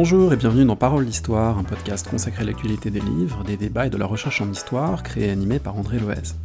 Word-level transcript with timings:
Bonjour 0.00 0.32
et 0.32 0.36
bienvenue 0.36 0.64
dans 0.64 0.76
Parole 0.76 1.06
d'Histoire, 1.06 1.58
un 1.58 1.64
podcast 1.64 2.08
consacré 2.08 2.42
à 2.42 2.44
l'actualité 2.46 2.88
des 2.88 3.00
livres, 3.00 3.42
des 3.42 3.56
débats 3.56 3.88
et 3.88 3.90
de 3.90 3.96
la 3.96 4.06
recherche 4.06 4.40
en 4.40 4.48
histoire, 4.48 5.02
créé 5.02 5.26
et 5.26 5.30
animé 5.30 5.58
par 5.58 5.76
André 5.76 5.98
Loez. 5.98 6.36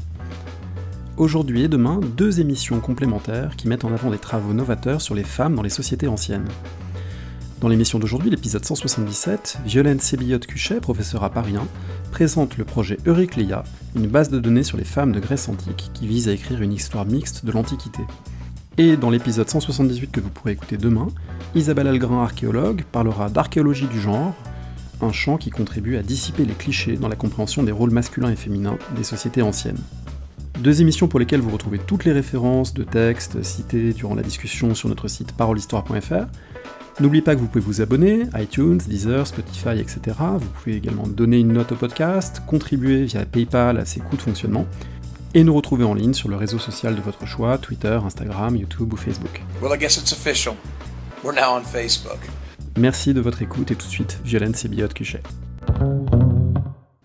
Aujourd'hui 1.18 1.62
et 1.62 1.68
demain, 1.68 2.00
deux 2.18 2.40
émissions 2.40 2.80
complémentaires 2.80 3.56
qui 3.56 3.68
mettent 3.68 3.86
en 3.86 3.94
avant 3.94 4.10
des 4.10 4.18
travaux 4.18 4.54
novateurs 4.54 5.02
sur 5.02 5.14
les 5.14 5.24
femmes 5.24 5.54
dans 5.54 5.62
les 5.62 5.70
sociétés 5.70 6.08
anciennes. 6.08 6.48
Dans 7.62 7.68
l'émission 7.68 8.00
d'aujourd'hui, 8.00 8.32
l'épisode 8.32 8.66
177, 8.66 9.60
Violaine 9.68 10.00
Sébillotte-Cuchet, 10.00 10.82
professeure 10.82 11.24
à 11.24 11.30
Paris 11.30 11.56
1, 11.56 11.68
présente 12.10 12.58
le 12.58 12.66
projet 12.66 12.98
Eurycléa, 13.06 13.66
une 13.96 14.08
base 14.08 14.32
de 14.32 14.40
données 14.40 14.64
sur 14.64 14.80
les 14.80 14.84
femmes 14.84 15.12
de 15.12 15.20
Grèce 15.20 15.48
antique 15.48 15.92
qui 15.94 16.08
vise 16.08 16.28
à 16.28 16.32
écrire 16.32 16.64
une 16.64 16.74
histoire 16.74 17.06
mixte 17.06 17.46
de 17.46 17.52
l'Antiquité. 17.52 18.02
Et 18.80 18.98
dans 18.98 19.12
l'épisode 19.12 19.48
178 19.48 20.12
que 20.12 20.20
vous 20.20 20.30
pourrez 20.30 20.54
écouter 20.54 20.78
demain, 20.78 21.08
Isabelle 21.54 21.88
Algrin, 21.88 22.24
archéologue, 22.24 22.84
parlera 22.92 23.30
d'archéologie 23.30 23.86
du 23.86 24.02
genre, 24.02 24.34
un 25.02 25.12
champ 25.12 25.38
qui 25.38 25.52
contribue 25.52 25.96
à 25.96 26.02
dissiper 26.02 26.44
les 26.44 26.56
clichés 26.56 26.98
dans 26.98 27.08
la 27.08 27.16
compréhension 27.16 27.62
des 27.62 27.72
rôles 27.72 27.92
masculins 27.92 28.32
et 28.32 28.36
féminins 28.36 28.80
des 28.96 29.04
sociétés 29.04 29.44
anciennes. 29.44 29.78
Deux 30.60 30.82
émissions 30.82 31.08
pour 31.08 31.20
lesquelles 31.20 31.42
vous 31.42 31.52
retrouvez 31.52 31.78
toutes 31.78 32.06
les 32.06 32.14
références 32.14 32.74
de 32.74 32.84
textes 32.84 33.44
cités 33.44 33.94
durant 33.94 34.16
la 34.16 34.24
discussion 34.24 34.74
sur 34.74 34.90
notre 34.90 35.08
site 35.08 35.34
parolehistoire.fr. 35.34 36.26
N'oubliez 37.00 37.22
pas 37.22 37.36
que 37.36 37.42
vous 37.42 37.48
pouvez 37.48 37.64
vous 37.64 37.82
abonner, 37.82 38.24
iTunes, 38.40 38.80
Deezer, 38.88 39.28
Spotify, 39.28 39.80
etc. 39.80 40.18
Vous 40.40 40.48
pouvez 40.48 40.78
également 40.78 41.08
donner 41.08 41.40
une 41.40 41.54
note 41.54 41.74
au 41.74 41.76
podcast, 41.76 42.42
contribuer 42.48 43.06
via 43.06 43.26
PayPal 43.26 43.78
à 43.78 43.86
ses 43.86 44.00
coûts 44.00 44.16
de 44.16 44.22
fonctionnement, 44.22 44.66
et 45.34 45.44
nous 45.44 45.54
retrouver 45.54 45.84
en 45.84 45.94
ligne 45.94 46.14
sur 46.14 46.30
le 46.30 46.36
réseau 46.36 46.60
social 46.60 46.96
de 46.96 47.02
votre 47.02 47.26
choix, 47.26 47.58
Twitter, 47.58 48.00
Instagram, 48.04 48.56
YouTube 48.56 48.94
ou 48.94 48.98
Facebook. 48.98 49.42
Well, 49.62 49.74
I 49.74 49.80
guess 49.80 49.98
it's 49.98 50.12
official. 50.12 50.56
We're 51.24 51.36
now 51.36 51.58
on 51.58 51.64
Facebook. 51.64 52.20
Merci 52.78 53.14
de 53.14 53.22
votre 53.22 53.42
écoute 53.42 53.72
et 53.72 53.76
tout 53.76 53.88
de 53.88 53.92
suite, 53.92 54.20
Violaine 54.24 54.56
Sébillotte-Cuchet. 54.56 55.22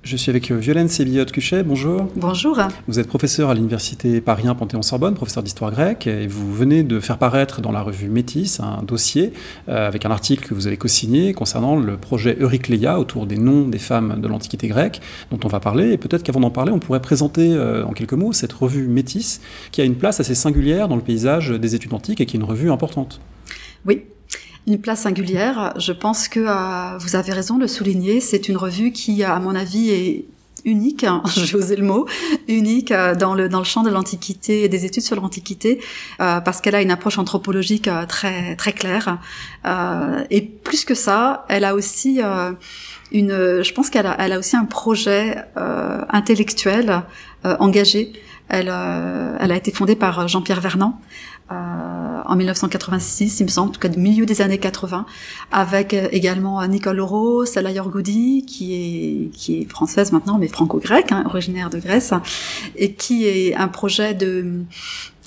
Je 0.09 0.17
suis 0.17 0.31
avec 0.31 0.51
Violaine 0.51 0.89
Sébillotte-Cuchet, 0.89 1.65
bonjour. 1.65 2.09
Bonjour. 2.17 2.59
Vous 2.87 2.99
êtes 2.99 3.09
professeur 3.09 3.51
à 3.51 3.55
l'université 3.55 4.23
Paris 4.23 4.49
1 4.49 4.55
Panthéon-Sorbonne, 4.55 5.13
professeur 5.13 5.43
d'histoire 5.43 5.71
grecque, 5.71 6.07
et 6.07 6.27
vous 6.27 6.51
venez 6.51 6.83
de 6.83 6.99
faire 6.99 7.19
paraître 7.19 7.61
dans 7.61 7.73
la 7.73 7.83
revue 7.83 8.09
Métis 8.09 8.59
un 8.61 8.83
dossier 8.83 9.35
euh, 9.69 9.87
avec 9.87 10.07
un 10.07 10.11
article 10.11 10.49
que 10.49 10.55
vous 10.55 10.67
avez 10.67 10.79
co-signé 10.79 11.35
concernant 11.35 11.77
le 11.77 11.99
projet 11.99 12.39
Eurycléa 12.41 12.99
autour 12.99 13.27
des 13.27 13.37
noms 13.37 13.69
des 13.69 13.79
femmes 13.79 14.19
de 14.23 14.29
l'Antiquité 14.29 14.67
grecque, 14.69 15.03
dont 15.31 15.41
on 15.45 15.49
va 15.49 15.61
parler. 15.61 15.93
Et 15.93 15.99
peut-être 15.99 16.23
qu'avant 16.23 16.41
d'en 16.41 16.51
parler, 16.51 16.73
on 16.73 16.79
pourrait 16.79 17.03
présenter 17.03 17.53
euh, 17.53 17.85
en 17.85 17.93
quelques 17.93 18.15
mots 18.15 18.33
cette 18.33 18.55
revue 18.55 18.89
Métis, 18.89 19.43
qui 19.73 19.83
a 19.83 19.85
une 19.85 19.97
place 19.97 20.21
assez 20.21 20.35
singulière 20.35 20.89
dans 20.89 20.97
le 20.97 21.03
paysage 21.03 21.51
des 21.51 21.75
études 21.75 21.93
antiques 21.93 22.23
et 22.23 22.25
qui 22.25 22.39
est 22.39 22.41
une 22.41 22.47
revue 22.47 22.71
importante. 22.71 23.21
Oui, 23.85 24.05
une 24.69 24.81
place 24.81 25.01
singulière. 25.01 25.75
Je 25.77 25.93
pense 25.93 26.29
que 26.29 26.41
euh, 26.41 26.99
vous 26.99 27.17
avez 27.17 27.33
raison 27.33 27.57
de 27.57 27.63
le 27.63 27.69
souligner. 27.69 28.21
C'est 28.21 28.49
une 28.49 28.57
revue 28.57 28.93
qui, 28.93 29.25
à 29.25 29.39
mon 29.41 29.55
avis, 29.55 29.91
est 29.91 30.25
unique, 30.65 31.05
hein, 31.05 31.23
j'ai 31.37 31.57
osé 31.57 31.77
le 31.77 31.85
mot, 31.85 32.07
unique 32.47 32.93
euh, 32.93 33.15
dans 33.15 33.35
le 33.35 33.49
dans 33.49 33.61
le 33.61 33.65
champ 33.65 33.83
de 33.83 33.91
l'antiquité 33.91 34.65
et 34.65 34.69
des 34.69 34.85
études 34.85 35.05
sur 35.05 35.17
l'antiquité 35.17 35.81
euh, 36.21 36.41
parce 36.41 36.61
qu'elle 36.61 36.75
a 36.75 36.83
une 36.83 36.91
approche 36.91 37.17
anthropologique 37.19 37.89
très 38.09 38.57
très 38.57 38.73
claire 38.73 39.19
et 40.31 40.43
plus 40.43 40.85
que 40.85 40.95
ça, 40.95 41.47
elle 41.49 41.65
a 41.65 41.75
aussi 41.75 42.21
une 43.13 43.63
je 43.63 43.73
pense 43.73 43.89
qu'elle 43.89 44.07
a 44.07 44.17
elle 44.19 44.33
a 44.33 44.39
aussi 44.39 44.57
un 44.57 44.65
projet 44.65 45.37
intellectuel 46.11 47.03
engagé. 47.45 48.13
Elle, 48.51 48.73
elle 49.41 49.53
a 49.53 49.57
été 49.57 49.71
fondée 49.71 49.95
par 49.95 50.27
Jean-Pierre 50.27 50.63
Vernant, 50.63 50.99
euh, 51.51 51.55
en 52.27 52.37
1986, 52.37 53.41
il 53.41 53.45
me 53.45 53.49
semble, 53.49 53.71
en 53.71 53.73
tout 53.73 53.81
cas 53.81 53.89
du 53.89 53.99
milieu 53.99 54.27
des 54.27 54.43
années 54.43 54.59
80, 54.59 55.07
avec 55.51 55.95
euh, 55.95 56.09
également 56.13 56.67
Nicole 56.67 56.97
Leroux, 56.97 57.47
Salah 57.47 57.71
Yorgoudi, 57.71 58.45
qui 58.47 58.75
est 58.75 59.31
qui 59.31 59.61
est 59.61 59.69
française 59.69 60.13
maintenant, 60.13 60.39
mais 60.39 60.49
franco-grecque, 60.49 61.13
hein, 61.13 61.25
originaire 61.27 61.71
de 61.71 61.79
Grèce, 61.79 62.13
et 62.77 62.93
qui 62.93 63.27
est 63.27 63.55
un 63.55 63.69
projet 63.69 64.15
de 64.15 64.63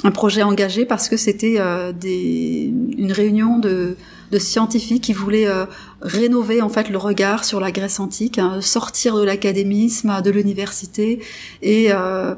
un 0.03 0.11
projet 0.11 0.43
engagé 0.43 0.85
parce 0.85 1.09
que 1.09 1.17
c'était 1.17 1.55
euh, 1.59 1.91
des 1.91 2.71
une 2.97 3.11
réunion 3.11 3.57
de 3.57 3.95
de 4.31 4.39
scientifiques 4.39 5.03
qui 5.03 5.13
voulaient 5.13 5.47
euh, 5.47 5.65
rénover 6.01 6.61
en 6.61 6.69
fait 6.69 6.89
le 6.89 6.97
regard 6.97 7.43
sur 7.43 7.59
la 7.59 7.71
Grèce 7.71 7.99
antique, 7.99 8.39
hein, 8.39 8.61
sortir 8.61 9.17
de 9.17 9.23
l'académisme, 9.23 10.21
de 10.23 10.31
l'université 10.31 11.19
et 11.61 11.91
euh, 11.91 11.97
euh, 12.01 12.35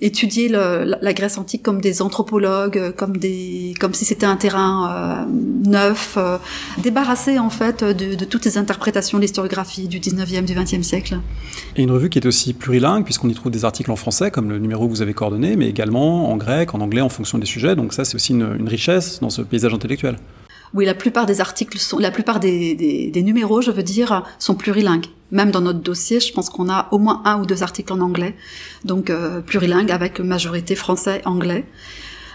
étudier 0.00 0.48
le, 0.48 0.96
la 1.00 1.12
Grèce 1.12 1.38
antique 1.38 1.62
comme 1.62 1.80
des 1.80 2.02
anthropologues, 2.02 2.92
comme 2.96 3.16
des, 3.16 3.74
comme 3.80 3.94
si 3.94 4.04
c'était 4.04 4.26
un 4.26 4.36
terrain 4.36 5.26
euh, 5.26 5.68
neuf, 5.68 6.14
euh, 6.16 6.38
débarrassé 6.78 7.38
en 7.38 7.50
fait 7.50 7.82
de, 7.82 8.14
de, 8.14 8.24
toutes 8.24 8.44
les 8.44 8.58
interprétations 8.58 9.18
de 9.18 9.22
l'historiographie 9.22 9.88
du 9.88 9.98
19e, 9.98 10.44
du 10.44 10.54
20e 10.54 10.82
siècle. 10.82 11.18
Et 11.76 11.82
une 11.82 11.90
revue 11.90 12.10
qui 12.10 12.18
est 12.18 12.26
aussi 12.26 12.52
plurilingue 12.52 13.04
puisqu'on 13.04 13.28
y 13.28 13.34
trouve 13.34 13.50
des 13.50 13.64
articles 13.64 13.90
en 13.90 13.96
français 13.96 14.30
comme 14.30 14.48
le 14.48 14.58
numéro 14.58 14.86
que 14.86 14.90
vous 14.90 15.02
avez 15.02 15.14
coordonné, 15.14 15.56
mais 15.56 15.68
également 15.68 16.30
en 16.30 16.36
grec, 16.36 16.74
en 16.74 16.80
anglais 16.80 17.00
en 17.00 17.08
fonction 17.08 17.38
des 17.38 17.46
sujets. 17.46 17.74
Donc 17.74 17.92
ça 17.92 18.04
c'est 18.04 18.14
aussi 18.14 18.32
une, 18.32 18.56
une 18.58 18.68
richesse 18.68 19.20
dans 19.20 19.30
ce 19.30 19.42
paysage 19.42 19.74
intellectuel. 19.74 20.16
Oui, 20.74 20.84
la 20.84 20.94
plupart 20.94 21.24
des 21.24 21.40
articles 21.40 21.78
sont, 21.78 21.98
la 21.98 22.10
plupart 22.10 22.40
des, 22.40 22.74
des, 22.74 23.10
des, 23.10 23.22
numéros, 23.22 23.62
je 23.62 23.70
veux 23.70 23.82
dire, 23.82 24.22
sont 24.38 24.54
plurilingues. 24.54 25.06
Même 25.30 25.50
dans 25.50 25.60
notre 25.60 25.80
dossier, 25.80 26.20
je 26.20 26.32
pense 26.32 26.48
qu'on 26.48 26.70
a 26.70 26.88
au 26.90 26.98
moins 26.98 27.22
un 27.24 27.40
ou 27.40 27.46
deux 27.46 27.62
articles 27.62 27.92
en 27.92 28.00
anglais, 28.00 28.34
donc 28.84 29.10
euh, 29.10 29.40
plurilingue 29.40 29.90
avec 29.90 30.20
majorité 30.20 30.74
français, 30.74 31.20
anglais, 31.26 31.66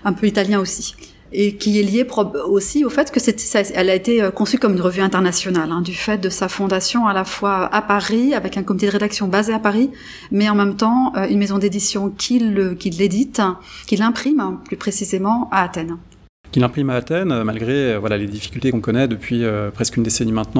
un 0.05 0.13
peu 0.13 0.27
italien 0.27 0.59
aussi, 0.59 0.95
et 1.31 1.55
qui 1.55 1.79
est 1.79 1.83
lié 1.83 2.05
aussi 2.47 2.85
au 2.85 2.91
fait 2.91 3.11
que 3.11 3.19
c'est, 3.19 3.71
elle 3.73 3.89
a 3.89 3.95
été 3.95 4.21
euh, 4.21 4.29
conçue 4.29 4.59
comme 4.59 4.73
une 4.73 4.81
revue 4.81 5.01
internationale, 5.01 5.71
hein, 5.71 5.81
du 5.81 5.95
fait 5.95 6.19
de 6.19 6.29
sa 6.29 6.47
fondation 6.47 7.07
à 7.07 7.13
la 7.13 7.23
fois 7.23 7.73
à 7.73 7.81
Paris 7.81 8.35
avec 8.35 8.57
un 8.57 8.63
comité 8.63 8.85
de 8.85 8.91
rédaction 8.91 9.27
basé 9.27 9.53
à 9.53 9.59
Paris, 9.59 9.89
mais 10.31 10.47
en 10.49 10.55
même 10.55 10.75
temps 10.75 11.13
euh, 11.17 11.27
une 11.27 11.39
maison 11.39 11.57
d'édition 11.57 12.11
qui, 12.11 12.37
l'édite, 12.37 13.41
qui 13.87 13.95
l'imprime 13.97 14.59
plus 14.65 14.77
précisément 14.77 15.49
à 15.51 15.63
Athènes 15.63 15.97
qu'il 16.53 16.63
imprime 16.63 16.91
à 16.91 16.95
Athènes, 16.95 17.31
euh, 17.31 17.43
malgré 17.43 17.73
euh, 17.73 17.97
voilà, 17.99 18.15
les 18.15 18.27
difficultés 18.27 18.71
qu'on 18.71 18.79
connaît 18.79 19.07
depuis 19.07 19.43
euh, 19.43 19.71
presque 19.71 19.97
une 19.97 20.03
décennie 20.03 20.31
maintenant 20.31 20.53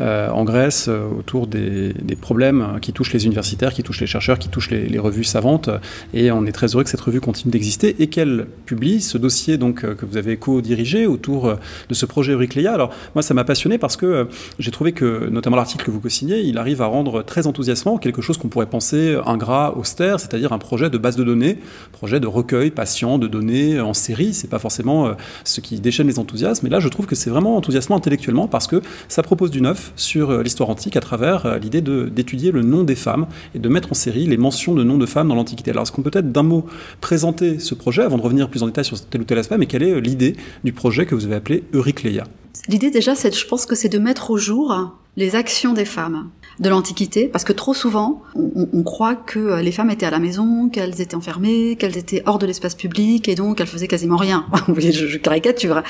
en 0.00 0.44
Grèce 0.44 0.88
autour 0.88 1.46
des, 1.46 1.94
problèmes 2.20 2.78
qui 2.80 2.92
touchent 2.92 3.12
les 3.12 3.26
universitaires, 3.26 3.74
qui 3.74 3.82
touchent 3.82 4.00
les 4.00 4.06
chercheurs, 4.06 4.38
qui 4.38 4.48
touchent 4.48 4.70
les, 4.70 4.98
revues 4.98 5.24
savantes. 5.24 5.68
Et 6.14 6.30
on 6.30 6.46
est 6.46 6.52
très 6.52 6.68
heureux 6.68 6.84
que 6.84 6.88
cette 6.88 7.00
revue 7.00 7.20
continue 7.20 7.52
d'exister 7.52 7.96
et 8.00 8.06
qu'elle 8.06 8.46
publie 8.64 9.02
ce 9.02 9.18
dossier 9.18 9.58
donc, 9.58 9.82
que 9.82 10.06
vous 10.06 10.16
avez 10.16 10.38
co-dirigé 10.38 11.06
autour 11.06 11.54
de 11.88 11.94
ce 11.94 12.06
projet 12.06 12.32
Eurycléa. 12.32 12.72
Alors 12.72 12.90
moi, 13.14 13.22
ça 13.22 13.34
m'a 13.34 13.44
passionné 13.44 13.76
parce 13.76 13.96
que 13.96 14.28
j'ai 14.58 14.70
trouvé 14.70 14.92
que, 14.92 15.28
notamment 15.28 15.56
l'article 15.56 15.84
que 15.84 15.90
vous 15.90 16.00
co-signez, 16.00 16.40
il 16.40 16.56
arrive 16.56 16.80
à 16.80 16.86
rendre 16.86 17.22
très 17.22 17.46
enthousiasmant 17.46 17.98
quelque 17.98 18.22
chose 18.22 18.38
qu'on 18.38 18.48
pourrait 18.48 18.66
penser 18.66 19.18
ingrat, 19.26 19.76
austère, 19.76 20.18
c'est-à-dire 20.18 20.52
un 20.52 20.58
projet 20.58 20.88
de 20.88 20.98
base 20.98 21.16
de 21.16 21.24
données, 21.24 21.58
projet 21.92 22.20
de 22.20 22.26
recueil 22.26 22.70
patient 22.70 23.18
de 23.18 23.26
données 23.26 23.80
en 23.80 23.94
série. 23.94 24.32
C'est 24.32 24.50
pas 24.50 24.58
forcément 24.58 25.09
euh, 25.10 25.14
ce 25.44 25.60
qui 25.60 25.80
déchaîne 25.80 26.06
les 26.06 26.18
enthousiasmes. 26.18 26.66
Et 26.66 26.70
là, 26.70 26.80
je 26.80 26.88
trouve 26.88 27.06
que 27.06 27.14
c'est 27.14 27.30
vraiment 27.30 27.56
enthousiasmant 27.56 27.96
intellectuellement 27.96 28.48
parce 28.48 28.66
que 28.66 28.82
ça 29.08 29.22
propose 29.22 29.50
du 29.50 29.60
neuf 29.60 29.92
sur 29.96 30.30
euh, 30.30 30.42
l'histoire 30.42 30.70
antique 30.70 30.96
à 30.96 31.00
travers 31.00 31.46
euh, 31.46 31.58
l'idée 31.58 31.80
d'étudier 31.80 32.52
le 32.52 32.62
nom 32.62 32.84
des 32.84 32.94
femmes 32.94 33.26
et 33.54 33.58
de 33.58 33.68
mettre 33.68 33.92
en 33.92 33.94
série 33.94 34.26
les 34.26 34.36
mentions 34.36 34.74
de 34.74 34.84
noms 34.84 34.98
de 34.98 35.06
femmes 35.06 35.28
dans 35.28 35.34
l'Antiquité. 35.34 35.70
Alors, 35.70 35.82
est-ce 35.82 35.92
qu'on 35.92 36.02
peut 36.02 36.10
peut-être 36.10 36.32
d'un 36.32 36.42
mot 36.42 36.66
présenter 37.00 37.58
ce 37.58 37.74
projet 37.74 38.02
avant 38.02 38.16
de 38.16 38.22
revenir 38.22 38.48
plus 38.48 38.62
en 38.62 38.66
détail 38.66 38.84
sur 38.84 39.00
tel 39.00 39.20
ou 39.20 39.24
tel 39.24 39.38
aspect, 39.38 39.58
mais 39.58 39.66
quelle 39.66 39.82
est 39.82 40.00
l'idée 40.00 40.36
du 40.64 40.72
projet 40.72 41.06
que 41.06 41.14
vous 41.14 41.24
avez 41.24 41.36
appelé 41.36 41.64
Eurycléa 41.72 42.24
L'idée 42.68 42.90
déjà, 42.90 43.14
je 43.14 43.46
pense 43.46 43.66
que 43.66 43.74
c'est 43.74 43.88
de 43.88 43.98
mettre 43.98 44.30
au 44.30 44.36
jour 44.36 44.96
les 45.16 45.36
actions 45.36 45.72
des 45.72 45.84
femmes 45.84 46.30
de 46.60 46.68
l'Antiquité, 46.68 47.26
parce 47.26 47.44
que 47.44 47.52
trop 47.52 47.74
souvent, 47.74 48.22
on, 48.34 48.68
on, 48.72 48.82
croit 48.82 49.16
que 49.16 49.38
euh, 49.38 49.62
les 49.62 49.72
femmes 49.72 49.90
étaient 49.90 50.06
à 50.06 50.10
la 50.10 50.18
maison, 50.18 50.68
qu'elles 50.68 51.00
étaient 51.00 51.14
enfermées, 51.14 51.76
qu'elles 51.76 51.96
étaient 51.96 52.22
hors 52.26 52.38
de 52.38 52.46
l'espace 52.46 52.74
public, 52.74 53.28
et 53.28 53.34
donc 53.34 53.60
elles 53.60 53.66
faisaient 53.66 53.88
quasiment 53.88 54.16
rien. 54.16 54.46
je, 54.76 54.90
je 54.90 55.18
caricature. 55.18 55.82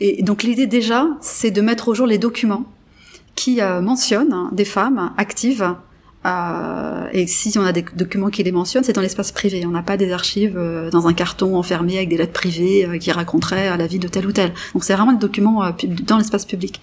Et 0.00 0.22
donc 0.22 0.42
l'idée 0.42 0.66
déjà, 0.66 1.08
c'est 1.20 1.50
de 1.50 1.60
mettre 1.60 1.88
au 1.88 1.94
jour 1.94 2.06
les 2.06 2.18
documents 2.18 2.64
qui 3.34 3.60
euh, 3.60 3.80
mentionnent 3.80 4.48
des 4.52 4.64
femmes 4.64 5.12
actives 5.16 5.74
euh, 6.26 7.06
et 7.12 7.26
si 7.26 7.56
on 7.58 7.64
a 7.64 7.72
des 7.72 7.84
documents 7.94 8.30
qui 8.30 8.42
les 8.42 8.52
mentionnent, 8.52 8.84
c'est 8.84 8.94
dans 8.94 9.02
l'espace 9.02 9.30
privé. 9.30 9.64
On 9.66 9.70
n'a 9.70 9.82
pas 9.82 9.96
des 9.96 10.10
archives 10.12 10.56
euh, 10.56 10.90
dans 10.90 11.06
un 11.06 11.12
carton 11.12 11.56
enfermé 11.56 11.96
avec 11.96 12.08
des 12.08 12.16
lettres 12.16 12.32
privées 12.32 12.86
euh, 12.86 12.98
qui 12.98 13.12
raconteraient 13.12 13.76
la 13.76 13.86
vie 13.86 13.98
de 13.98 14.08
tel 14.08 14.26
ou 14.26 14.32
tel. 14.32 14.52
Donc 14.72 14.84
c'est 14.84 14.94
vraiment 14.94 15.12
des 15.12 15.18
documents 15.18 15.62
dans 16.06 16.16
l'espace 16.16 16.46
public. 16.46 16.80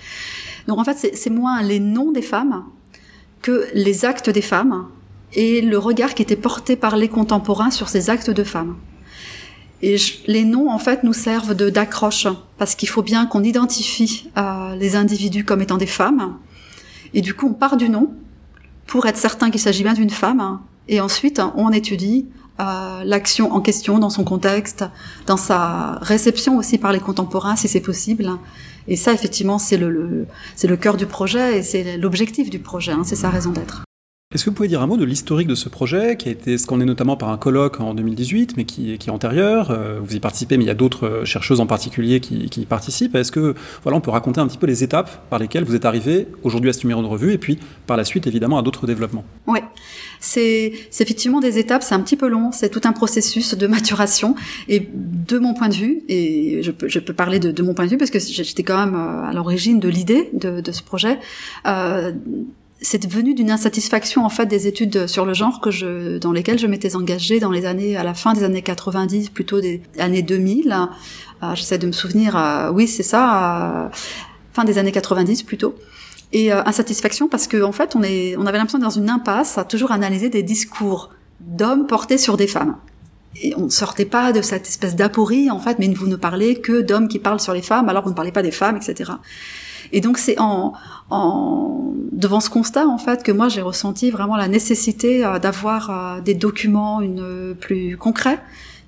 Donc 0.67 0.77
en 0.77 0.83
fait, 0.83 1.11
c'est 1.13 1.29
moins 1.31 1.63
les 1.63 1.79
noms 1.79 2.11
des 2.11 2.21
femmes 2.21 2.63
que 3.41 3.67
les 3.73 4.05
actes 4.05 4.29
des 4.29 4.41
femmes 4.41 4.87
et 5.33 5.61
le 5.61 5.77
regard 5.77 6.13
qui 6.13 6.21
était 6.21 6.35
porté 6.35 6.75
par 6.75 6.97
les 6.97 7.07
contemporains 7.07 7.71
sur 7.71 7.89
ces 7.89 8.09
actes 8.09 8.29
de 8.29 8.43
femmes. 8.43 8.75
Et 9.81 9.95
les 10.27 10.45
noms, 10.45 10.69
en 10.69 10.77
fait, 10.77 11.03
nous 11.03 11.13
servent 11.13 11.55
d'accroche, 11.55 12.27
parce 12.57 12.75
qu'il 12.75 12.87
faut 12.87 13.01
bien 13.01 13.25
qu'on 13.25 13.43
identifie 13.43 14.29
euh, 14.37 14.75
les 14.75 14.95
individus 14.95 15.43
comme 15.43 15.61
étant 15.61 15.77
des 15.77 15.87
femmes. 15.87 16.37
Et 17.13 17.21
du 17.21 17.33
coup, 17.33 17.47
on 17.47 17.53
part 17.53 17.77
du 17.77 17.89
nom 17.89 18.13
pour 18.85 19.07
être 19.07 19.17
certain 19.17 19.49
qu'il 19.49 19.59
s'agit 19.59 19.83
bien 19.83 19.93
d'une 19.93 20.11
femme. 20.11 20.59
Et 20.87 21.01
ensuite, 21.01 21.41
on 21.55 21.71
étudie 21.71 22.27
euh, 22.59 23.03
l'action 23.03 23.53
en 23.53 23.61
question 23.61 23.97
dans 23.97 24.11
son 24.11 24.23
contexte, 24.23 24.85
dans 25.25 25.37
sa 25.37 25.97
réception 26.01 26.57
aussi 26.57 26.77
par 26.77 26.91
les 26.91 26.99
contemporains, 26.99 27.55
si 27.55 27.67
c'est 27.67 27.81
possible. 27.81 28.29
Et 28.87 28.95
ça, 28.95 29.13
effectivement, 29.13 29.59
c'est 29.59 29.77
le, 29.77 30.25
c'est 30.55 30.67
le 30.67 30.77
cœur 30.77 30.97
du 30.97 31.05
projet 31.05 31.59
et 31.59 31.63
c'est 31.63 31.97
l'objectif 31.97 32.49
du 32.49 32.59
projet. 32.59 32.91
Hein, 32.91 33.03
c'est 33.05 33.15
sa 33.15 33.29
raison 33.29 33.51
d'être. 33.51 33.83
Est-ce 34.33 34.45
que 34.45 34.49
vous 34.49 34.55
pouvez 34.55 34.69
dire 34.69 34.81
un 34.81 34.87
mot 34.87 34.95
de 34.95 35.03
l'historique 35.03 35.49
de 35.49 35.55
ce 35.55 35.67
projet, 35.67 36.15
qui 36.15 36.29
a 36.29 36.31
été 36.31 36.53
est 36.53 36.71
notamment 36.71 37.17
par 37.17 37.29
un 37.29 37.37
colloque 37.37 37.81
en 37.81 37.93
2018, 37.93 38.55
mais 38.55 38.63
qui, 38.63 38.97
qui 38.97 39.09
est 39.09 39.11
antérieur 39.11 39.71
euh, 39.71 39.99
Vous 40.01 40.15
y 40.15 40.21
participez, 40.21 40.55
mais 40.55 40.63
il 40.63 40.67
y 40.67 40.71
a 40.71 40.73
d'autres 40.73 41.05
euh, 41.05 41.25
chercheuses 41.25 41.59
en 41.59 41.65
particulier 41.65 42.21
qui, 42.21 42.49
qui 42.49 42.65
participent. 42.65 43.13
Est-ce 43.15 43.33
que 43.33 43.55
voilà, 43.83 43.97
on 43.97 44.01
peut 44.01 44.09
raconter 44.09 44.39
un 44.39 44.47
petit 44.47 44.57
peu 44.57 44.67
les 44.67 44.85
étapes 44.85 45.27
par 45.29 45.37
lesquelles 45.37 45.65
vous 45.65 45.75
êtes 45.75 45.83
arrivé 45.83 46.29
aujourd'hui 46.43 46.69
à 46.69 46.73
ce 46.73 46.83
numéro 46.83 47.01
de 47.01 47.07
revue, 47.07 47.33
et 47.33 47.37
puis 47.37 47.59
par 47.87 47.97
la 47.97 48.05
suite, 48.05 48.25
évidemment, 48.25 48.57
à 48.57 48.61
d'autres 48.61 48.87
développements? 48.87 49.25
Oui, 49.47 49.59
c'est 50.21 50.71
effectivement 50.99 51.39
des 51.39 51.57
étapes, 51.57 51.83
c'est 51.83 51.95
un 51.95 51.99
petit 51.99 52.15
peu 52.15 52.29
long, 52.29 52.51
c'est 52.51 52.69
tout 52.69 52.81
un 52.85 52.93
processus 52.93 53.55
de 53.55 53.67
maturation. 53.67 54.35
Et 54.69 54.87
de 54.93 55.39
mon 55.39 55.53
point 55.53 55.67
de 55.67 55.73
vue, 55.73 56.03
et 56.07 56.61
je 56.63 56.71
peux, 56.71 56.87
je 56.87 56.99
peux 56.99 57.13
parler 57.13 57.39
de, 57.39 57.51
de 57.51 57.63
mon 57.63 57.73
point 57.73 57.85
de 57.85 57.89
vue, 57.89 57.97
parce 57.97 58.11
que 58.11 58.19
j'étais 58.19 58.63
quand 58.63 58.77
même 58.77 58.95
euh, 58.95 59.23
à 59.29 59.33
l'origine 59.33 59.79
de 59.79 59.89
l'idée 59.89 60.29
de, 60.33 60.61
de, 60.61 60.71
ce 60.71 60.83
projet, 60.83 61.19
euh, 61.65 62.11
c'est 62.81 63.05
venu 63.05 63.33
d'une 63.33 63.51
insatisfaction 63.51 64.23
en 64.23 64.29
fait 64.29 64.45
des 64.45 64.67
études 64.67 65.07
sur 65.07 65.25
le 65.25 65.33
genre 65.33 65.59
que 65.59 65.71
je, 65.71 66.17
dans 66.17 66.31
lesquelles 66.31 66.59
je 66.59 66.67
m'étais 66.67 66.95
engagée 66.95 67.39
dans 67.39 67.51
les 67.51 67.65
années, 67.65 67.97
à 67.97 68.03
la 68.03 68.13
fin 68.13 68.33
des 68.33 68.43
années 68.43 68.61
90, 68.61 69.29
plutôt 69.29 69.59
des 69.59 69.81
années 69.97 70.21
2000. 70.23 70.71
Euh, 71.43 71.55
J'essaie 71.55 71.79
de 71.79 71.87
me 71.87 71.91
souvenir, 71.91 72.35
euh, 72.35 72.71
oui 72.71 72.87
c'est 72.87 73.03
ça, 73.03 73.89
fin 74.53 74.63
des 74.63 74.77
années 74.77 74.91
90 74.91 75.43
plutôt. 75.43 75.75
Et 76.33 76.53
euh, 76.53 76.61
insatisfaction 76.65 77.27
parce 77.27 77.47
que 77.47 77.61
en 77.61 77.71
fait 77.71 77.95
on 77.95 78.03
est, 78.03 78.35
on 78.37 78.45
avait 78.45 78.57
l'impression 78.57 78.79
dans 78.79 78.89
une 78.89 79.09
impasse 79.09 79.57
à 79.57 79.63
toujours 79.65 79.91
analyser 79.91 80.29
des 80.29 80.43
discours 80.43 81.09
d'hommes 81.41 81.87
portés 81.87 82.17
sur 82.17 82.37
des 82.37 82.47
femmes. 82.47 82.77
Et 83.41 83.53
on 83.57 83.65
ne 83.65 83.69
sortait 83.69 84.05
pas 84.05 84.33
de 84.33 84.41
cette 84.41 84.67
espèce 84.67 84.95
d'aporie 84.95 85.49
en 85.51 85.59
fait, 85.59 85.79
mais 85.79 85.87
vous 85.89 86.07
ne 86.07 86.15
parlez 86.15 86.59
que 86.59 86.81
d'hommes 86.81 87.07
qui 87.07 87.19
parlent 87.19 87.39
sur 87.39 87.53
les 87.53 87.61
femmes 87.61 87.89
alors 87.89 88.03
vous 88.03 88.11
ne 88.11 88.15
parlez 88.15 88.31
pas 88.31 88.43
des 88.43 88.51
femmes, 88.51 88.77
etc. 88.77 89.11
Et 89.91 89.99
donc 89.99 90.17
c'est 90.17 90.39
en, 90.39 90.73
en, 91.09 91.93
devant 92.11 92.39
ce 92.39 92.49
constat 92.49 92.87
en 92.87 92.97
fait 92.97 93.23
que 93.23 93.31
moi 93.31 93.49
j'ai 93.49 93.61
ressenti 93.61 94.09
vraiment 94.09 94.37
la 94.37 94.47
nécessité 94.47 95.25
euh, 95.25 95.37
d'avoir 95.37 95.89
euh, 95.89 96.21
des 96.21 96.33
documents 96.33 97.01
une, 97.01 97.55
plus 97.59 97.97
concrets 97.97 98.39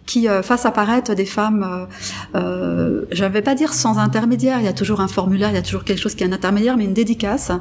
qui 0.06 0.28
euh, 0.28 0.42
fassent 0.42 0.66
apparaître 0.66 1.14
des 1.14 1.26
femmes, 1.26 1.88
euh, 2.36 3.02
je 3.12 3.24
ne 3.24 3.30
vais 3.30 3.42
pas 3.42 3.56
dire 3.56 3.74
sans 3.74 3.98
intermédiaire, 3.98 4.60
il 4.60 4.66
y 4.66 4.70
a 4.70 4.74
toujours 4.74 5.02
un 5.02 5.08
formulaire, 5.08 5.50
il 5.50 5.56
y 5.56 5.60
a 5.60 5.62
toujours 5.62 5.84
quelque 5.84 6.00
chose 6.00 6.16
qui 6.16 6.24
est 6.24 6.28
un 6.28 6.32
intermédiaire, 6.32 6.78
mais 6.78 6.86
une 6.86 6.94
dédicace 6.94 7.52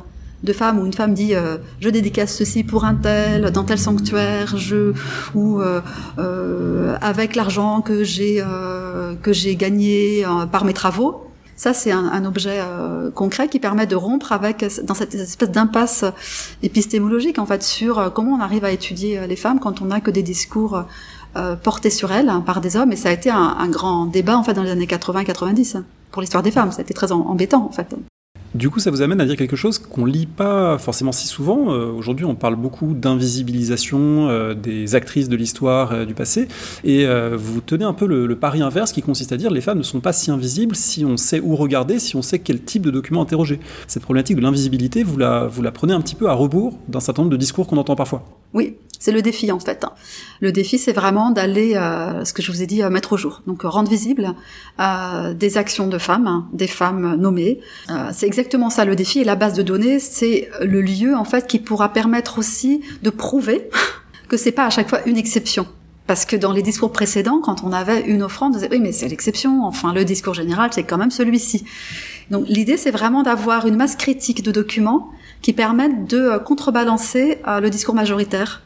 de 0.42 0.52
femmes 0.52 0.80
où 0.80 0.86
une 0.86 0.92
femme 0.92 1.14
dit 1.14 1.34
je 1.78 1.88
dédicace 1.88 2.34
ceci 2.34 2.64
pour 2.64 2.84
un 2.84 2.96
tel 2.96 3.52
dans 3.52 3.62
tel 3.62 3.78
sanctuaire 3.78 4.56
je 4.56 4.92
ou 5.36 5.60
euh, 5.60 6.96
avec 7.00 7.36
l'argent 7.36 7.80
que 7.80 8.02
j'ai 8.02 8.42
que 9.22 9.32
j'ai 9.32 9.54
gagné 9.54 10.26
par 10.50 10.64
mes 10.64 10.72
travaux. 10.72 11.28
Ça, 11.62 11.74
c'est 11.74 11.92
un, 11.92 12.06
un, 12.06 12.24
objet 12.24 12.58
euh, 12.60 13.12
concret 13.12 13.46
qui 13.46 13.60
permet 13.60 13.86
de 13.86 13.94
rompre 13.94 14.32
avec 14.32 14.64
dans 14.82 14.94
cette 14.94 15.14
espèce 15.14 15.50
d'impasse 15.50 16.04
épistémologique 16.64 17.38
en 17.38 17.46
fait 17.46 17.62
sur 17.62 18.00
euh, 18.00 18.10
comment 18.10 18.32
on 18.32 18.40
arrive 18.40 18.64
à 18.64 18.72
étudier 18.72 19.18
euh, 19.18 19.26
les 19.28 19.36
femmes 19.36 19.60
quand 19.60 19.80
on 19.80 19.84
n'a 19.84 20.00
que 20.00 20.10
des 20.10 20.24
discours 20.24 20.84
euh, 21.36 21.56
portés 21.56 21.90
sur 21.90 22.12
elles 22.12 22.28
hein, 22.28 22.40
par 22.40 22.60
des 22.60 22.76
hommes. 22.76 22.92
Et 22.92 22.96
ça 22.96 23.08
a 23.08 23.12
été 23.12 23.30
un, 23.30 23.56
un, 23.58 23.68
grand 23.68 24.06
débat 24.06 24.36
en 24.36 24.42
fait 24.42 24.54
dans 24.54 24.62
les 24.62 24.70
années 24.70 24.86
80-90 24.86 25.82
pour 26.10 26.22
l'histoire 26.22 26.42
des 26.42 26.50
femmes. 26.50 26.72
Ça 26.72 26.78
a 26.78 26.82
été 26.82 26.94
très 26.94 27.12
embêtant 27.12 27.64
en 27.64 27.72
fait. 27.72 27.94
Du 28.54 28.68
coup, 28.68 28.80
ça 28.80 28.90
vous 28.90 29.00
amène 29.00 29.18
à 29.20 29.24
dire 29.24 29.36
quelque 29.36 29.56
chose 29.56 29.78
qu'on 29.78 30.04
lit 30.04 30.26
pas 30.26 30.76
forcément 30.76 31.12
si 31.12 31.26
souvent. 31.26 31.72
Euh, 31.72 31.90
Aujourd'hui, 31.90 32.26
on 32.26 32.34
parle 32.34 32.56
beaucoup 32.56 32.92
d'invisibilisation 32.92 34.28
euh, 34.28 34.52
des 34.52 34.94
actrices 34.94 35.30
de 35.30 35.36
l'histoire 35.36 35.92
euh, 35.92 36.04
du 36.04 36.12
passé, 36.12 36.48
et 36.84 37.06
vous 37.34 37.60
tenez 37.60 37.84
un 37.84 37.94
peu 37.94 38.06
le, 38.06 38.26
le, 38.26 38.36
pari 38.36 38.60
inverse 38.60 38.92
qui 38.92 39.02
consiste 39.02 39.32
à 39.32 39.36
dire 39.36 39.50
les 39.50 39.60
femmes 39.60 39.78
ne 39.78 39.82
sont 39.82 40.00
pas 40.00 40.12
si 40.12 40.30
invisibles 40.30 40.76
si 40.76 41.04
on 41.04 41.16
sait 41.16 41.40
où 41.40 41.56
regarder, 41.56 41.98
si 41.98 42.16
on 42.16 42.22
sait 42.22 42.38
quel 42.38 42.62
type 42.62 42.82
de 42.82 42.90
document 42.90 43.22
interroger. 43.22 43.60
Cette 43.86 44.02
problématique 44.02 44.36
de 44.36 44.42
l'invisibilité, 44.42 45.02
vous 45.02 45.16
la, 45.16 45.46
vous 45.46 45.62
la 45.62 45.72
prenez 45.72 45.94
un 45.94 46.00
petit 46.00 46.14
peu 46.14 46.28
à 46.28 46.34
rebours 46.34 46.78
d'un 46.88 47.00
certain 47.00 47.22
nombre 47.22 47.32
de 47.32 47.38
discours 47.38 47.66
qu'on 47.66 47.78
entend 47.78 47.96
parfois. 47.96 48.24
Oui, 48.52 48.76
c'est 49.02 49.10
le 49.10 49.20
défi 49.20 49.50
en 49.50 49.58
fait. 49.58 49.84
Le 50.40 50.52
défi, 50.52 50.78
c'est 50.78 50.92
vraiment 50.92 51.32
d'aller, 51.32 51.74
euh, 51.74 52.24
ce 52.24 52.32
que 52.32 52.40
je 52.40 52.52
vous 52.52 52.62
ai 52.62 52.66
dit, 52.66 52.84
euh, 52.84 52.88
mettre 52.88 53.14
au 53.14 53.16
jour. 53.16 53.42
Donc 53.48 53.62
rendre 53.62 53.90
visible 53.90 54.32
euh, 54.78 55.34
des 55.34 55.58
actions 55.58 55.88
de 55.88 55.98
femmes, 55.98 56.28
hein, 56.28 56.46
des 56.52 56.68
femmes 56.68 57.16
nommées. 57.16 57.58
c'est 58.12 58.26
exactement 58.26 58.70
ça 58.70 58.84
le 58.84 58.94
défi. 58.94 59.18
Et 59.18 59.24
la 59.24 59.34
base 59.34 59.54
de 59.54 59.62
données, 59.62 59.98
c'est 59.98 60.48
le 60.60 60.80
lieu 60.80 61.16
en 61.16 61.24
fait 61.24 61.48
qui 61.48 61.58
pourra 61.58 61.92
permettre 61.92 62.38
aussi 62.38 62.80
de 63.02 63.10
prouver 63.10 63.68
que 64.28 64.36
c'est 64.36 64.52
pas 64.52 64.66
à 64.66 64.70
chaque 64.70 64.88
fois 64.88 65.00
une 65.06 65.16
exception. 65.16 65.66
Parce 66.06 66.24
que 66.24 66.36
dans 66.36 66.52
les 66.52 66.62
discours 66.62 66.92
précédents, 66.92 67.40
quand 67.40 67.64
on 67.64 67.72
avait 67.72 68.02
une 68.02 68.22
offrande, 68.22 68.52
on 68.52 68.54
disait 68.54 68.68
oui, 68.70 68.78
mais 68.78 68.92
c'est 68.92 69.08
l'exception. 69.08 69.64
Enfin, 69.64 69.92
le 69.92 70.04
discours 70.04 70.34
général, 70.34 70.70
c'est 70.72 70.84
quand 70.84 70.98
même 70.98 71.10
celui-ci. 71.10 71.64
Donc 72.30 72.44
l'idée, 72.46 72.76
c'est 72.76 72.92
vraiment 72.92 73.24
d'avoir 73.24 73.66
une 73.66 73.76
masse 73.76 73.96
critique 73.96 74.44
de 74.44 74.52
documents 74.52 75.10
qui 75.40 75.52
permettent 75.52 76.08
de 76.08 76.38
contrebalancer 76.38 77.38
euh, 77.48 77.58
le 77.58 77.68
discours 77.68 77.96
majoritaire 77.96 78.62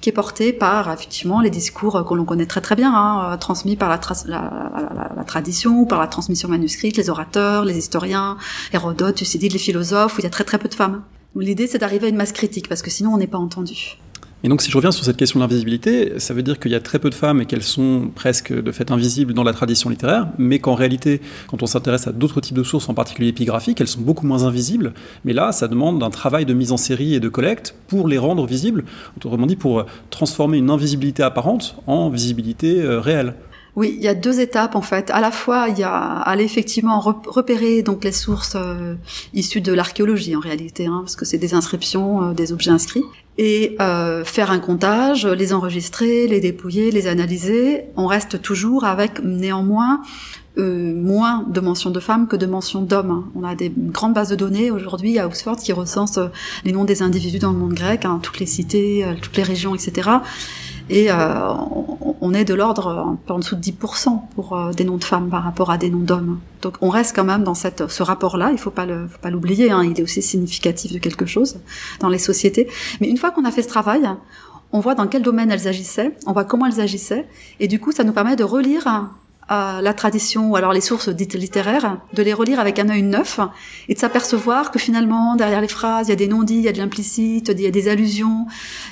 qui 0.00 0.10
est 0.10 0.12
porté 0.12 0.52
par 0.52 0.92
effectivement 0.92 1.40
les 1.40 1.50
discours 1.50 2.04
que 2.06 2.14
l'on 2.14 2.24
connaît 2.24 2.46
très 2.46 2.60
très 2.60 2.76
bien, 2.76 2.92
hein, 2.94 3.36
transmis 3.38 3.76
par 3.76 3.88
la, 3.88 3.98
tra 3.98 4.14
la, 4.26 4.70
la, 4.94 5.12
la, 5.16 5.24
tradition, 5.24 5.84
par 5.86 6.00
la 6.00 6.06
transmission 6.06 6.48
manuscrite, 6.48 6.96
les 6.96 7.10
orateurs, 7.10 7.64
les 7.64 7.76
historiens, 7.76 8.36
Hérodote, 8.72 9.16
Thucydide, 9.16 9.52
les 9.52 9.58
philosophes, 9.58 10.16
où 10.16 10.20
il 10.20 10.24
y 10.24 10.26
a 10.26 10.30
très 10.30 10.44
très 10.44 10.58
peu 10.58 10.68
de 10.68 10.74
femmes. 10.74 11.02
L'idée 11.36 11.66
c'est 11.66 11.78
d'arriver 11.78 12.06
à 12.06 12.10
une 12.10 12.16
masse 12.16 12.32
critique 12.32 12.68
parce 12.68 12.82
que 12.82 12.90
sinon 12.90 13.14
on 13.14 13.18
n'est 13.18 13.26
pas 13.26 13.38
entendu. 13.38 13.98
Et 14.44 14.48
donc 14.48 14.62
si 14.62 14.70
je 14.70 14.76
reviens 14.76 14.92
sur 14.92 15.04
cette 15.04 15.16
question 15.16 15.40
de 15.40 15.44
l'invisibilité, 15.44 16.20
ça 16.20 16.32
veut 16.32 16.44
dire 16.44 16.60
qu'il 16.60 16.70
y 16.70 16.76
a 16.76 16.80
très 16.80 17.00
peu 17.00 17.10
de 17.10 17.14
femmes 17.14 17.40
et 17.40 17.46
qu'elles 17.46 17.64
sont 17.64 18.08
presque 18.14 18.52
de 18.52 18.70
fait 18.70 18.92
invisibles 18.92 19.34
dans 19.34 19.42
la 19.42 19.52
tradition 19.52 19.90
littéraire, 19.90 20.28
mais 20.38 20.60
qu'en 20.60 20.74
réalité, 20.74 21.20
quand 21.48 21.60
on 21.64 21.66
s'intéresse 21.66 22.06
à 22.06 22.12
d'autres 22.12 22.40
types 22.40 22.56
de 22.56 22.62
sources, 22.62 22.88
en 22.88 22.94
particulier 22.94 23.30
épigraphiques, 23.30 23.80
elles 23.80 23.88
sont 23.88 24.00
beaucoup 24.00 24.26
moins 24.26 24.44
invisibles. 24.44 24.94
Mais 25.24 25.32
là, 25.32 25.50
ça 25.50 25.66
demande 25.66 26.00
un 26.04 26.10
travail 26.10 26.46
de 26.46 26.54
mise 26.54 26.70
en 26.70 26.76
série 26.76 27.14
et 27.14 27.20
de 27.20 27.28
collecte 27.28 27.74
pour 27.88 28.06
les 28.06 28.18
rendre 28.18 28.46
visibles, 28.46 28.84
autrement 29.16 29.46
dit 29.46 29.56
pour 29.56 29.86
transformer 30.10 30.58
une 30.58 30.70
invisibilité 30.70 31.24
apparente 31.24 31.74
en 31.88 32.08
visibilité 32.08 32.80
euh, 32.80 33.00
réelle. 33.00 33.34
Oui, 33.78 33.94
il 33.96 34.02
y 34.02 34.08
a 34.08 34.14
deux 34.14 34.40
étapes 34.40 34.74
en 34.74 34.82
fait. 34.82 35.08
À 35.10 35.20
la 35.20 35.30
fois, 35.30 35.68
il 35.68 35.78
y 35.78 35.84
a 35.84 35.94
aller 35.94 36.42
effectivement 36.42 36.98
repérer 36.98 37.82
donc 37.82 38.02
les 38.02 38.10
sources 38.10 38.56
euh, 38.56 38.96
issues 39.34 39.60
de 39.60 39.72
l'archéologie 39.72 40.34
en 40.34 40.40
réalité, 40.40 40.86
hein, 40.86 41.02
parce 41.04 41.14
que 41.14 41.24
c'est 41.24 41.38
des 41.38 41.54
inscriptions, 41.54 42.24
euh, 42.24 42.32
des 42.32 42.52
objets 42.52 42.72
inscrits, 42.72 43.04
et 43.38 43.76
euh, 43.80 44.24
faire 44.24 44.50
un 44.50 44.58
comptage, 44.58 45.26
les 45.26 45.52
enregistrer, 45.52 46.26
les 46.26 46.40
dépouiller, 46.40 46.90
les 46.90 47.06
analyser. 47.06 47.84
On 47.94 48.06
reste 48.06 48.42
toujours 48.42 48.82
avec 48.82 49.22
néanmoins 49.22 50.02
euh, 50.58 50.92
moins 50.92 51.44
de 51.48 51.60
mentions 51.60 51.90
de 51.90 52.00
femmes 52.00 52.26
que 52.26 52.34
de 52.34 52.46
mentions 52.46 52.82
d'hommes. 52.82 53.30
On 53.36 53.44
a 53.44 53.54
des 53.54 53.72
grandes 53.72 54.12
bases 54.12 54.30
de 54.30 54.34
données 54.34 54.72
aujourd'hui 54.72 55.20
à 55.20 55.26
Oxford 55.26 55.54
qui 55.54 55.72
recensent 55.72 56.18
les 56.64 56.72
noms 56.72 56.84
des 56.84 57.00
individus 57.00 57.38
dans 57.38 57.52
le 57.52 57.58
monde 57.58 57.74
grec, 57.74 58.04
hein, 58.04 58.18
toutes 58.24 58.40
les 58.40 58.46
cités, 58.46 59.06
toutes 59.22 59.36
les 59.36 59.44
régions, 59.44 59.76
etc. 59.76 60.10
Et 60.90 61.10
euh, 61.10 61.52
on 62.20 62.34
est 62.34 62.44
de 62.44 62.54
l'ordre 62.54 62.88
un 62.88 63.18
peu 63.26 63.34
en 63.34 63.38
dessous 63.38 63.56
de 63.56 63.60
10% 63.60 64.20
pour 64.34 64.56
euh, 64.56 64.72
des 64.72 64.84
noms 64.84 64.96
de 64.96 65.04
femmes 65.04 65.28
par 65.28 65.44
rapport 65.44 65.70
à 65.70 65.78
des 65.78 65.90
noms 65.90 65.98
d'hommes. 65.98 66.40
Donc 66.62 66.74
on 66.80 66.88
reste 66.88 67.14
quand 67.14 67.24
même 67.24 67.44
dans 67.44 67.54
cette, 67.54 67.88
ce 67.88 68.02
rapport-là, 68.02 68.50
il 68.52 68.58
faut 68.58 68.70
pas 68.70 68.86
le, 68.86 69.06
faut 69.06 69.18
pas 69.18 69.30
l'oublier, 69.30 69.70
hein, 69.70 69.82
il 69.84 69.98
est 69.98 70.02
aussi 70.02 70.22
significatif 70.22 70.92
de 70.92 70.98
quelque 70.98 71.26
chose 71.26 71.60
dans 72.00 72.08
les 72.08 72.18
sociétés. 72.18 72.68
Mais 73.00 73.08
une 73.08 73.16
fois 73.16 73.30
qu'on 73.30 73.44
a 73.44 73.50
fait 73.50 73.62
ce 73.62 73.68
travail, 73.68 74.08
on 74.72 74.80
voit 74.80 74.94
dans 74.94 75.06
quel 75.06 75.22
domaine 75.22 75.50
elles 75.50 75.68
agissaient, 75.68 76.16
on 76.26 76.32
voit 76.32 76.44
comment 76.44 76.66
elles 76.66 76.80
agissaient, 76.80 77.26
et 77.60 77.68
du 77.68 77.80
coup 77.80 77.92
ça 77.92 78.04
nous 78.04 78.12
permet 78.12 78.36
de 78.36 78.44
relire 78.44 79.10
la 79.48 79.94
tradition 79.94 80.50
ou 80.50 80.56
alors 80.56 80.72
les 80.72 80.80
sources 80.80 81.08
dites 81.08 81.34
littéraires, 81.34 81.98
de 82.12 82.22
les 82.22 82.32
relire 82.32 82.60
avec 82.60 82.78
un 82.78 82.88
œil 82.88 83.02
neuf 83.02 83.40
et 83.88 83.94
de 83.94 83.98
s'apercevoir 83.98 84.70
que 84.70 84.78
finalement 84.78 85.36
derrière 85.36 85.60
les 85.60 85.68
phrases 85.68 86.08
il 86.08 86.10
y 86.10 86.12
a 86.12 86.16
des 86.16 86.28
non-dits, 86.28 86.56
il 86.56 86.62
y 86.62 86.68
a 86.68 86.72
de 86.72 86.78
l'implicite, 86.78 87.48
il 87.48 87.60
y 87.60 87.66
a 87.66 87.70
des 87.70 87.88
allusions, 87.88 88.46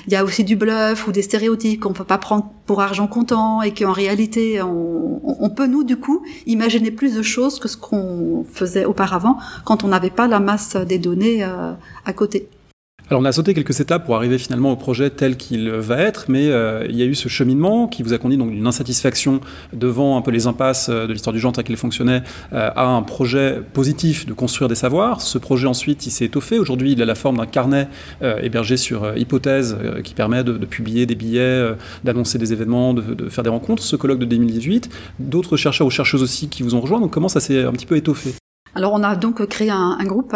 il 0.07 0.13
y 0.13 0.15
a 0.15 0.23
aussi 0.23 0.43
du 0.43 0.55
bluff 0.55 1.07
ou 1.07 1.11
des 1.11 1.21
stéréotypes 1.21 1.81
qu'on 1.81 1.93
peut 1.93 2.03
pas 2.03 2.17
prendre 2.17 2.51
pour 2.65 2.81
argent 2.81 3.07
comptant 3.07 3.61
et 3.61 3.73
qu'en 3.73 3.91
réalité 3.91 4.61
on, 4.61 5.21
on, 5.23 5.49
peut 5.49 5.67
nous 5.67 5.83
du 5.83 5.97
coup 5.97 6.23
imaginer 6.45 6.91
plus 6.91 7.15
de 7.15 7.21
choses 7.21 7.59
que 7.59 7.67
ce 7.67 7.77
qu'on 7.77 8.45
faisait 8.51 8.85
auparavant 8.85 9.37
quand 9.63 9.83
on 9.83 9.89
n'avait 9.89 10.09
pas 10.09 10.27
la 10.27 10.39
masse 10.39 10.75
des 10.75 10.97
données 10.97 11.43
euh, 11.43 11.73
à 12.05 12.13
côté. 12.13 12.49
Alors 13.09 13.21
on 13.21 13.25
a 13.25 13.31
sauté 13.31 13.53
quelques 13.53 13.79
étapes 13.79 14.03
pour 14.05 14.17
arriver 14.17 14.37
finalement 14.37 14.69
au 14.69 14.75
projet 14.75 15.09
tel 15.09 15.37
qu'il 15.37 15.69
va 15.69 15.97
être, 15.97 16.25
mais 16.27 16.49
euh, 16.49 16.85
il 16.89 16.95
y 16.97 17.01
a 17.01 17.05
eu 17.05 17.15
ce 17.15 17.29
cheminement 17.29 17.87
qui 17.87 18.03
vous 18.03 18.11
a 18.11 18.17
conduit 18.17 18.37
donc 18.37 18.51
d'une 18.51 18.67
insatisfaction 18.67 19.39
devant 19.71 20.17
un 20.17 20.21
peu 20.21 20.31
les 20.31 20.45
impasses 20.45 20.89
de 20.89 21.13
l'histoire 21.13 21.33
du 21.33 21.39
genre 21.39 21.53
tel 21.53 21.63
qu'il 21.63 21.77
fonctionnait 21.77 22.21
euh, 22.51 22.69
à 22.75 22.85
un 22.85 23.01
projet 23.03 23.61
positif 23.71 24.25
de 24.25 24.33
construire 24.33 24.67
des 24.67 24.75
savoirs. 24.75 25.21
Ce 25.21 25.37
projet 25.37 25.67
ensuite 25.67 26.05
il 26.05 26.11
s'est 26.11 26.25
étoffé. 26.25 26.59
Aujourd'hui 26.59 26.91
il 26.91 27.01
a 27.01 27.05
la 27.05 27.15
forme 27.15 27.37
d'un 27.37 27.45
carnet 27.45 27.87
euh, 28.23 28.41
hébergé 28.41 28.75
sur 28.75 29.05
euh, 29.05 29.15
hypothèse 29.15 29.77
euh, 29.81 30.01
qui 30.01 30.13
permet 30.13 30.43
de, 30.43 30.57
publier 30.65 31.05
des 31.05 31.15
billets, 31.15 31.39
euh, 31.39 31.75
d'annoncer 32.03 32.37
des 32.37 32.51
événements, 32.51 32.93
de, 32.93 33.29
faire 33.29 33.45
des 33.45 33.49
rencontres. 33.49 33.83
Ce 33.83 33.95
colloque 33.95 34.19
de 34.19 34.25
2018, 34.25 34.89
d'autres 35.19 35.55
chercheurs 35.55 35.87
ou 35.87 35.91
chercheuses 35.91 36.23
aussi 36.23 36.49
qui 36.49 36.61
vous 36.61 36.75
ont 36.75 36.81
rejoint. 36.81 36.99
Donc 36.99 37.11
comment 37.11 37.29
ça 37.29 37.39
s'est 37.39 37.63
un 37.63 37.71
petit 37.71 37.85
peu 37.85 37.95
étoffé? 37.95 38.33
Alors 38.75 38.91
on 38.91 39.01
a 39.01 39.15
donc 39.15 39.45
créé 39.47 39.69
un 39.69 40.03
groupe 40.03 40.35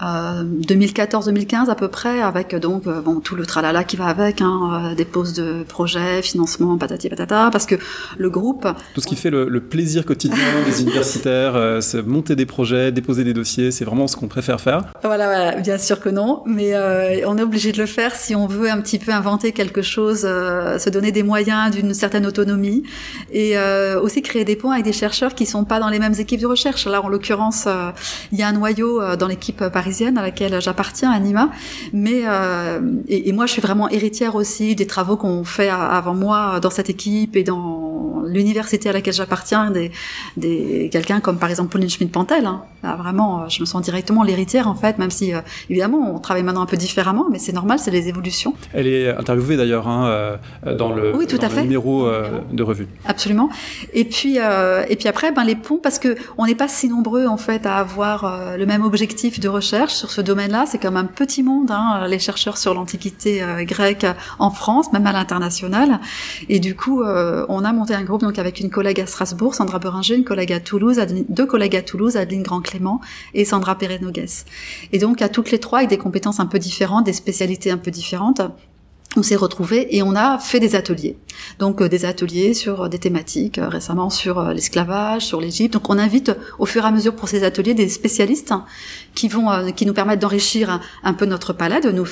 2014-2015 0.00 1.68
à 1.68 1.74
peu 1.74 1.88
près, 1.88 2.20
avec 2.20 2.54
donc 2.54 2.84
bon 2.84 3.20
tout 3.20 3.34
le 3.34 3.46
tralala 3.46 3.84
qui 3.84 3.96
va 3.96 4.06
avec, 4.06 4.40
hein, 4.40 4.94
des 4.96 5.04
poses 5.04 5.32
de 5.32 5.64
projets, 5.64 6.22
financement, 6.22 6.78
patati 6.78 7.08
patata, 7.08 7.50
parce 7.50 7.66
que 7.66 7.74
le 8.16 8.30
groupe... 8.30 8.66
Tout 8.94 9.00
ce 9.00 9.06
qui 9.06 9.16
fait 9.16 9.30
le, 9.30 9.60
plaisir 9.60 10.06
quotidien 10.06 10.36
des 10.66 10.82
universitaires, 10.82 11.78
c'est 11.80 12.06
monter 12.06 12.36
des 12.36 12.46
projets, 12.46 12.92
déposer 12.92 13.24
des 13.24 13.34
dossiers, 13.34 13.70
c'est 13.70 13.84
vraiment 13.84 14.06
ce 14.06 14.16
qu'on 14.16 14.28
préfère 14.28 14.60
faire. 14.60 14.84
Voilà, 15.02 15.26
voilà, 15.26 15.56
bien 15.56 15.78
sûr 15.78 16.00
que 16.00 16.08
non, 16.08 16.42
mais 16.46 16.74
on 17.26 17.36
est 17.36 17.42
obligé 17.42 17.72
de 17.72 17.78
le 17.78 17.86
faire 17.86 18.14
si 18.14 18.34
on 18.36 18.46
veut 18.46 18.70
un 18.70 18.80
petit 18.80 18.98
peu 18.98 19.12
inventer 19.12 19.52
quelque 19.52 19.82
chose, 19.82 20.20
se 20.20 20.90
donner 20.90 21.12
des 21.12 21.22
moyens 21.22 21.70
d'une 21.74 21.94
certaine 21.94 22.26
autonomie 22.26 22.84
et 23.32 23.56
aussi 24.00 24.22
créer 24.22 24.44
des 24.44 24.56
ponts 24.56 24.70
avec 24.70 24.84
des 24.84 24.92
chercheurs 24.92 25.34
qui 25.34 25.46
sont 25.46 25.64
pas 25.64 25.80
dans 25.80 25.88
les 25.88 25.98
mêmes 25.98 26.14
équipes 26.18 26.40
de 26.40 26.46
recherche. 26.46 26.86
Là, 26.86 27.02
en 27.02 27.08
l'occurrence, 27.08 27.64
euh, 27.66 27.90
il 28.32 28.38
y 28.38 28.42
a 28.42 28.48
un 28.48 28.52
noyau 28.52 29.00
euh, 29.00 29.16
dans 29.16 29.26
l'équipe 29.26 29.62
à 30.18 30.22
laquelle 30.22 30.60
j'appartiens, 30.60 31.10
Anima. 31.10 31.50
Mais 31.92 32.22
euh, 32.24 32.80
et, 33.08 33.32
moi, 33.32 33.46
je 33.46 33.52
suis 33.52 33.62
vraiment 33.62 33.88
héritière 33.88 34.34
aussi 34.34 34.74
des 34.74 34.86
travaux 34.86 35.16
qu'on 35.16 35.44
fait 35.44 35.68
avant 35.68 36.14
moi 36.14 36.60
dans 36.60 36.70
cette 36.70 36.90
équipe 36.90 37.36
et 37.36 37.44
dans 37.44 37.87
l'université 38.26 38.88
à 38.88 38.92
laquelle 38.92 39.14
j'appartiens, 39.14 39.70
des, 39.70 39.90
des 40.36 40.88
quelqu'un 40.92 41.20
comme 41.20 41.38
par 41.38 41.50
exemple 41.50 41.70
Pauline 41.70 41.88
Schmidt-Pantel. 41.88 42.46
Hein. 42.46 42.62
vraiment, 42.82 43.48
je 43.48 43.60
me 43.60 43.66
sens 43.66 43.82
directement 43.82 44.22
l'héritière 44.22 44.68
en 44.68 44.74
fait, 44.74 44.98
même 44.98 45.10
si 45.10 45.32
évidemment 45.70 46.14
on 46.14 46.18
travaille 46.18 46.42
maintenant 46.42 46.62
un 46.62 46.66
peu 46.66 46.76
différemment, 46.76 47.26
mais 47.30 47.38
c'est 47.38 47.52
normal, 47.52 47.78
c'est 47.78 47.90
les 47.90 48.08
évolutions. 48.08 48.54
Elle 48.72 48.86
est 48.86 49.10
interviewée 49.16 49.56
d'ailleurs 49.56 49.88
hein, 49.88 50.38
dans 50.78 50.92
le, 50.92 51.16
oui, 51.16 51.26
tout 51.26 51.38
à 51.40 51.48
fait. 51.48 51.62
numéro 51.62 52.08
de 52.52 52.62
revue. 52.62 52.88
Absolument. 53.06 53.48
Et 53.94 54.04
puis 54.04 54.38
et 54.38 54.96
puis 54.96 55.08
après, 55.08 55.32
ben 55.32 55.44
les 55.44 55.56
ponts, 55.56 55.80
parce 55.82 55.98
que 55.98 56.16
on 56.36 56.46
n'est 56.46 56.54
pas 56.54 56.68
si 56.68 56.88
nombreux 56.88 57.26
en 57.26 57.36
fait 57.36 57.66
à 57.66 57.76
avoir 57.76 58.24
euh, 58.24 58.56
le 58.56 58.66
même 58.66 58.84
objectif 58.84 59.40
de 59.40 59.48
recherche 59.48 59.92
sur 59.92 60.10
ce 60.10 60.20
domaine-là. 60.20 60.64
C'est 60.66 60.78
comme 60.78 60.96
un 60.96 61.04
petit 61.04 61.42
monde, 61.42 61.70
hein, 61.70 62.06
les 62.08 62.18
chercheurs 62.18 62.58
sur 62.58 62.74
l'Antiquité 62.74 63.42
euh, 63.42 63.64
grecque 63.64 64.06
en 64.38 64.50
France, 64.50 64.92
même 64.92 65.06
à 65.06 65.12
l'international. 65.12 66.00
Et 66.48 66.60
du 66.60 66.74
coup, 66.74 67.02
euh, 67.02 67.44
on 67.48 67.64
a 67.64 67.72
monté 67.72 67.87
un 67.94 68.02
groupe 68.02 68.20
donc 68.20 68.38
avec 68.38 68.60
une 68.60 68.70
collègue 68.70 69.00
à 69.00 69.06
Strasbourg, 69.06 69.54
Sandra 69.54 69.78
Beringer, 69.78 70.14
une 70.14 70.24
collègue 70.24 70.52
à 70.52 70.60
Toulouse, 70.60 71.00
deux 71.28 71.46
collègues 71.46 71.76
à 71.76 71.82
Toulouse, 71.82 72.16
Adeline 72.16 72.42
Grand-Clément 72.42 73.00
et 73.34 73.44
Sandra 73.44 73.76
Perret-Nogues. 73.76 74.26
Et 74.92 74.98
donc 74.98 75.22
à 75.22 75.28
toutes 75.28 75.50
les 75.50 75.58
trois 75.58 75.78
avec 75.78 75.90
des 75.90 75.98
compétences 75.98 76.40
un 76.40 76.46
peu 76.46 76.58
différentes, 76.58 77.06
des 77.06 77.12
spécialités 77.12 77.70
un 77.70 77.78
peu 77.78 77.90
différentes 77.90 78.40
on 79.18 79.22
s'est 79.22 79.36
retrouvés 79.36 79.96
et 79.96 80.02
on 80.02 80.14
a 80.14 80.38
fait 80.38 80.60
des 80.60 80.74
ateliers. 80.74 81.16
Donc 81.58 81.82
euh, 81.82 81.88
des 81.88 82.04
ateliers 82.04 82.54
sur 82.54 82.82
euh, 82.82 82.88
des 82.88 82.98
thématiques, 82.98 83.58
euh, 83.58 83.68
récemment 83.68 84.10
sur 84.10 84.42
l'esclavage, 84.52 85.26
sur 85.26 85.40
l'Égypte. 85.40 85.74
Donc 85.74 85.90
on 85.90 85.98
invite 85.98 86.32
au 86.58 86.66
fur 86.66 86.84
et 86.84 86.86
à 86.86 86.90
mesure 86.90 87.14
pour 87.14 87.28
ces 87.28 87.44
ateliers 87.44 87.74
des 87.74 87.88
spécialistes 87.88 88.54
qui 89.14 89.28
vont 89.28 89.48
qui 89.74 89.84
nous 89.86 89.94
permettent 89.94 90.20
d'enrichir 90.20 90.80
un, 91.02 91.14
peu 91.14 91.26
notre 91.26 91.52
palette, 91.52 91.84
de 91.84 91.90
nous 91.90 92.06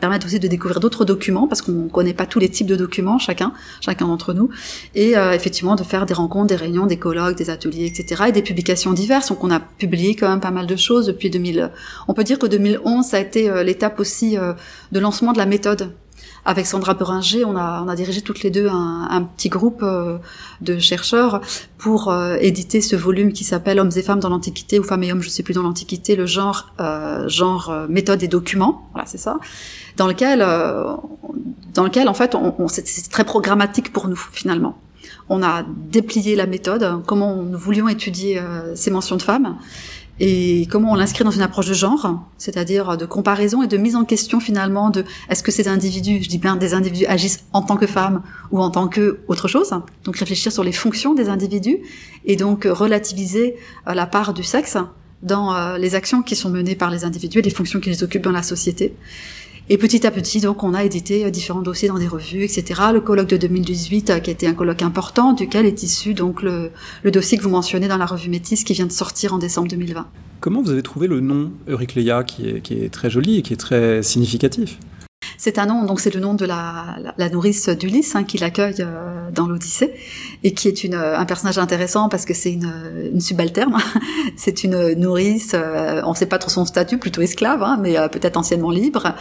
permettre 0.00 0.26
aussi 0.26 0.38
de 0.38 0.48
découvrir 0.48 0.80
d'autres 0.80 1.04
documents 1.04 1.48
parce 1.48 1.62
qu'on 1.62 1.88
connaît 1.88 2.12
pas 2.12 2.26
tous 2.26 2.38
les 2.38 2.50
types 2.50 2.66
de 2.66 2.76
documents 2.76 3.18
chacun, 3.18 3.52
chacun 3.80 4.06
d'entre 4.06 4.34
nous 4.34 4.50
et 4.94 5.12
effectivement 5.32 5.76
de 5.76 5.82
faire 5.82 6.04
des 6.04 6.14
rencontres, 6.14 6.48
des 6.48 6.56
réunions, 6.56 6.86
des 6.86 6.98
colloques, 6.98 7.36
des 7.36 7.48
ateliers, 7.48 7.86
etc. 7.86 8.24
et 8.28 8.32
des 8.32 8.42
publications 8.42 8.92
diverses. 8.92 9.28
Donc 9.28 9.42
on 9.42 9.50
a 9.50 9.60
publié 9.60 10.14
quand 10.14 10.28
même 10.28 10.40
pas 10.40 10.50
mal 10.50 10.66
de 10.66 10.76
choses 10.76 11.06
depuis 11.06 11.30
2000. 11.30 11.70
On 12.08 12.14
peut 12.14 12.24
dire 12.24 12.38
que 12.38 12.46
2011 12.46 13.06
ça 13.06 13.16
a 13.16 13.20
été 13.20 13.64
l'étape 13.64 13.98
aussi 13.98 14.36
de 14.92 15.00
lancement 15.00 15.32
de 15.32 15.38
la 15.38 15.46
méthode 15.46 15.94
avec 16.44 16.66
Sandra 16.66 16.94
Beringer, 16.94 17.44
on 17.44 17.56
a, 17.56 17.82
on 17.84 17.88
a 17.88 17.94
dirigé 17.94 18.22
toutes 18.22 18.42
les 18.42 18.50
deux 18.50 18.68
un, 18.68 19.08
un 19.10 19.22
petit 19.22 19.48
groupe 19.48 19.82
euh, 19.82 20.18
de 20.60 20.78
chercheurs 20.78 21.40
pour 21.78 22.10
euh, 22.10 22.36
éditer 22.40 22.80
ce 22.80 22.96
volume 22.96 23.32
qui 23.32 23.44
s'appelle 23.44 23.78
Hommes 23.78 23.90
et 23.94 24.02
femmes 24.02 24.20
dans 24.20 24.30
l'Antiquité 24.30 24.78
ou 24.78 24.82
femmes 24.82 25.02
et 25.02 25.12
hommes, 25.12 25.22
je 25.22 25.28
sais 25.28 25.42
plus 25.42 25.54
dans 25.54 25.62
l'Antiquité, 25.62 26.16
le 26.16 26.26
genre, 26.26 26.72
euh, 26.80 27.28
genre 27.28 27.74
méthode 27.88 28.22
et 28.22 28.28
documents. 28.28 28.88
Voilà, 28.92 29.06
c'est 29.06 29.18
ça. 29.18 29.38
Dans 29.96 30.06
lequel, 30.06 30.40
dans 31.74 31.84
lequel 31.84 32.08
en 32.08 32.14
fait, 32.14 32.34
on, 32.34 32.54
on 32.58 32.68
c'est 32.68 33.10
très 33.10 33.24
programmatique 33.24 33.92
pour 33.92 34.08
nous 34.08 34.16
finalement. 34.32 34.78
On 35.28 35.42
a 35.42 35.62
déplié 35.62 36.36
la 36.36 36.46
méthode, 36.46 37.02
comment 37.06 37.36
nous 37.36 37.58
voulions 37.58 37.88
étudier 37.88 38.40
ces 38.74 38.90
mentions 38.90 39.16
de 39.16 39.22
femmes 39.22 39.58
et 40.22 40.66
comment 40.70 40.92
on 40.92 40.94
l'inscrit 40.94 41.24
dans 41.24 41.30
une 41.30 41.40
approche 41.40 41.66
de 41.66 41.72
genre, 41.72 42.20
c'est-à-dire 42.36 42.98
de 42.98 43.06
comparaison 43.06 43.62
et 43.62 43.66
de 43.66 43.76
mise 43.78 43.96
en 43.96 44.04
question 44.04 44.38
finalement 44.38 44.90
de 44.90 45.02
est-ce 45.30 45.42
que 45.42 45.50
ces 45.50 45.66
individus, 45.66 46.22
je 46.22 46.28
dis 46.28 46.36
bien 46.36 46.56
des 46.56 46.74
individus, 46.74 47.06
agissent 47.06 47.44
en 47.54 47.62
tant 47.62 47.78
que 47.78 47.86
femmes 47.86 48.22
ou 48.50 48.60
en 48.60 48.70
tant 48.70 48.86
que 48.86 49.20
autre 49.28 49.48
chose, 49.48 49.70
donc 50.04 50.18
réfléchir 50.18 50.52
sur 50.52 50.62
les 50.62 50.72
fonctions 50.72 51.14
des 51.14 51.30
individus 51.30 51.78
et 52.26 52.36
donc 52.36 52.64
relativiser 52.64 53.56
euh, 53.88 53.94
la 53.94 54.06
part 54.06 54.34
du 54.34 54.42
sexe 54.42 54.76
dans 55.22 55.54
euh, 55.54 55.78
les 55.78 55.94
actions 55.94 56.22
qui 56.22 56.36
sont 56.36 56.50
menées 56.50 56.76
par 56.76 56.90
les 56.90 57.04
individus 57.04 57.38
et 57.38 57.42
les 57.42 57.50
fonctions 57.50 57.80
qu'ils 57.80 58.04
occupent 58.04 58.22
dans 58.22 58.30
la 58.30 58.42
société. 58.42 58.94
Et 59.68 59.78
petit 59.78 60.06
à 60.06 60.10
petit, 60.10 60.40
donc, 60.40 60.64
on 60.64 60.74
a 60.74 60.84
édité 60.84 61.24
euh, 61.24 61.30
différents 61.30 61.62
dossiers 61.62 61.88
dans 61.88 61.98
des 61.98 62.08
revues, 62.08 62.42
etc. 62.42 62.80
Le 62.92 63.00
colloque 63.00 63.28
de 63.28 63.36
2018, 63.36 64.10
euh, 64.10 64.18
qui 64.18 64.30
a 64.30 64.32
été 64.32 64.46
un 64.46 64.54
colloque 64.54 64.82
important, 64.82 65.32
duquel 65.32 65.66
est 65.66 65.82
issu 65.82 66.14
donc 66.14 66.42
le, 66.42 66.70
dossier 67.10 67.38
que 67.38 67.42
vous 67.42 67.50
mentionnez 67.50 67.86
dans 67.86 67.96
la 67.98 68.06
revue 68.06 68.30
Métis, 68.30 68.64
qui 68.64 68.72
vient 68.72 68.86
de 68.86 68.92
sortir 68.92 69.34
en 69.34 69.38
décembre 69.38 69.68
2020. 69.68 70.06
Comment 70.40 70.62
vous 70.62 70.70
avez 70.70 70.82
trouvé 70.82 71.06
le 71.06 71.20
nom 71.20 71.52
Eurycleia, 71.68 72.24
qui 72.24 72.48
est, 72.48 72.60
qui 72.62 72.74
est 72.74 72.88
très 72.88 73.10
joli 73.10 73.38
et 73.38 73.42
qui 73.42 73.52
est 73.52 73.58
très 73.58 74.02
significatif? 74.02 74.78
C'est 75.38 75.58
un 75.58 75.66
nom, 75.66 75.84
donc 75.84 76.00
c'est 76.00 76.14
le 76.14 76.20
nom 76.20 76.34
de 76.34 76.44
la, 76.44 76.96
la, 77.16 77.28
nourrice 77.28 77.68
d'Ulysse 77.68 78.14
hein, 78.14 78.24
qui 78.24 78.38
l'accueille 78.38 78.76
euh, 78.80 79.30
dans 79.32 79.46
l'Odyssée 79.46 79.92
et 80.42 80.52
qui 80.52 80.68
est 80.68 80.84
une, 80.84 80.94
un 80.94 81.24
personnage 81.24 81.58
intéressant 81.58 82.08
parce 82.08 82.24
que 82.24 82.34
c'est 82.34 82.52
une, 82.52 82.72
une 83.12 83.20
subalterne. 83.20 83.76
c'est 84.36 84.64
une 84.64 84.94
nourrice, 84.94 85.52
euh, 85.54 86.02
on 86.04 86.10
ne 86.10 86.14
sait 86.14 86.26
pas 86.26 86.38
trop 86.38 86.50
son 86.50 86.64
statut, 86.64 86.98
plutôt 86.98 87.20
esclave, 87.20 87.62
hein, 87.62 87.78
mais 87.80 87.98
euh, 87.98 88.08
peut-être 88.08 88.36
anciennement 88.36 88.70
libre, 88.70 89.14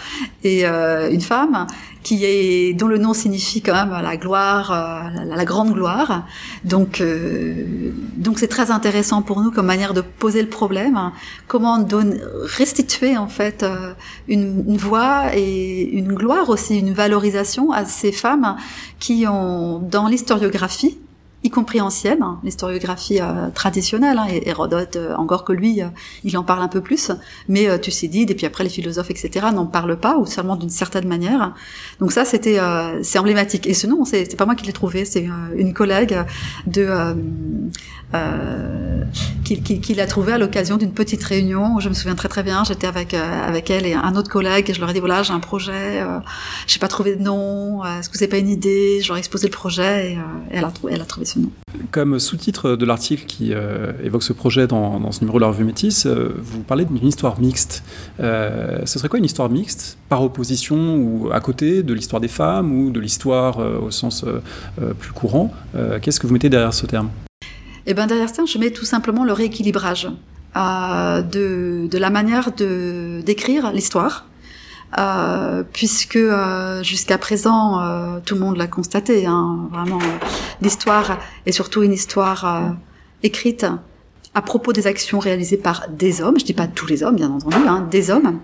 et 0.43 0.65
une 0.65 1.21
femme 1.21 1.67
qui 2.03 2.25
est 2.25 2.73
dont 2.73 2.87
le 2.87 2.97
nom 2.97 3.13
signifie 3.13 3.61
quand 3.61 3.73
même 3.73 4.01
la 4.01 4.17
gloire, 4.17 4.71
la, 4.71 5.35
la, 5.35 5.45
grande 5.45 5.73
gloire. 5.73 6.25
Donc 6.63 7.03
donc 8.15 8.39
c'est 8.39 8.47
très 8.47 8.71
intéressant 8.71 9.21
pour 9.21 9.41
nous 9.41 9.51
comme 9.51 9.65
manière 9.65 9.93
de 9.93 10.01
poser 10.01 10.41
le 10.41 10.49
problème. 10.49 10.95
Hein. 10.95 11.13
comment 11.47 11.77
donner, 11.79 12.17
restituer 12.57 13.17
en 13.17 13.27
fait 13.27 13.65
une, 14.27 14.63
une 14.67 14.77
voix 14.77 15.35
et 15.35 15.89
une 15.91 15.98
une 15.99 16.13
gloire 16.13 16.49
aussi, 16.49 16.79
une 16.79 16.93
valorisation 16.93 17.71
à 17.71 17.85
ces 17.85 18.11
femmes 18.11 18.57
qui 18.99 19.25
ont, 19.27 19.79
dans 19.79 20.07
l'historiographie, 20.07 20.97
y 21.43 21.49
compris 21.49 21.79
ancienne, 21.79 22.21
hein, 22.21 22.39
l'historiographie 22.43 23.19
euh, 23.21 23.49
traditionnelle, 23.53 24.17
hein, 24.17 24.27
et 24.29 24.49
Hérodote, 24.49 24.97
euh, 24.97 25.15
encore 25.15 25.45
que 25.45 25.53
lui, 25.53 25.81
euh, 25.81 25.87
il 26.25 26.37
en 26.37 26.43
parle 26.43 26.61
un 26.61 26.67
peu 26.67 26.81
plus, 26.81 27.11
mais 27.47 27.79
Thucydide, 27.79 28.31
et 28.31 28.35
puis 28.35 28.45
après 28.45 28.63
les 28.63 28.69
philosophes, 28.69 29.09
etc., 29.09 29.47
n'en 29.53 29.65
parlent 29.65 29.99
pas, 29.99 30.17
ou 30.17 30.25
seulement 30.25 30.57
d'une 30.57 30.69
certaine 30.69 31.07
manière. 31.07 31.53
Donc 31.99 32.11
ça, 32.11 32.25
c'était 32.25 32.59
c'est 33.03 33.19
emblématique. 33.19 33.67
Et 33.67 33.73
ce 33.73 33.87
nom, 33.87 34.03
c'est 34.05 34.35
pas 34.35 34.45
moi 34.45 34.55
qui 34.55 34.65
l'ai 34.65 34.73
trouvé, 34.73 35.05
c'est 35.05 35.27
une 35.55 35.73
collègue 35.73 36.17
de 36.67 36.87
euh, 38.13 39.05
qu'il 39.55 39.99
a 39.99 40.05
trouvé 40.05 40.33
à 40.33 40.37
l'occasion 40.37 40.77
d'une 40.77 40.91
petite 40.91 41.23
réunion 41.23 41.75
où 41.75 41.79
je 41.79 41.89
me 41.89 41.93
souviens 41.93 42.15
très 42.15 42.29
très 42.29 42.43
bien, 42.43 42.63
j'étais 42.63 42.87
avec 42.87 43.13
euh, 43.13 43.47
avec 43.47 43.69
elle 43.69 43.85
et 43.85 43.93
un 43.93 44.15
autre 44.15 44.29
collègue 44.29 44.69
et 44.69 44.73
je 44.73 44.79
leur 44.79 44.89
ai 44.89 44.93
dit 44.93 44.99
voilà 44.99 45.23
j'ai 45.23 45.33
un 45.33 45.39
projet, 45.39 46.01
euh, 46.01 46.19
j'ai 46.67 46.79
pas 46.79 46.87
trouvé 46.87 47.15
de 47.15 47.23
nom, 47.23 47.83
euh, 47.83 47.99
est-ce 47.99 48.09
que 48.09 48.17
c'est 48.17 48.27
pas 48.27 48.37
une 48.37 48.49
idée? 48.49 48.99
Je 49.01 49.07
leur 49.07 49.17
ai 49.17 49.19
exposé 49.19 49.47
le 49.47 49.51
projet 49.51 50.13
et, 50.13 50.17
elle 50.51 50.65
a 50.65 50.71
trouvé 50.71 50.93
elle 50.93 51.01
a 51.01 51.05
trouvé 51.05 51.25
ce 51.25 51.39
nom. 51.39 51.49
Comme 51.91 52.19
sous-titre 52.19 52.75
de 52.75 52.85
l'article 52.85 53.25
qui 53.25 53.53
évoque 54.03 54.23
ce 54.23 54.33
projet 54.33 54.67
dans, 54.67 54.99
dans, 54.99 55.11
ce 55.11 55.21
numéro 55.21 55.39
de 55.39 55.41
la 55.41 55.47
revue 55.47 55.63
Métis, 55.63 56.05
vous 56.05 56.61
parlez 56.61 56.85
d'une 56.85 57.07
histoire 57.07 57.39
mixte. 57.39 57.83
ce 58.19 58.83
serait 58.85 59.07
quoi 59.07 59.19
une 59.19 59.25
histoire 59.25 59.49
mixte 59.49 59.97
par 60.09 60.21
opposition 60.23 60.95
ou 60.97 61.29
à 61.31 61.39
côté 61.39 61.83
de 61.83 61.93
l'histoire 61.93 62.19
des 62.19 62.27
femmes 62.27 62.71
ou 62.71 62.91
de 62.91 62.99
l'histoire 62.99 63.57
au 63.57 63.91
sens 63.91 64.25
plus 64.99 65.13
courant? 65.13 65.53
Qu'est-ce 66.01 66.19
que 66.19 66.27
vous 66.27 66.33
mettez 66.33 66.49
derrière 66.49 66.73
ce 66.73 66.85
terme? 66.85 67.09
Et 67.89 67.93
eh 67.93 67.95
ben 67.95 68.05
derrière 68.05 68.29
ça, 68.29 68.45
je 68.45 68.59
mets 68.59 68.69
tout 68.69 68.85
simplement 68.85 69.25
le 69.25 69.33
rééquilibrage 69.33 70.09
euh, 70.55 71.23
de, 71.23 71.97
la 71.97 72.11
manière 72.11 72.51
de 72.51 73.19
d'écrire 73.25 73.71
l'histoire, 73.71 74.27
euh, 74.99 75.63
puisque 75.73 76.15
euh, 76.15 76.83
jusqu'à 76.83 77.17
présent, 77.17 77.81
tout 78.23 78.35
le 78.35 78.41
monde 78.41 78.57
l'a 78.57 78.67
constaté, 78.67 79.25
hein, 79.25 79.67
vraiment, 79.71 79.97
l'histoire 80.61 81.17
est 81.47 81.51
surtout 81.51 81.81
une 81.81 81.93
histoire 81.93 82.75
écrite 83.23 83.65
à 84.35 84.43
propos 84.43 84.71
des 84.71 84.85
actions 84.85 85.17
réalisées 85.17 85.57
par 85.57 85.87
des 85.89 86.21
hommes. 86.21 86.37
Je 86.37 86.45
dis 86.45 86.53
pas 86.53 86.67
tous 86.67 86.85
les 86.85 87.01
hommes, 87.01 87.15
bien 87.15 87.31
entendu, 87.31 87.55
hein, 87.67 87.87
des 87.89 88.11
hommes. 88.11 88.39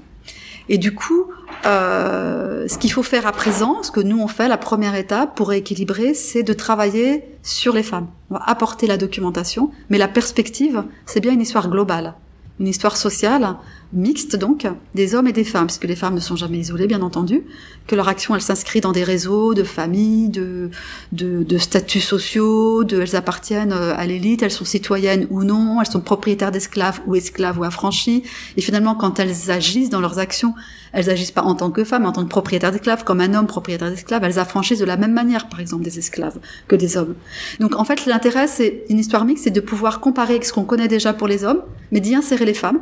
Et 0.70 0.78
du 0.78 0.94
coup, 0.94 1.32
euh, 1.66 2.68
ce 2.68 2.78
qu'il 2.78 2.92
faut 2.92 3.04
faire 3.04 3.28
à 3.28 3.32
présent, 3.32 3.84
ce 3.84 3.92
que 3.92 4.00
nous 4.00 4.20
on 4.20 4.28
fait, 4.28 4.48
la 4.48 4.58
première 4.58 4.96
étape 4.96 5.36
pour 5.36 5.50
rééquilibrer, 5.50 6.14
c'est 6.14 6.44
de 6.44 6.54
travailler 6.54 7.24
sur 7.44 7.74
les 7.74 7.84
femmes. 7.84 8.08
On 8.30 8.36
va 8.36 8.44
apporter 8.46 8.88
la 8.88 8.98
documentation, 8.98 9.72
mais 9.90 9.98
la 9.98 10.08
perspective, 10.08 10.84
c'est 11.06 11.20
bien 11.20 11.34
une 11.34 11.42
histoire 11.42 11.70
globale, 11.70 12.16
une 12.60 12.68
histoire 12.68 12.98
sociale 12.98 13.56
mixte 13.96 14.36
donc 14.36 14.68
des 14.94 15.16
hommes 15.16 15.28
et 15.28 15.32
des 15.32 15.44
femmes, 15.44 15.68
puisque 15.68 15.86
les 15.86 15.96
femmes 15.96 16.16
ne 16.16 16.20
sont 16.20 16.36
jamais 16.36 16.58
isolées, 16.58 16.86
bien 16.86 17.02
entendu, 17.02 17.44
que 17.88 17.96
leur 17.96 18.08
action 18.08 18.36
elle 18.36 18.42
s'inscrit 18.42 18.82
dans 18.82 18.92
des 18.92 19.04
réseaux 19.04 19.54
de 19.54 19.64
familles, 19.64 20.30
de, 20.30 20.70
de, 21.14 21.44
de 21.44 21.58
statuts 21.58 22.02
sociaux, 22.02 22.84
de, 22.84 23.02
elles 23.02 23.16
appartiennent 23.16 23.72
euh, 23.74 23.96
à 23.96 24.06
l'élite, 24.06 24.44
elles 24.44 24.52
sont 24.52 24.66
citoyennes 24.66 25.28
ou 25.30 25.44
non, 25.44 25.82
elles 25.82 25.88
sont 25.88 26.02
propriétaires 26.02 26.52
d'esclaves 26.52 27.02
ou 27.08 27.16
esclaves 27.16 27.58
ou 27.58 27.64
affranchies, 27.64 28.24
et 28.58 28.62
finalement 28.62 28.96
quand 28.96 29.20
elles 29.20 29.50
agissent 29.50 29.90
dans 29.90 30.02
leurs 30.02 30.20
actions, 30.20 30.54
elles 30.92 31.10
agissent 31.10 31.32
pas 31.32 31.44
en 31.44 31.56
tant 31.56 31.72
que 31.72 31.84
femmes, 31.84 32.06
en 32.06 32.12
tant 32.12 32.24
que 32.24 32.30
propriétaires 32.30 32.72
d'esclaves, 32.72 33.04
comme 33.04 33.22
un 33.22 33.34
homme 33.34 33.48
propriétaire 33.48 33.90
d'esclaves, 33.90 34.24
elles 34.24 34.40
affranchissent 34.40 34.80
de 34.80 34.86
la 34.86 34.98
même 34.98 35.14
manière, 35.14 35.48
par 35.48 35.60
exemple, 35.60 35.84
des 35.84 36.00
esclaves 36.00 36.40
que 36.68 36.76
des 36.76 36.98
hommes. 36.98 37.16
Donc 37.60 37.76
en 37.76 37.86
fait, 37.86 38.06
l'intérêt, 38.06 38.48
c'est 38.48 38.84
une 38.90 39.00
histoire 39.00 39.26
mixte, 39.26 39.46
c'est 39.46 39.52
de 39.52 39.62
pouvoir 39.62 40.00
comparer 40.00 40.42
ce 40.42 40.52
qu'on 40.52 40.64
connaît 40.64 40.88
déjà 40.88 41.14
pour 41.14 41.28
les 41.28 41.44
hommes, 41.44 41.62
mais 41.92 42.00
d'y 42.00 42.16
insérer 42.16 42.46
les 42.46 42.54
femmes, 42.54 42.80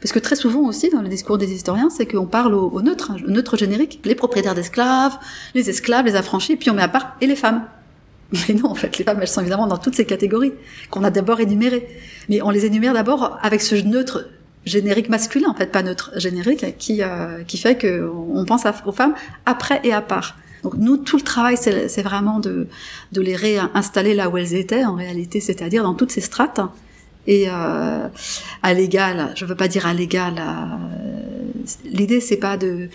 parce 0.00 0.12
que 0.12 0.18
très 0.18 0.36
souvent 0.36 0.60
aussi, 0.60 0.88
dans 0.90 1.02
le 1.02 1.08
discours 1.08 1.38
des 1.38 1.52
historiens, 1.52 1.90
c'est 1.90 2.06
qu'on 2.06 2.26
parle 2.26 2.54
au, 2.54 2.80
neutre, 2.80 3.12
au 3.26 3.30
neutre 3.30 3.56
générique. 3.56 4.00
Les 4.04 4.14
propriétaires 4.14 4.54
d'esclaves, 4.54 5.18
les 5.54 5.68
esclaves, 5.68 6.06
les 6.06 6.16
affranchis, 6.16 6.56
puis 6.56 6.70
on 6.70 6.74
met 6.74 6.82
à 6.82 6.88
part, 6.88 7.16
et 7.20 7.26
les 7.26 7.36
femmes. 7.36 7.64
Mais 8.32 8.54
non, 8.54 8.70
en 8.70 8.74
fait, 8.74 8.96
les 8.98 9.04
femmes, 9.04 9.18
elles 9.20 9.28
sont 9.28 9.40
évidemment 9.40 9.66
dans 9.66 9.78
toutes 9.78 9.94
ces 9.94 10.06
catégories 10.06 10.52
qu'on 10.90 11.04
a 11.04 11.10
d'abord 11.10 11.40
énumérées. 11.40 11.86
Mais 12.28 12.40
on 12.42 12.50
les 12.50 12.64
énumère 12.64 12.94
d'abord 12.94 13.38
avec 13.42 13.60
ce 13.60 13.74
neutre 13.74 14.26
générique 14.64 15.08
masculin, 15.08 15.48
en 15.50 15.54
fait, 15.54 15.72
pas 15.72 15.82
neutre 15.82 16.12
générique, 16.16 16.76
qui, 16.78 17.02
euh, 17.02 17.42
qui 17.46 17.58
fait 17.58 17.80
qu'on 17.80 18.44
pense 18.46 18.64
aux 18.86 18.92
femmes 18.92 19.14
après 19.46 19.80
et 19.84 19.92
à 19.92 20.00
part. 20.00 20.36
Donc 20.62 20.74
nous, 20.74 20.98
tout 20.98 21.16
le 21.16 21.22
travail, 21.22 21.56
c'est 21.56 22.02
vraiment 22.02 22.38
de, 22.38 22.68
de 23.12 23.20
les 23.20 23.34
réinstaller 23.34 24.14
là 24.14 24.28
où 24.28 24.36
elles 24.36 24.54
étaient, 24.54 24.84
en 24.84 24.94
réalité, 24.94 25.40
c'est-à-dire 25.40 25.82
dans 25.82 25.94
toutes 25.94 26.12
ces 26.12 26.20
strates, 26.20 26.60
et 27.30 27.44
euh, 27.48 28.08
à 28.62 28.74
l'égal. 28.74 29.32
Je 29.36 29.44
veux 29.44 29.54
pas 29.54 29.68
dire 29.68 29.86
à 29.86 29.94
l'égal. 29.94 30.42
L'idée 31.84 32.20
c'est 32.20 32.36
pas 32.36 32.56
de, 32.56 32.88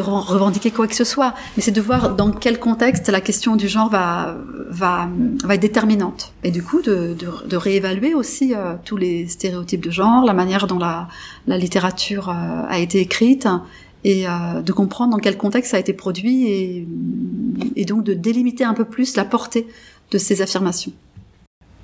revendiquer 0.00 0.70
quoi 0.70 0.88
que 0.88 0.94
ce 0.94 1.04
soit, 1.04 1.34
mais 1.56 1.62
c'est 1.62 1.70
de 1.70 1.80
voir 1.82 2.16
dans 2.16 2.32
quel 2.32 2.58
contexte 2.58 3.08
la 3.10 3.20
question 3.20 3.56
du 3.56 3.68
genre 3.68 3.90
va 3.90 5.08
être 5.50 5.60
déterminante. 5.60 6.32
Et 6.42 6.50
du 6.50 6.62
coup 6.62 6.80
de, 6.80 7.14
réévaluer 7.52 8.14
aussi 8.14 8.54
euh, 8.54 8.76
tous 8.82 8.96
les 8.96 9.28
stéréotypes 9.28 9.84
de 9.84 9.90
genre, 9.90 10.24
la 10.24 10.32
manière 10.32 10.66
dont 10.66 10.78
la, 10.78 11.08
littérature 11.46 12.30
euh, 12.30 12.62
a 12.66 12.78
été 12.78 13.00
écrite 13.00 13.46
et 14.04 14.24
de 14.24 14.72
comprendre 14.72 15.12
dans 15.12 15.18
quel 15.18 15.36
contexte 15.36 15.72
ça 15.72 15.76
a 15.76 15.80
été 15.80 15.92
produit 15.92 16.86
et 17.76 17.84
donc 17.84 18.02
de 18.02 18.14
délimiter 18.14 18.64
un 18.64 18.72
peu 18.72 18.86
plus 18.86 19.14
la 19.14 19.26
portée 19.26 19.66
de 20.10 20.16
ces 20.16 20.40
affirmations. 20.40 20.92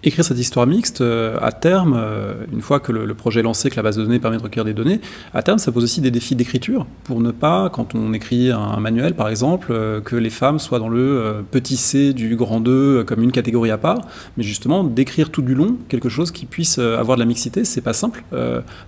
Écrire 0.04 0.24
cette 0.24 0.38
histoire 0.38 0.66
mixte, 0.66 1.00
euh, 1.00 1.38
à 1.40 1.52
terme, 1.52 1.94
euh, 1.96 2.34
une 2.52 2.60
fois 2.60 2.80
que 2.80 2.92
le, 2.92 3.14
projet 3.14 3.40
est 3.40 3.42
lancé, 3.42 3.70
que 3.70 3.76
la 3.76 3.82
base 3.82 3.96
de 3.96 4.04
données 4.04 4.18
permet 4.18 4.36
de 4.36 4.42
recueillir 4.42 4.64
des 4.64 4.74
données, 4.74 5.00
à 5.32 5.42
terme, 5.42 5.58
ça 5.58 5.72
pose 5.72 5.84
aussi 5.84 6.00
des 6.00 6.10
défis 6.10 6.36
d'écriture 6.36 6.86
pour 7.04 7.20
ne 7.20 7.30
pas, 7.30 7.70
quand 7.70 7.94
on 7.94 8.12
écrit 8.12 8.50
un, 8.50 8.78
manuel 8.78 9.14
par 9.14 9.28
exemple, 9.28 9.68
euh, 9.70 10.00
que 10.00 10.14
les 10.14 10.30
femmes 10.30 10.58
soient 10.58 10.78
dans 10.78 10.90
le 10.90 11.44
petit 11.50 11.76
c 11.76 12.12
du 12.12 12.36
grand 12.36 12.60
2 12.60 13.04
comme 13.04 13.22
une 13.22 13.32
catégorie 13.32 13.70
à 13.70 13.78
part, 13.78 14.00
mais 14.36 14.44
justement 14.44 14.84
d'écrire 14.84 15.30
tout 15.30 15.42
du 15.42 15.54
long 15.54 15.76
quelque 15.88 16.08
chose 16.08 16.30
qui 16.30 16.46
puisse 16.46 16.78
avoir 16.78 17.16
de 17.16 17.22
la 17.22 17.26
mixité, 17.26 17.64
c'est 17.64 17.80
pas 17.80 17.94
simple 17.94 18.22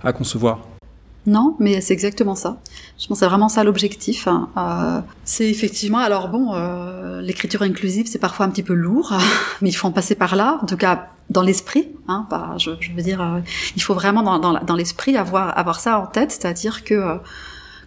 à 0.03 0.13
concevoir. 0.13 0.78
Non, 1.25 1.55
mais 1.59 1.81
c'est 1.81 1.93
exactement 1.93 2.35
ça. 2.35 2.61
Je 2.97 3.07
pense 3.07 3.17
que 3.17 3.25
c'est 3.25 3.29
vraiment 3.29 3.49
ça 3.49 3.63
l'objectif. 3.63 4.27
Hein. 4.27 4.49
Euh, 4.57 5.01
c'est 5.25 5.49
effectivement, 5.49 5.99
alors 5.99 6.29
bon, 6.29 6.53
euh, 6.53 7.21
l'écriture 7.21 7.61
inclusive, 7.61 8.07
c'est 8.07 8.19
parfois 8.19 8.45
un 8.45 8.49
petit 8.49 8.63
peu 8.63 8.73
lourd, 8.73 9.13
mais 9.61 9.69
il 9.69 9.73
faut 9.73 9.87
en 9.87 9.91
passer 9.91 10.15
par 10.15 10.35
là, 10.35 10.59
en 10.61 10.65
tout 10.65 10.77
cas 10.77 11.09
dans 11.29 11.41
l'esprit. 11.41 11.89
Hein, 12.07 12.27
bah, 12.29 12.55
je, 12.57 12.71
je, 12.79 12.91
veux 12.91 13.01
dire, 13.01 13.21
euh, 13.21 13.39
il 13.75 13.81
faut 13.81 13.93
vraiment 13.93 14.23
dans, 14.23 14.39
dans, 14.39 14.59
dans 14.59 14.75
l'esprit 14.75 15.17
avoir, 15.17 15.57
avoir 15.57 15.79
ça 15.79 15.99
en 15.99 16.07
tête, 16.07 16.31
c'est-à-dire 16.31 16.83
que 16.83 16.93
euh, 16.93 17.15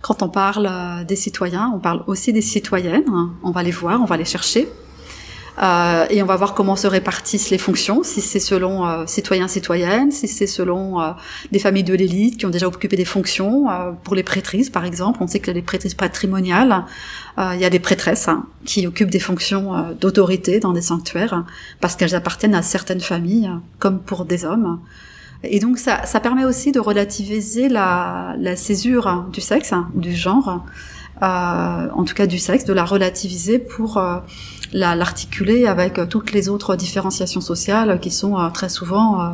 quand 0.01 0.23
on 0.23 0.29
parle 0.29 0.69
euh, 0.71 1.05
des 1.05 1.17
citoyens, 1.17 1.73
on 1.75 1.79
parle 1.79 2.03
aussi 2.07 2.33
des 2.33 2.43
citoyennes, 2.43 3.09
hein. 3.09 3.31
on 3.43 3.51
va 3.51 3.63
les 3.63 3.71
voir, 3.71 4.01
on 4.01 4.05
va 4.05 4.17
les 4.17 4.25
chercher. 4.25 4.69
Euh, 5.61 6.07
et 6.09 6.23
on 6.23 6.27
va 6.27 6.37
voir 6.37 6.55
comment 6.55 6.77
se 6.77 6.87
répartissent 6.87 7.51
les 7.51 7.59
fonctions, 7.59 8.03
si 8.03 8.23
c'est 8.23 8.41
selon 8.41 8.87
euh, 8.87 9.05
citoyens, 9.07 9.49
citoyennes, 9.49 10.11
si 10.11 10.27
c'est 10.27 10.47
selon 10.47 11.01
euh, 11.01 11.11
des 11.51 11.59
familles 11.59 11.85
de 11.85 11.95
l'élite 11.95 12.39
qui 12.39 12.47
ont 12.47 12.51
déjà 12.51 12.67
occupé 12.67 12.97
des 12.97 13.05
fonctions. 13.05 13.71
Euh, 13.71 13.93
pour 14.03 14.15
les 14.15 14.23
prêtrises, 14.23 14.71
par 14.71 14.85
exemple, 14.85 15.19
on 15.23 15.27
sait 15.27 15.41
que 15.41 15.51
les 15.51 15.63
prêtrises 15.63 15.95
patrimoniales, 15.95 16.85
il 17.39 17.59
y 17.59 17.65
a 17.65 17.71
des 17.71 17.79
prêtresses 17.79 18.29
hein, 18.29 18.45
qui 18.67 18.87
occupent 18.87 19.11
des 19.11 19.19
fonctions 19.19 19.95
d'autorité 19.99 20.61
dans 20.61 20.75
des 20.75 20.83
sanctuaires 20.83 21.45
parce 21.81 21.97
qu'elles 21.97 22.15
appartiennent 22.15 22.55
à 22.55 22.61
certaines 22.61 23.01
familles, 23.01 23.51
comme 23.79 24.01
pour 24.01 24.27
des 24.27 24.45
hommes. 24.45 24.81
Et 25.43 25.59
donc 25.59 25.79
ça, 25.79 26.05
ça 26.05 26.21
permet 26.21 26.45
aussi 26.45 26.73
de 26.73 26.79
relativiser 26.79 27.71
la, 27.71 28.35
la 28.39 28.55
césure 28.55 29.25
du 29.33 29.41
sexe 29.41 29.73
ou 29.95 30.01
du 30.01 30.15
genre, 30.15 30.63
en 31.23 32.05
tout 32.05 32.15
cas 32.15 32.27
du 32.27 32.39
sexe, 32.39 32.67
de 32.67 32.75
la 32.75 32.85
relativiser 32.85 33.59
pour 33.59 33.99
l'articuler 34.73 35.67
avec 35.67 35.99
euh, 35.99 36.07
toutes 36.07 36.33
les 36.33 36.49
autres 36.49 36.77
différenciations 36.77 37.41
sociales 37.41 38.01
qui 38.01 38.11
sont 38.11 38.39
euh, 38.39 38.49
très 38.49 38.69
souvent 38.69 39.21
euh, 39.21 39.29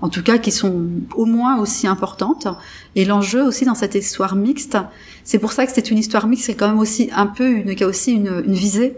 en 0.00 0.08
tout 0.08 0.22
cas 0.22 0.38
qui 0.38 0.52
sont 0.52 0.86
au 1.14 1.24
moins 1.24 1.58
aussi 1.58 1.86
importantes. 1.86 2.46
Et 2.94 3.04
l'enjeu 3.04 3.42
aussi 3.42 3.64
dans 3.64 3.74
cette 3.74 3.94
histoire 3.94 4.36
mixte, 4.36 4.76
c'est 5.24 5.38
pour 5.38 5.52
ça 5.52 5.66
que 5.66 5.72
c'est 5.72 5.90
une 5.90 5.98
histoire 5.98 6.26
mixte, 6.26 6.46
c'est 6.46 6.54
quand 6.54 6.68
même 6.68 6.78
aussi 6.78 7.10
un 7.14 7.26
peu 7.26 7.48
une, 7.48 7.74
qui 7.74 7.84
a 7.84 7.86
aussi 7.86 8.12
une, 8.12 8.42
une 8.46 8.54
visée, 8.54 8.96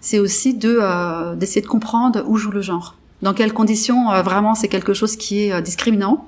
c'est 0.00 0.18
aussi 0.18 0.54
de 0.54 1.34
d'essayer 1.34 1.60
de 1.60 1.66
comprendre 1.66 2.24
où 2.26 2.36
joue 2.36 2.50
le 2.50 2.62
genre, 2.62 2.94
dans 3.20 3.34
quelles 3.34 3.52
conditions 3.52 4.10
vraiment 4.22 4.54
c'est 4.54 4.68
quelque 4.68 4.94
chose 4.94 5.16
qui 5.16 5.40
est 5.40 5.60
discriminant, 5.60 6.26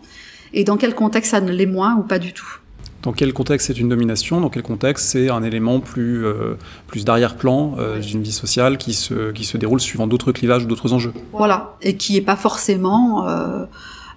et 0.52 0.64
dans 0.64 0.76
quel 0.76 0.94
contexte 0.94 1.30
ça 1.30 1.40
ne 1.40 1.50
l'est 1.50 1.64
moins 1.66 1.94
ou 1.94 2.02
pas 2.02 2.18
du 2.18 2.34
tout. 2.34 2.59
Dans 3.02 3.12
quel 3.12 3.32
contexte 3.32 3.68
c'est 3.68 3.80
une 3.80 3.88
domination? 3.88 4.40
Dans 4.40 4.50
quel 4.50 4.62
contexte 4.62 5.06
c'est 5.06 5.30
un 5.30 5.42
élément 5.42 5.80
plus, 5.80 6.26
euh, 6.26 6.56
plus 6.86 7.04
d'arrière-plan 7.06 7.76
euh, 7.78 7.98
d'une 7.98 8.22
vie 8.22 8.32
sociale 8.32 8.76
qui 8.76 8.92
se, 8.92 9.32
qui 9.32 9.44
se 9.44 9.56
déroule 9.56 9.80
suivant 9.80 10.06
d'autres 10.06 10.32
clivages 10.32 10.64
ou 10.64 10.66
d'autres 10.66 10.92
enjeux? 10.92 11.14
Voilà, 11.32 11.76
et 11.80 11.96
qui 11.96 12.12
n'est 12.14 12.20
pas 12.20 12.36
forcément 12.36 13.26
euh, 13.26 13.64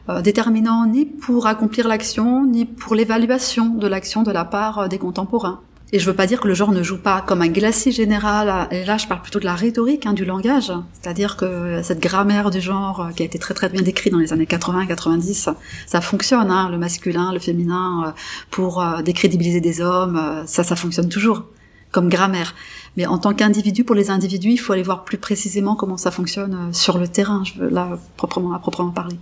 euh, 0.09 0.21
déterminant 0.21 0.85
ni 0.85 1.05
pour 1.05 1.47
accomplir 1.47 1.87
l'action, 1.87 2.45
ni 2.45 2.65
pour 2.65 2.93
l'évaluation 2.93 3.69
de 3.69 3.87
l'action 3.87 4.21
de 4.23 4.31
la 4.31 4.43
part 4.43 4.79
euh, 4.79 4.87
des 4.89 4.97
contemporains. 4.97 5.61
Et 5.95 5.99
je 5.99 6.07
veux 6.07 6.15
pas 6.15 6.25
dire 6.25 6.41
que 6.41 6.47
le 6.47 6.55
genre 6.55 6.71
ne 6.71 6.81
joue 6.81 6.97
pas 6.97 7.21
comme 7.21 7.43
un 7.43 7.49
glacis 7.49 7.91
général. 7.91 8.67
Et 8.71 8.83
là, 8.83 8.97
je 8.97 9.05
parle 9.05 9.21
plutôt 9.21 9.39
de 9.39 9.45
la 9.45 9.53
rhétorique, 9.53 10.07
hein, 10.07 10.13
du 10.13 10.25
langage. 10.25 10.73
C'est-à-dire 10.93 11.37
que 11.37 11.83
cette 11.83 11.99
grammaire 11.99 12.49
du 12.49 12.59
genre 12.59 13.01
euh, 13.01 13.11
qui 13.11 13.21
a 13.21 13.25
été 13.27 13.37
très 13.37 13.53
très 13.53 13.69
bien 13.69 13.83
décrite 13.83 14.11
dans 14.11 14.17
les 14.17 14.33
années 14.33 14.45
80-90, 14.45 15.53
ça 15.85 16.01
fonctionne. 16.01 16.49
Hein, 16.49 16.69
le 16.71 16.79
masculin, 16.79 17.31
le 17.31 17.37
féminin, 17.37 18.05
euh, 18.07 18.11
pour 18.49 18.81
euh, 18.81 19.03
décrédibiliser 19.03 19.61
des 19.61 19.81
hommes, 19.81 20.19
ça, 20.47 20.63
ça 20.63 20.75
fonctionne 20.75 21.09
toujours 21.09 21.43
comme 21.91 22.09
grammaire. 22.09 22.55
Mais 22.97 23.05
en 23.05 23.19
tant 23.19 23.35
qu'individu, 23.35 23.83
pour 23.83 23.93
les 23.93 24.09
individus, 24.09 24.49
il 24.49 24.57
faut 24.57 24.73
aller 24.73 24.81
voir 24.81 25.03
plus 25.03 25.19
précisément 25.19 25.75
comment 25.75 25.97
ça 25.97 26.09
fonctionne 26.09 26.73
sur 26.73 26.97
le 26.97 27.07
terrain. 27.07 27.43
Je 27.43 27.59
veux 27.59 27.69
là 27.69 27.99
proprement 28.17 28.53
à 28.53 28.57
proprement 28.59 28.89
parler. 28.89 29.19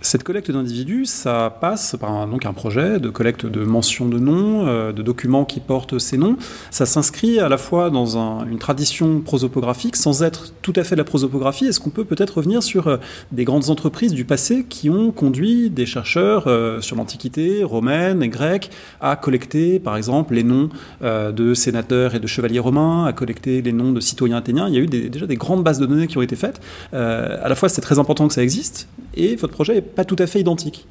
Cette 0.00 0.22
collecte 0.22 0.52
d'individus, 0.52 1.06
ça 1.06 1.56
passe 1.60 1.96
par 1.98 2.12
un, 2.12 2.28
donc 2.28 2.46
un 2.46 2.52
projet 2.52 3.00
de 3.00 3.10
collecte 3.10 3.46
de 3.46 3.64
mentions 3.64 4.08
de 4.08 4.20
noms, 4.20 4.66
euh, 4.68 4.92
de 4.92 5.02
documents 5.02 5.44
qui 5.44 5.58
portent 5.58 5.98
ces 5.98 6.16
noms. 6.16 6.36
Ça 6.70 6.86
s'inscrit 6.86 7.40
à 7.40 7.48
la 7.48 7.58
fois 7.58 7.90
dans 7.90 8.16
un, 8.16 8.46
une 8.46 8.58
tradition 8.58 9.20
prosopographique 9.20 9.96
sans 9.96 10.22
être 10.22 10.52
tout 10.62 10.72
à 10.76 10.84
fait 10.84 10.94
la 10.94 11.02
prosopographie. 11.02 11.66
Est-ce 11.66 11.80
qu'on 11.80 11.90
peut 11.90 12.04
peut-être 12.04 12.36
revenir 12.38 12.62
sur 12.62 12.86
euh, 12.86 12.98
des 13.32 13.44
grandes 13.44 13.70
entreprises 13.70 14.12
du 14.12 14.24
passé 14.24 14.64
qui 14.68 14.88
ont 14.88 15.10
conduit 15.10 15.68
des 15.68 15.84
chercheurs 15.84 16.44
euh, 16.46 16.80
sur 16.80 16.94
l'Antiquité 16.94 17.64
romaine 17.64 18.22
et 18.22 18.28
grecque 18.28 18.70
à 19.00 19.16
collecter, 19.16 19.80
par 19.80 19.96
exemple, 19.96 20.34
les 20.34 20.44
noms 20.44 20.70
de 21.00 21.54
sénateurs 21.54 22.14
et 22.14 22.20
de 22.20 22.26
chevaliers 22.26 22.58
romains, 22.58 23.04
à 23.04 23.12
collecter 23.12 23.62
les 23.62 23.72
noms 23.72 23.92
de 23.92 24.00
citoyens 24.00 24.36
athéniens? 24.36 24.68
Il 24.68 24.74
y 24.74 24.76
a 24.76 24.80
eu 24.80 24.86
déjà 24.86 25.26
des 25.26 25.36
grandes 25.36 25.64
bases 25.64 25.78
de 25.78 25.86
données 25.86 26.06
qui 26.06 26.18
ont 26.18 26.22
été 26.22 26.36
faites. 26.36 26.60
À 26.92 27.48
la 27.48 27.54
fois, 27.54 27.68
c'est 27.68 27.80
très 27.80 27.98
important 27.98 28.28
que 28.28 28.34
ça 28.34 28.42
existe, 28.42 28.88
et 29.14 29.36
votre 29.36 29.52
projet 29.52 29.78
est 29.78 29.87
pas 29.94 30.04
tout 30.04 30.16
à 30.18 30.26
fait 30.26 30.40
identique. 30.40 30.86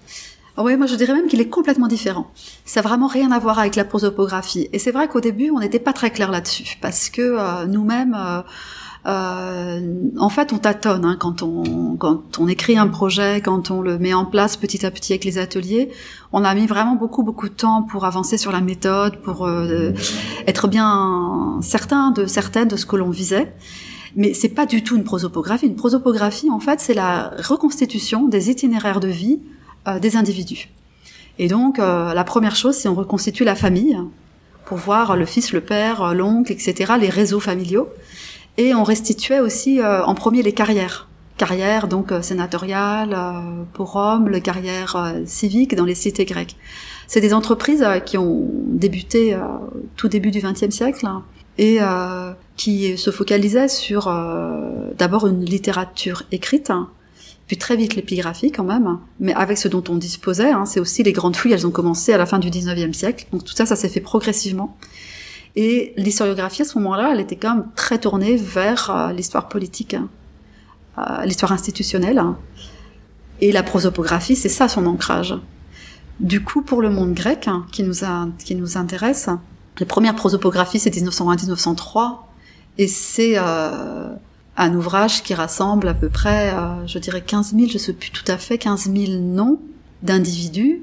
Ah 0.60 0.64
oui, 0.64 0.76
moi 0.76 0.88
je 0.88 0.96
dirais 0.96 1.14
même 1.14 1.28
qu'il 1.28 1.40
est 1.40 1.50
complètement 1.50 1.88
différent. 1.88 2.32
Ça 2.66 2.82
n'a 2.82 2.88
vraiment 2.88 3.06
rien 3.06 3.32
à 3.32 3.38
voir 3.38 3.60
avec 3.60 3.76
la 3.76 3.86
prosopographie. 3.86 4.70
Et 4.74 4.80
c'est 4.80 4.92
vrai 4.92 5.08
qu'au 5.08 5.22
début, 5.22 5.52
on 5.52 5.60
n'était 5.60 5.80
pas 5.80 5.94
très 5.94 6.10
clair 6.10 6.32
là-dessus, 6.32 6.78
parce 6.82 7.12
que 7.12 7.22
euh, 7.22 7.68
nous-mêmes, 7.68 8.18
euh, 8.18 8.42
euh, 9.06 9.94
en 10.18 10.30
fait, 10.30 10.54
on 10.54 10.58
tâtonne 10.58 11.06
hein, 11.06 11.16
quand 11.20 11.44
on 11.44 11.96
quand 11.96 12.40
on 12.40 12.48
écrit 12.48 12.76
un 12.76 12.88
projet, 12.88 13.40
quand 13.40 13.70
on 13.70 13.82
le 13.82 14.00
met 14.00 14.16
en 14.16 14.26
place 14.26 14.58
petit 14.58 14.84
à 14.84 14.90
petit 14.90 15.14
avec 15.14 15.26
les 15.26 15.38
ateliers. 15.38 15.92
On 16.34 16.44
a 16.44 16.56
mis 16.56 16.66
vraiment 16.66 16.96
beaucoup 16.96 17.22
beaucoup 17.22 17.50
de 17.50 17.54
temps 17.54 17.84
pour 17.84 18.06
avancer 18.06 18.40
sur 18.40 18.52
la 18.52 18.62
méthode, 18.62 19.18
pour 19.22 19.48
être 20.48 20.68
bien 20.68 21.60
certain 21.62 22.10
de 22.10 22.26
certaines 22.26 22.68
de 22.68 22.76
ce 22.76 22.88
que 22.88 22.96
l'on 22.96 23.12
visait. 23.12 23.54
Mais 24.18 24.34
c'est 24.34 24.50
pas 24.50 24.66
du 24.66 24.84
tout 24.84 24.98
une 24.98 25.04
prosopographie. 25.04 25.68
Une 25.68 25.76
prosopographie, 25.76 26.50
en 26.50 26.60
fait, 26.60 26.80
c'est 26.80 26.96
la 26.96 27.32
reconstitution 27.38 28.28
des 28.28 28.50
itinéraires 28.50 29.00
de 29.00 29.08
vie 29.08 29.40
euh, 29.88 30.00
des 30.00 30.18
individus. 30.18 30.70
Et 31.38 31.48
donc, 31.48 31.78
euh, 31.78 32.16
la 32.16 32.24
première 32.24 32.56
chose, 32.56 32.76
c'est 32.76 32.90
on 32.90 32.96
reconstitue 32.96 33.44
la 33.44 33.54
famille 33.54 33.96
pour 34.66 34.80
voir 34.80 35.16
le 35.16 35.26
fils, 35.26 35.54
le 35.54 35.62
père, 35.62 36.16
l'oncle, 36.16 36.52
etc., 36.52 36.94
les 37.00 37.10
réseaux 37.10 37.40
familiaux. 37.40 37.90
Et 38.58 38.74
on 38.74 38.84
restituait 38.84 39.40
aussi 39.40 39.80
euh, 39.80 40.04
en 40.04 40.16
premier 40.16 40.42
les 40.42 40.52
carrières. 40.52 41.08
carrière 41.38 41.88
donc 41.88 42.12
sénatoriale 42.24 43.16
pour 43.74 43.92
Rome, 43.92 44.30
le 44.30 44.40
carrière 44.40 45.14
civique 45.28 45.76
dans 45.76 45.86
les 45.86 45.94
cités 45.94 46.26
grecques. 46.26 46.56
C'est 47.06 47.22
des 47.22 47.36
entreprises 47.36 47.86
qui 48.08 48.18
ont 48.18 48.50
débuté 48.66 49.38
tout 49.96 50.08
début 50.08 50.32
du 50.32 50.40
XXe 50.40 50.72
siècle 50.72 51.08
et 51.60 51.80
qui 52.58 52.98
se 52.98 53.12
focalisaient 53.12 53.68
sur 53.68 54.06
d'abord 54.98 55.28
une 55.28 55.46
littérature 55.46 56.24
écrite, 56.32 56.72
hein, 56.72 56.90
puis 57.48 57.58
très 57.58 57.78
vite 57.78 57.96
l'épigraphie 57.96 58.52
quand 58.52 58.66
même, 58.66 59.00
mais 59.20 59.34
avec 59.34 59.58
ce 59.58 59.70
dont 59.70 59.84
on 59.88 59.96
disposait, 59.96 60.52
hein, 60.52 60.66
c'est 60.66 60.82
aussi 60.82 61.02
les 61.02 61.14
grandes 61.14 61.38
fouilles, 61.38 61.54
elles 61.54 61.66
ont 61.66 61.72
commencé 61.72 62.12
à 62.12 62.18
la 62.18 62.26
fin 62.26 62.40
du 62.40 62.50
19e 62.50 62.92
siècle, 62.92 63.26
donc 63.32 63.46
tout 63.46 63.54
ça, 63.56 63.66
ça 63.66 63.78
s'est 63.78 63.90
fait 63.90 64.02
progressivement. 64.02 64.76
Et 65.56 65.94
l'historiographie 65.96 66.64
à 66.64 66.66
ce 66.66 66.78
moment-là, 66.78 67.12
elle 67.14 67.22
était 67.22 67.38
quand 67.38 67.56
même 67.56 67.66
très 67.76 68.00
tournée 68.00 68.36
vers 68.36 68.92
euh, 68.92 69.14
l'histoire 69.14 69.48
politique, 69.48 69.94
hein, 69.94 70.10
euh, 70.98 71.24
l'histoire 71.24 71.54
institutionnelle, 71.54 72.20
hein. 72.20 72.38
et 73.40 73.54
la 73.54 73.64
prosopographie, 73.64 74.36
c'est 74.36 74.50
ça 74.50 74.68
son 74.68 74.86
ancrage. 74.86 75.34
Du 76.20 76.44
coup, 76.44 76.62
pour 76.62 76.82
le 76.82 76.90
monde 76.90 77.14
grec, 77.14 77.48
qui 77.72 77.84
nous, 77.84 78.04
a, 78.04 78.28
qui 78.44 78.56
nous 78.56 78.78
intéresse, 78.78 79.30
les 79.80 79.86
premières 79.86 80.16
prosopographies, 80.16 80.80
c'est 80.80 80.90
1901-1903, 80.90 82.18
et 82.78 82.88
c'est... 82.88 83.34
Euh, 83.38 84.10
un 84.58 84.74
ouvrage 84.74 85.22
qui 85.24 85.34
rassemble 85.34 85.88
à 85.88 85.94
peu 85.94 86.10
près, 86.10 86.50
euh, 86.50 86.86
je 86.88 86.98
dirais 86.98 87.22
15 87.22 87.54
000, 87.56 87.70
je 87.70 87.78
sais 87.78 87.94
plus 87.94 88.10
tout 88.10 88.30
à 88.30 88.38
fait, 88.38 88.58
15 88.58 88.92
000 88.92 89.20
noms 89.22 89.60
d'individus. 90.02 90.82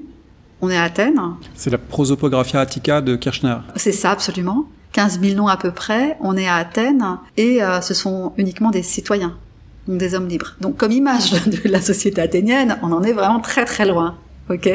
On 0.60 0.70
est 0.70 0.76
à 0.76 0.84
Athènes. 0.84 1.20
C'est 1.54 1.70
la 1.70 1.78
Prosopographia 1.78 2.60
Attica 2.60 3.00
de 3.00 3.16
Kirchner. 3.16 3.56
C'est 3.76 3.92
ça, 3.92 4.12
absolument. 4.12 4.66
15 4.92 5.20
000 5.20 5.34
noms 5.34 5.48
à 5.48 5.56
peu 5.56 5.72
près. 5.72 6.16
On 6.20 6.36
est 6.36 6.46
à 6.46 6.54
Athènes 6.54 7.18
et 7.36 7.62
euh, 7.62 7.80
ce 7.80 7.94
sont 7.94 8.32
uniquement 8.36 8.70
des 8.70 8.84
citoyens, 8.84 9.36
donc 9.88 9.98
des 9.98 10.14
hommes 10.14 10.28
libres. 10.28 10.54
Donc 10.60 10.76
comme 10.76 10.92
image 10.92 11.32
de 11.46 11.68
la 11.68 11.82
société 11.82 12.20
athénienne, 12.20 12.78
on 12.82 12.92
en 12.92 13.02
est 13.02 13.12
vraiment 13.12 13.40
très 13.40 13.64
très 13.64 13.86
loin. 13.86 14.16
Ok, 14.50 14.68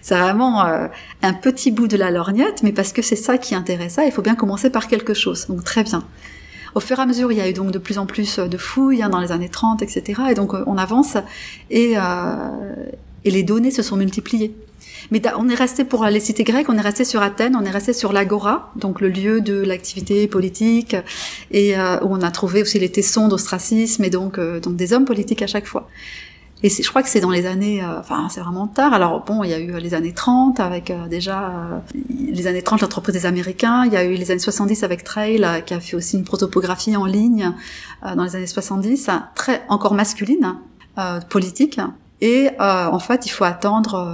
c'est 0.00 0.18
vraiment 0.18 0.64
euh, 0.64 0.88
un 1.22 1.34
petit 1.34 1.70
bout 1.70 1.86
de 1.86 1.98
la 1.98 2.10
lorgnette, 2.10 2.62
mais 2.62 2.72
parce 2.72 2.92
que 2.92 3.02
c'est 3.02 3.16
ça 3.16 3.36
qui 3.36 3.54
intéresse 3.54 3.98
il 4.04 4.10
faut 4.12 4.22
bien 4.22 4.34
commencer 4.34 4.70
par 4.70 4.88
quelque 4.88 5.12
chose. 5.12 5.46
Donc 5.46 5.62
très 5.62 5.84
bien. 5.84 6.02
Au 6.74 6.80
fur 6.80 6.98
et 6.98 7.02
à 7.02 7.06
mesure, 7.06 7.32
il 7.32 7.38
y 7.38 7.40
a 7.40 7.48
eu 7.48 7.52
donc 7.52 7.70
de 7.70 7.78
plus 7.78 7.98
en 7.98 8.06
plus 8.06 8.38
de 8.38 8.56
fouilles 8.56 9.02
hein, 9.02 9.08
dans 9.08 9.20
les 9.20 9.32
années 9.32 9.48
30, 9.48 9.82
etc. 9.82 10.22
Et 10.30 10.34
donc 10.34 10.54
euh, 10.54 10.62
on 10.66 10.76
avance 10.76 11.16
et, 11.70 11.94
euh, 11.96 12.74
et 13.24 13.30
les 13.30 13.42
données 13.42 13.70
se 13.70 13.82
sont 13.82 13.96
multipliées. 13.96 14.54
Mais 15.10 15.22
on 15.36 15.48
est 15.48 15.54
resté 15.54 15.84
pour 15.84 16.04
les 16.04 16.20
cités 16.20 16.44
grecques, 16.44 16.68
on 16.68 16.76
est 16.76 16.82
resté 16.82 17.04
sur 17.04 17.22
Athènes, 17.22 17.56
on 17.56 17.64
est 17.64 17.70
resté 17.70 17.92
sur 17.92 18.12
l'agora, 18.12 18.72
donc 18.76 19.00
le 19.00 19.08
lieu 19.08 19.40
de 19.40 19.60
l'activité 19.60 20.26
politique, 20.28 20.96
et 21.50 21.78
euh, 21.78 21.98
où 22.02 22.14
on 22.14 22.22
a 22.22 22.30
trouvé 22.30 22.62
aussi 22.62 22.78
les 22.78 22.90
tessons 22.90 23.28
d'ostracisme 23.28 24.04
et 24.04 24.10
donc 24.10 24.38
euh, 24.38 24.60
donc 24.60 24.76
des 24.76 24.92
hommes 24.92 25.04
politiques 25.04 25.42
à 25.42 25.46
chaque 25.46 25.66
fois. 25.66 25.88
Et 26.62 26.68
je 26.68 26.88
crois 26.88 27.02
que 27.02 27.08
c'est 27.08 27.20
dans 27.20 27.30
les 27.30 27.46
années, 27.46 27.82
euh, 27.82 28.00
enfin 28.00 28.28
c'est 28.28 28.40
vraiment 28.40 28.66
tard. 28.66 28.92
Alors 28.92 29.24
bon, 29.24 29.42
il 29.44 29.50
y 29.50 29.54
a 29.54 29.58
eu 29.58 29.78
les 29.78 29.94
années 29.94 30.12
30 30.12 30.60
avec 30.60 30.90
euh, 30.90 31.08
déjà 31.08 31.48
euh, 31.48 31.78
les 32.18 32.46
années 32.46 32.62
30 32.62 32.82
l'entreprise 32.82 33.14
des 33.14 33.26
Américains. 33.26 33.84
Il 33.86 33.92
y 33.92 33.96
a 33.96 34.04
eu 34.04 34.14
les 34.14 34.30
années 34.30 34.40
70 34.40 34.82
avec 34.82 35.02
Trail 35.02 35.46
qui 35.64 35.72
a 35.72 35.80
fait 35.80 35.96
aussi 35.96 36.16
une 36.16 36.24
protopographie 36.24 36.96
en 36.96 37.06
ligne 37.06 37.52
dans 38.02 38.24
les 38.24 38.36
années 38.36 38.46
70, 38.46 39.10
très 39.34 39.62
encore 39.68 39.94
masculine, 39.94 40.56
politique. 41.28 41.80
Et 42.20 42.48
en 42.58 42.98
fait, 42.98 43.26
il 43.26 43.30
faut 43.30 43.44
attendre 43.44 44.10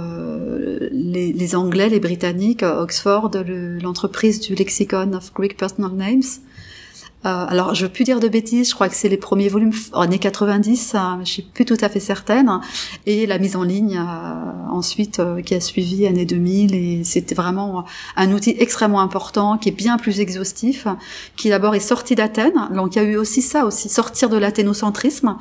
les, 0.91 1.33
les, 1.33 1.55
Anglais, 1.55 1.89
les 1.89 1.99
Britanniques, 1.99 2.63
Oxford, 2.63 3.31
l'entreprise 3.81 4.39
du 4.39 4.55
Lexicon 4.55 5.13
of 5.13 5.33
Greek 5.33 5.57
Personal 5.57 5.91
Names, 5.91 6.23
alors, 7.23 7.75
je 7.75 7.85
veux 7.85 7.91
plus 7.91 8.03
dire 8.03 8.19
de 8.19 8.27
bêtises, 8.27 8.69
je 8.69 8.75
crois 8.75 8.87
que 8.87 8.95
c'est 8.95 9.09
les 9.09 9.17
premiers 9.17 9.49
volumes 9.49 9.73
années 9.93 10.19
90, 10.19 10.95
hein, 10.95 11.19
je 11.23 11.29
suis 11.29 11.41
plus 11.41 11.65
tout 11.65 11.77
à 11.81 11.89
fait 11.89 11.99
certaine. 11.99 12.49
Et 13.05 13.25
la 13.25 13.37
mise 13.37 13.55
en 13.55 13.63
ligne 13.63 13.97
euh, 13.97 14.69
ensuite 14.69 15.19
euh, 15.19 15.41
qui 15.41 15.53
a 15.53 15.59
suivi 15.59 16.07
année 16.07 16.25
2000, 16.25 16.73
et 16.75 17.03
c'était 17.03 17.35
vraiment 17.35 17.85
un 18.15 18.31
outil 18.31 18.55
extrêmement 18.59 19.01
important, 19.01 19.57
qui 19.57 19.69
est 19.69 19.73
bien 19.73 19.97
plus 19.97 20.19
exhaustif, 20.19 20.87
qui 21.35 21.49
d'abord 21.49 21.75
est 21.75 21.81
sorti 21.81 22.15
d'Athènes. 22.15 22.69
Donc 22.73 22.95
il 22.95 23.01
y 23.01 23.05
a 23.05 23.05
eu 23.05 23.17
aussi 23.17 23.41
ça, 23.41 23.65
aussi 23.65 23.89
sortir 23.89 24.29
de 24.29 24.37
l'athénocentrisme, 24.37 25.37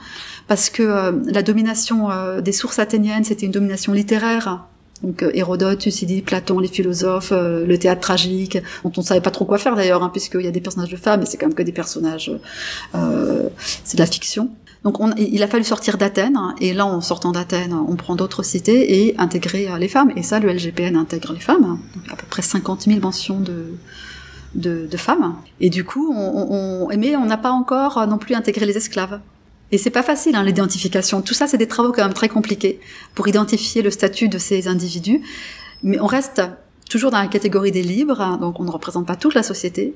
parce 0.48 0.70
que 0.70 1.22
la 1.30 1.42
domination 1.42 2.08
des 2.40 2.52
sources 2.52 2.78
athéniennes, 2.78 3.24
c'était 3.24 3.46
une 3.46 3.52
domination 3.52 3.92
littéraire 3.92 4.66
donc 5.06 5.22
euh, 5.22 5.30
Hérodote, 5.32 5.78
Thucydide, 5.78 6.24
Platon, 6.24 6.58
les 6.58 6.68
philosophes, 6.68 7.32
euh, 7.32 7.64
le 7.64 7.78
théâtre 7.78 8.00
tragique, 8.00 8.58
dont 8.82 8.92
on 8.96 9.00
ne 9.00 9.06
savait 9.06 9.20
pas 9.20 9.30
trop 9.30 9.44
quoi 9.44 9.56
faire 9.56 9.76
d'ailleurs, 9.76 10.02
hein, 10.02 10.10
puisqu'il 10.10 10.42
y 10.42 10.48
a 10.48 10.50
des 10.50 10.60
personnages 10.60 10.90
de 10.90 10.96
femmes, 10.96 11.20
mais 11.20 11.26
c'est 11.26 11.36
quand 11.36 11.46
même 11.46 11.54
que 11.54 11.62
des 11.62 11.72
personnages, 11.72 12.32
euh, 12.94 13.48
c'est 13.84 13.96
de 13.96 14.02
la 14.02 14.06
fiction. 14.06 14.50
Donc 14.82 15.00
on, 15.00 15.12
il 15.16 15.42
a 15.42 15.48
fallu 15.48 15.64
sortir 15.64 15.96
d'Athènes, 15.96 16.36
hein, 16.36 16.54
et 16.60 16.74
là 16.74 16.86
en 16.86 17.00
sortant 17.00 17.32
d'Athènes, 17.32 17.72
on 17.72 17.94
prend 17.96 18.16
d'autres 18.16 18.42
cités 18.42 19.06
et 19.06 19.14
intégrer 19.18 19.68
les 19.78 19.88
femmes. 19.88 20.12
Et 20.16 20.22
ça, 20.22 20.40
le 20.40 20.52
LGPN 20.52 20.96
intègre 20.96 21.32
les 21.32 21.40
femmes, 21.40 21.64
hein. 21.64 21.78
à 22.12 22.16
peu 22.16 22.26
près 22.28 22.42
50 22.42 22.82
000 22.82 23.00
mentions 23.00 23.40
de, 23.40 24.96
femmes. 24.96 25.36
Et 25.60 25.70
du 25.70 25.84
coup, 25.84 26.12
on, 26.14 26.88
mais 26.96 27.16
on 27.16 27.26
n'a 27.26 27.36
pas 27.36 27.50
encore 27.50 28.06
non 28.06 28.18
plus 28.18 28.34
intégré 28.34 28.66
les 28.66 28.76
esclaves. 28.76 29.20
Et 29.72 29.78
c'est 29.78 29.90
pas 29.90 30.02
facile, 30.02 30.36
hein, 30.36 30.44
l'identification. 30.44 31.22
Tout 31.22 31.34
ça, 31.34 31.46
c'est 31.46 31.58
des 31.58 31.66
travaux 31.66 31.92
quand 31.92 32.02
même 32.02 32.14
très 32.14 32.28
compliqués 32.28 32.80
pour 33.14 33.26
identifier 33.26 33.82
le 33.82 33.90
statut 33.90 34.28
de 34.28 34.38
ces 34.38 34.68
individus. 34.68 35.22
Mais 35.82 36.00
on 36.00 36.06
reste 36.06 36.42
toujours 36.88 37.10
dans 37.10 37.18
la 37.18 37.26
catégorie 37.26 37.72
des 37.72 37.82
libres, 37.82 38.20
hein, 38.20 38.38
donc 38.40 38.60
on 38.60 38.64
ne 38.64 38.70
représente 38.70 39.06
pas 39.06 39.16
toute 39.16 39.34
la 39.34 39.42
société. 39.42 39.94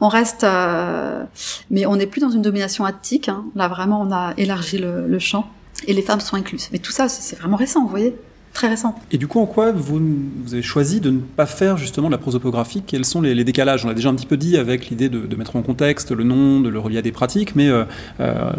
On 0.00 0.08
reste, 0.08 0.42
euh, 0.42 1.22
mais 1.70 1.86
on 1.86 1.94
n'est 1.94 2.06
plus 2.06 2.20
dans 2.20 2.30
une 2.30 2.42
domination 2.42 2.84
attique. 2.84 3.28
Hein. 3.28 3.44
Là, 3.54 3.68
vraiment, 3.68 4.00
on 4.00 4.10
a 4.12 4.34
élargi 4.36 4.78
le, 4.78 5.06
le 5.06 5.18
champ 5.20 5.48
et 5.86 5.92
les 5.92 6.02
femmes 6.02 6.20
sont 6.20 6.36
incluses. 6.36 6.68
Mais 6.72 6.78
tout 6.78 6.92
ça, 6.92 7.08
c'est 7.08 7.36
vraiment 7.36 7.56
récent, 7.56 7.82
vous 7.82 7.88
voyez 7.88 8.16
très 8.54 8.68
récent. 8.68 8.94
Et 9.12 9.18
du 9.18 9.26
coup, 9.26 9.40
en 9.40 9.46
quoi 9.46 9.72
vous, 9.72 10.00
vous, 10.44 10.54
avez 10.54 10.62
choisi 10.62 11.00
de 11.00 11.10
ne 11.10 11.18
pas 11.18 11.44
faire 11.44 11.76
justement 11.76 12.06
de 12.06 12.12
la 12.12 12.18
prosopographie? 12.18 12.82
Quels 12.86 13.04
sont 13.04 13.20
les, 13.20 13.44
décalages? 13.44 13.84
On 13.84 13.90
a 13.90 13.94
déjà 13.94 14.08
un 14.08 14.14
petit 14.14 14.26
peu 14.26 14.36
dit 14.36 14.56
avec 14.56 14.88
l'idée 14.88 15.08
de, 15.10 15.26
de, 15.26 15.36
mettre 15.36 15.56
en 15.56 15.62
contexte 15.62 16.12
le 16.12 16.24
nom, 16.24 16.60
de 16.60 16.68
le 16.68 16.78
relier 16.78 16.98
à 16.98 17.02
des 17.02 17.12
pratiques, 17.12 17.54
mais 17.56 17.68
euh, 17.68 17.84
euh, 18.20 18.52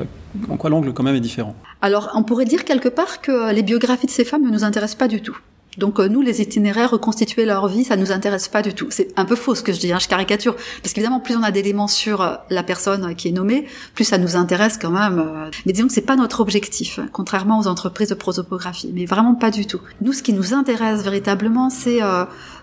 en 0.50 0.58
quoi 0.58 0.70
l'angle 0.70 0.94
quand 0.94 1.04
même 1.04 1.16
est 1.16 1.22
différent? 1.22 1.56
Alors, 1.82 2.12
on 2.14 2.24
pourrait 2.24 2.46
dire 2.46 2.66
quelque 2.66 2.90
part 2.90 3.22
que 3.22 3.54
les 3.54 3.64
biographies 3.64 4.08
de 4.08 4.12
ces 4.12 4.26
femmes 4.26 4.44
ne 4.44 4.52
nous 4.52 4.64
intéressent 4.64 5.00
pas 5.00 5.08
du 5.08 5.22
tout. 5.22 5.40
Donc 5.78 6.00
euh, 6.00 6.08
nous, 6.08 6.22
les 6.22 6.42
itinéraires, 6.42 6.92
reconstituer 6.92 7.46
leur 7.46 7.68
vie, 7.68 7.84
ça 7.84 7.96
nous 7.96 8.12
intéresse 8.12 8.48
pas 8.48 8.62
du 8.62 8.74
tout. 8.74 8.88
C'est 8.90 9.08
un 9.18 9.26
peu 9.26 9.36
faux 9.36 9.56
ce 9.56 9.64
que 9.64 9.74
je 9.74 9.80
dis, 9.80 9.92
hein, 9.92 10.00
je 10.00 10.08
caricature, 10.08 10.56
parce 10.82 10.94
qu'évidemment, 10.94 11.20
plus 11.20 11.36
on 11.36 11.44
a 11.44 11.52
d'éléments 11.52 11.88
sur 11.88 12.22
euh, 12.22 12.36
la 12.50 12.64
personne 12.64 13.16
qui 13.16 13.28
est 13.28 13.32
nommée, 13.32 13.66
plus 13.94 14.06
ça 14.06 14.18
nous 14.18 14.36
intéresse 14.36 14.78
quand 14.82 14.92
même. 14.92 15.20
Euh. 15.20 15.50
Mais 15.66 15.74
disons 15.74 15.88
que 15.88 15.94
c'est 15.94 16.02
pas 16.02 16.16
notre 16.16 16.40
objectif, 16.40 17.00
contrairement 17.12 17.60
aux 17.60 17.68
entreprises 17.68 18.10
de 18.10 18.16
prosopographie, 18.16 18.92
mais 18.94 19.06
vraiment 19.06 19.36
pas 19.36 19.52
du 19.52 19.66
tout. 19.66 19.82
Nous, 20.02 20.14
ce 20.14 20.24
qui 20.24 20.34
nous 20.34 20.54
intéresse 20.54 21.04
véritablement, 21.04 21.70
c'est 21.70 22.00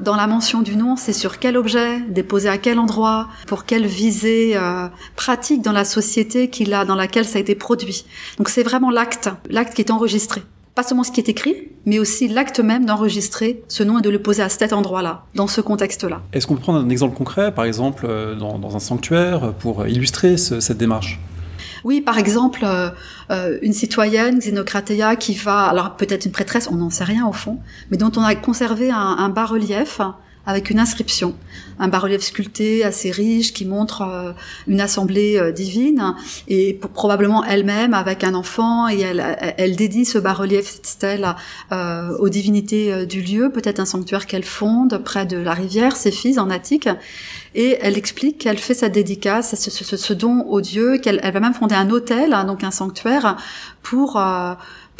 dans 0.00 0.16
la 0.16 0.26
mention 0.26 0.62
du 0.62 0.76
nom, 0.76 0.96
c'est 0.96 1.12
sur 1.12 1.38
quel 1.38 1.56
objet, 1.56 2.00
déposé 2.08 2.48
à 2.48 2.58
quel 2.58 2.78
endroit, 2.78 3.28
pour 3.46 3.64
quelle 3.64 3.86
visée 3.86 4.58
pratique 5.16 5.62
dans 5.62 5.72
la 5.72 5.84
société 5.84 6.48
qu'il 6.48 6.72
a, 6.74 6.84
dans 6.84 6.94
laquelle 6.94 7.24
ça 7.24 7.38
a 7.38 7.40
été 7.40 7.54
produit. 7.54 8.04
Donc 8.38 8.48
c'est 8.48 8.62
vraiment 8.62 8.90
l'acte, 8.90 9.30
l'acte 9.48 9.74
qui 9.74 9.82
est 9.82 9.90
enregistré 9.90 10.42
pas 10.74 10.82
seulement 10.82 11.04
ce 11.04 11.12
qui 11.12 11.20
est 11.20 11.28
écrit, 11.28 11.68
mais 11.84 11.98
aussi 11.98 12.28
l'acte 12.28 12.60
même 12.60 12.86
d'enregistrer 12.86 13.62
ce 13.68 13.82
nom 13.82 13.98
et 13.98 14.02
de 14.02 14.08
le 14.08 14.20
poser 14.20 14.42
à 14.42 14.48
cet 14.48 14.72
endroit-là, 14.72 15.24
dans 15.34 15.46
ce 15.46 15.60
contexte-là. 15.60 16.22
Est-ce 16.32 16.46
qu'on 16.46 16.54
peut 16.54 16.62
prendre 16.62 16.78
un 16.78 16.88
exemple 16.88 17.16
concret, 17.16 17.52
par 17.52 17.64
exemple 17.64 18.06
euh, 18.08 18.34
dans, 18.34 18.74
un 18.74 18.80
sanctuaire, 18.80 19.52
pour 19.54 19.86
illustrer 19.86 20.36
cette 20.36 20.78
démarche? 20.78 21.20
Oui, 21.84 22.00
par 22.00 22.18
exemple, 22.18 22.60
euh, 22.64 22.90
euh, 23.30 23.58
une 23.62 23.72
citoyenne, 23.72 24.38
Xenocratea, 24.38 25.16
qui 25.16 25.34
va, 25.34 25.64
alors 25.64 25.96
peut-être 25.96 26.24
une 26.24 26.32
prêtresse, 26.32 26.68
on 26.70 26.76
n'en 26.76 26.90
sait 26.90 27.04
rien 27.04 27.26
au 27.26 27.32
fond, 27.32 27.58
mais 27.90 27.96
dont 27.96 28.12
on 28.16 28.22
a 28.22 28.34
conservé 28.34 28.90
un, 28.90 28.96
un 28.96 29.28
bas-relief 29.28 30.00
avec 30.46 30.70
une 30.70 30.80
inscription, 30.80 31.34
un 31.78 31.88
bas-relief 31.88 32.22
sculpté 32.22 32.84
assez 32.84 33.10
riche 33.10 33.52
qui 33.52 33.64
montre 33.64 34.02
euh, 34.02 34.32
une 34.66 34.80
assemblée 34.80 35.38
euh, 35.38 35.52
divine. 35.52 36.14
Et 36.48 36.78
probablement 36.94 37.44
elle-même 37.44 37.94
avec 37.94 38.24
un 38.24 38.34
enfant 38.34 38.88
et 38.88 39.00
elle, 39.00 39.54
elle 39.58 39.76
dédie 39.76 40.04
ce 40.04 40.18
bas-relief 40.18 40.80
stèle 40.82 41.34
euh, 41.70 42.16
aux 42.18 42.28
divinités 42.28 43.06
du 43.06 43.22
lieu, 43.22 43.50
peut-être 43.50 43.80
un 43.80 43.84
sanctuaire 43.84 44.26
qu'elle 44.26 44.44
fonde 44.44 45.00
près 45.04 45.26
de 45.26 45.36
la 45.36 45.54
rivière, 45.54 45.96
ses 45.96 46.10
fils 46.10 46.38
en 46.38 46.50
Attique. 46.50 46.88
Et 47.54 47.78
elle 47.80 47.98
explique 47.98 48.38
qu'elle 48.38 48.58
fait 48.58 48.74
sa 48.74 48.88
dédicace, 48.88 49.54
ce, 49.54 49.70
ce, 49.70 49.96
ce 49.96 50.12
don 50.12 50.46
au 50.48 50.60
dieu, 50.60 50.98
qu'elle 50.98 51.20
elle 51.22 51.32
va 51.32 51.40
même 51.40 51.54
fonder 51.54 51.74
un 51.74 51.90
hôtel, 51.90 52.32
hein, 52.32 52.44
donc 52.44 52.64
un 52.64 52.70
sanctuaire 52.70 53.36
pour 53.82 54.16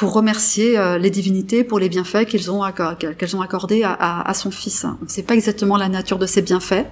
pour 0.02 0.14
remercier 0.14 0.76
euh, 0.76 0.98
les 0.98 1.10
divinités 1.10 1.62
pour 1.62 1.78
les 1.78 1.88
bienfaits 1.88 2.24
qu'elles 2.26 2.50
ont, 2.50 2.64
qu'elles 2.98 3.36
ont 3.36 3.40
accordés 3.40 3.84
à, 3.84 3.92
à, 3.92 4.28
à, 4.28 4.34
son 4.34 4.50
fils. 4.50 4.84
On 4.84 5.04
ne 5.04 5.08
sait 5.08 5.22
pas 5.22 5.34
exactement 5.34 5.76
la 5.76 5.88
nature 5.88 6.18
de 6.18 6.26
ces 6.26 6.42
bienfaits. 6.42 6.86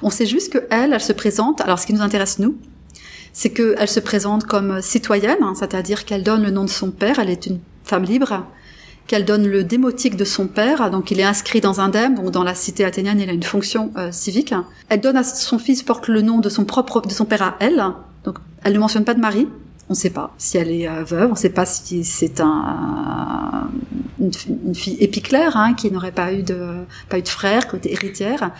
On 0.00 0.10
sait 0.10 0.26
juste 0.26 0.52
que 0.52 0.58
elle, 0.70 0.92
elle 0.92 1.00
se 1.00 1.12
présente. 1.12 1.60
Alors, 1.60 1.80
ce 1.80 1.86
qui 1.88 1.92
nous 1.92 2.02
intéresse 2.02 2.38
nous, 2.38 2.56
c'est 3.32 3.50
qu'elle 3.50 3.88
se 3.88 3.98
présente 3.98 4.44
comme 4.44 4.80
citoyenne, 4.80 5.38
hein, 5.42 5.54
c'est-à-dire 5.58 6.04
qu'elle 6.04 6.22
donne 6.22 6.44
le 6.44 6.52
nom 6.52 6.62
de 6.62 6.70
son 6.70 6.92
père. 6.92 7.18
Elle 7.18 7.30
est 7.30 7.46
une 7.46 7.58
femme 7.82 8.04
libre 8.04 8.46
qu'elle 9.08 9.24
donne 9.24 9.48
le 9.48 9.64
démotique 9.64 10.16
de 10.16 10.24
son 10.24 10.46
père, 10.46 10.88
donc 10.92 11.10
il 11.10 11.18
est 11.18 11.24
inscrit 11.24 11.60
dans 11.60 11.80
un 11.80 11.88
dème, 11.88 12.14
donc 12.14 12.30
dans 12.30 12.44
la 12.44 12.54
cité 12.54 12.84
athénienne, 12.84 13.18
il 13.18 13.28
a 13.28 13.32
une 13.32 13.42
fonction 13.42 13.90
euh, 13.96 14.12
civique. 14.12 14.54
Elle 14.88 15.00
donne 15.00 15.16
à 15.16 15.24
son 15.24 15.58
fils 15.58 15.82
porte 15.82 16.06
le 16.06 16.22
nom 16.22 16.38
de 16.38 16.48
son 16.48 16.64
propre, 16.64 17.00
de 17.00 17.12
son 17.12 17.24
père 17.24 17.42
à 17.42 17.56
elle, 17.58 17.84
donc 18.22 18.36
elle 18.62 18.74
ne 18.74 18.78
mentionne 18.78 19.04
pas 19.04 19.14
de 19.14 19.20
mari, 19.20 19.48
On 19.92 19.94
ne 19.94 19.98
sait 19.98 20.08
pas 20.08 20.32
si 20.38 20.56
elle 20.56 20.70
est 20.70 20.88
veuve, 21.02 21.26
on 21.26 21.32
ne 21.32 21.36
sait 21.36 21.50
pas 21.50 21.66
si 21.66 22.02
c'est 22.02 22.40
un, 22.40 23.68
une, 24.18 24.74
fille 24.74 24.96
épiclaire 25.00 25.54
hein, 25.58 25.74
qui 25.74 25.90
n'aurait 25.90 26.12
pas 26.12 26.32
eu 26.32 26.42
de 26.42 26.86
pas 27.10 27.18
eu 27.18 27.22
de 27.22 27.28
frère 27.28 27.68
côté 27.68 27.92
héritière. 27.92 28.52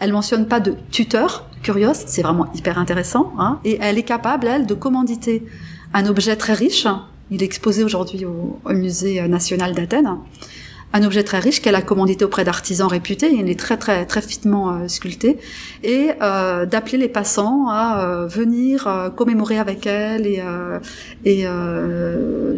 Elle 0.00 0.12
mentionne 0.12 0.48
pas 0.48 0.58
de 0.58 0.74
tuteur, 0.90 1.46
curios, 1.62 1.94
c'est 1.94 2.22
vraiment 2.22 2.52
hyper 2.54 2.76
intéressant. 2.76 3.32
Hein, 3.38 3.60
et 3.64 3.78
elle 3.80 3.98
est 3.98 4.02
capable, 4.02 4.48
elle, 4.48 4.66
de 4.66 4.74
commanditer 4.74 5.46
un 5.94 6.06
objet 6.06 6.34
très 6.34 6.54
riche. 6.54 6.88
Il 7.30 7.40
est 7.40 7.46
exposé 7.46 7.84
aujourd'hui 7.84 8.24
au, 8.24 8.58
au 8.64 8.72
Musée 8.72 9.22
national 9.28 9.76
d'Athènes 9.76 10.18
un 10.92 11.04
objet 11.04 11.22
très 11.22 11.38
riche 11.38 11.62
qu'elle 11.62 11.76
a 11.76 11.82
commandité 11.82 12.24
auprès 12.24 12.42
d'artisans 12.42 12.88
réputés, 12.88 13.32
il 13.32 13.48
est 13.48 13.58
très 13.58 13.76
très 13.76 14.06
très 14.06 14.22
finement 14.22 14.70
euh, 14.70 14.88
sculpté, 14.88 15.38
et 15.84 16.10
euh, 16.20 16.66
d'appeler 16.66 16.98
les 16.98 17.08
passants 17.08 17.68
à 17.68 18.04
euh, 18.04 18.26
venir 18.26 18.86
euh, 18.86 19.08
commémorer 19.08 19.58
avec 19.58 19.86
elle 19.86 20.26
et, 20.26 20.42
et 21.24 21.46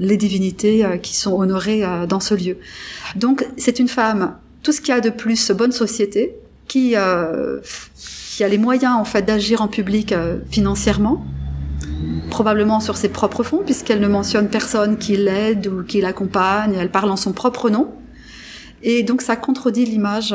les 0.00 0.16
divinités 0.16 0.84
qui 1.02 1.16
sont 1.16 1.34
honorées 1.34 1.84
dans 2.08 2.20
ce 2.20 2.34
lieu. 2.34 2.56
Donc 3.16 3.46
c'est 3.56 3.78
une 3.78 3.88
femme, 3.88 4.34
tout 4.62 4.72
ce 4.72 4.80
qu'il 4.80 4.94
y 4.94 4.96
a 4.96 5.00
de 5.00 5.10
plus 5.10 5.50
bonne 5.52 5.72
société, 5.72 6.34
qui, 6.68 6.94
qui 8.36 8.44
a 8.44 8.48
les 8.48 8.58
moyens 8.58 8.94
en 8.96 9.04
fait 9.04 9.22
d'agir 9.22 9.62
en 9.62 9.68
public 9.68 10.14
financièrement, 10.50 11.24
probablement 12.30 12.80
sur 12.80 12.96
ses 12.96 13.08
propres 13.08 13.42
fonds, 13.42 13.62
puisqu'elle 13.64 14.00
ne 14.00 14.08
mentionne 14.08 14.48
personne 14.48 14.96
qui 14.96 15.16
l'aide 15.16 15.66
ou 15.66 15.82
qui 15.82 16.00
l'accompagne, 16.00 16.74
elle 16.78 16.90
parle 16.90 17.10
en 17.10 17.16
son 17.16 17.32
propre 17.32 17.70
nom. 17.70 17.88
Et 18.82 19.02
donc 19.02 19.22
ça 19.22 19.36
contredit 19.36 19.84
l'image 19.84 20.34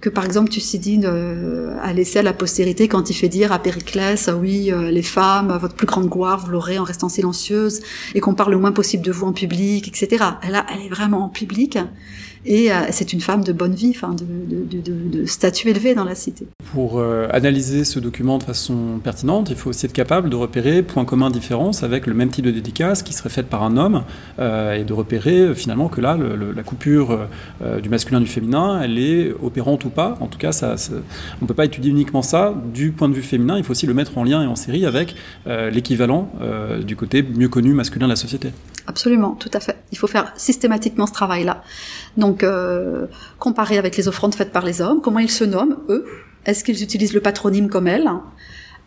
que 0.00 0.08
par 0.08 0.24
exemple 0.24 0.50
Thucydide 0.50 1.04
euh, 1.04 1.76
a 1.82 1.92
laissé 1.92 2.20
à 2.20 2.22
la 2.22 2.32
postérité 2.32 2.88
quand 2.88 3.10
il 3.10 3.14
fait 3.14 3.28
dire 3.28 3.52
à 3.52 3.58
Périclès, 3.58 4.30
oui, 4.40 4.72
euh, 4.72 4.90
les 4.90 5.02
femmes, 5.02 5.56
votre 5.60 5.74
plus 5.74 5.86
grande 5.86 6.08
gloire, 6.08 6.38
vous 6.38 6.50
l'aurez 6.50 6.78
en 6.78 6.84
restant 6.84 7.08
silencieuse, 7.08 7.80
et 8.14 8.20
qu'on 8.20 8.34
parle 8.34 8.52
le 8.52 8.58
moins 8.58 8.72
possible 8.72 9.04
de 9.04 9.10
vous 9.10 9.26
en 9.26 9.32
public, 9.32 9.88
etc. 9.88 10.24
Elle, 10.42 10.62
elle 10.72 10.86
est 10.86 10.88
vraiment 10.88 11.24
en 11.24 11.28
public. 11.28 11.78
Et 12.46 12.72
euh, 12.72 12.76
c'est 12.90 13.12
une 13.12 13.20
femme 13.20 13.42
de 13.42 13.52
bonne 13.52 13.74
vie, 13.74 13.92
enfin, 13.94 14.14
de, 14.14 15.26
statut 15.26 15.68
élevé 15.68 15.94
dans 15.94 16.04
la 16.04 16.14
cité. 16.14 16.46
Pour 16.72 16.98
euh, 16.98 17.28
analyser 17.32 17.84
ce 17.84 17.98
document 17.98 18.38
de 18.38 18.44
façon 18.44 19.00
pertinente, 19.02 19.50
il 19.50 19.56
faut 19.56 19.70
aussi 19.70 19.86
être 19.86 19.92
capable 19.92 20.30
de 20.30 20.36
repérer 20.36 20.82
points 20.82 21.04
communs, 21.04 21.30
différences 21.30 21.82
avec 21.82 22.06
le 22.06 22.14
même 22.14 22.30
type 22.30 22.44
de 22.44 22.50
dédicace 22.50 23.02
qui 23.02 23.12
serait 23.12 23.28
faite 23.28 23.48
par 23.48 23.62
un 23.62 23.76
homme, 23.76 24.04
et 24.38 24.84
de 24.84 24.92
repérer 24.92 25.54
finalement 25.54 25.88
que 25.88 26.00
là, 26.00 26.16
la 26.16 26.62
coupure 26.62 27.28
du 27.82 27.88
masculin 27.88 28.20
du 28.20 28.26
féminin, 28.26 28.80
elle 28.82 28.98
est 28.98 29.32
opérante 29.42 29.84
pas. 29.90 30.16
En 30.20 30.26
tout 30.26 30.38
cas, 30.38 30.50
on 30.62 31.42
ne 31.42 31.46
peut 31.46 31.54
pas 31.54 31.64
étudier 31.64 31.90
uniquement 31.90 32.22
ça 32.22 32.54
du 32.72 32.92
point 32.92 33.08
de 33.08 33.14
vue 33.14 33.22
féminin, 33.22 33.56
il 33.58 33.64
faut 33.64 33.72
aussi 33.72 33.86
le 33.86 33.94
mettre 33.94 34.16
en 34.18 34.24
lien 34.24 34.42
et 34.42 34.46
en 34.46 34.56
série 34.56 34.86
avec 34.86 35.14
l'équivalent 35.46 36.30
du 36.84 36.96
côté 36.96 37.22
mieux 37.22 37.48
connu 37.48 37.72
masculin 37.72 38.06
de 38.06 38.12
la 38.12 38.16
société. 38.16 38.50
Absolument, 38.88 39.32
tout 39.32 39.50
à 39.52 39.60
fait. 39.60 39.76
Il 39.92 39.98
faut 39.98 40.06
faire 40.06 40.32
systématiquement 40.36 41.06
ce 41.06 41.12
travail-là. 41.12 41.62
Donc, 42.16 42.42
euh, 42.42 43.06
comparer 43.38 43.76
avec 43.76 43.98
les 43.98 44.08
offrandes 44.08 44.34
faites 44.34 44.50
par 44.50 44.64
les 44.64 44.80
hommes, 44.80 45.02
comment 45.02 45.18
ils 45.18 45.30
se 45.30 45.44
nomment, 45.44 45.76
eux? 45.90 46.06
Est-ce 46.46 46.64
qu'ils 46.64 46.82
utilisent 46.82 47.12
le 47.12 47.20
patronyme 47.20 47.68
comme 47.68 47.86
elles 47.86 48.08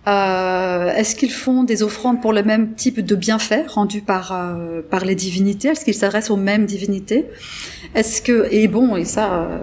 euh, 0.07 0.91
Est-ce 0.95 1.15
qu'ils 1.15 1.31
font 1.31 1.63
des 1.63 1.83
offrandes 1.83 2.19
pour 2.19 2.33
le 2.33 2.41
même 2.41 2.73
type 2.73 2.99
de 2.99 3.15
bienfaits 3.15 3.67
rendus 3.67 4.01
par 4.01 4.31
euh, 4.31 4.81
les 5.03 5.13
divinités? 5.13 5.67
Est-ce 5.67 5.85
qu'ils 5.85 5.93
s'adressent 5.93 6.31
aux 6.31 6.35
mêmes 6.35 6.65
divinités? 6.65 7.27
Est-ce 7.93 8.23
que 8.23 8.47
et 8.49 8.67
bon 8.67 8.95
et 8.95 9.05
ça 9.05 9.33
euh, 9.33 9.59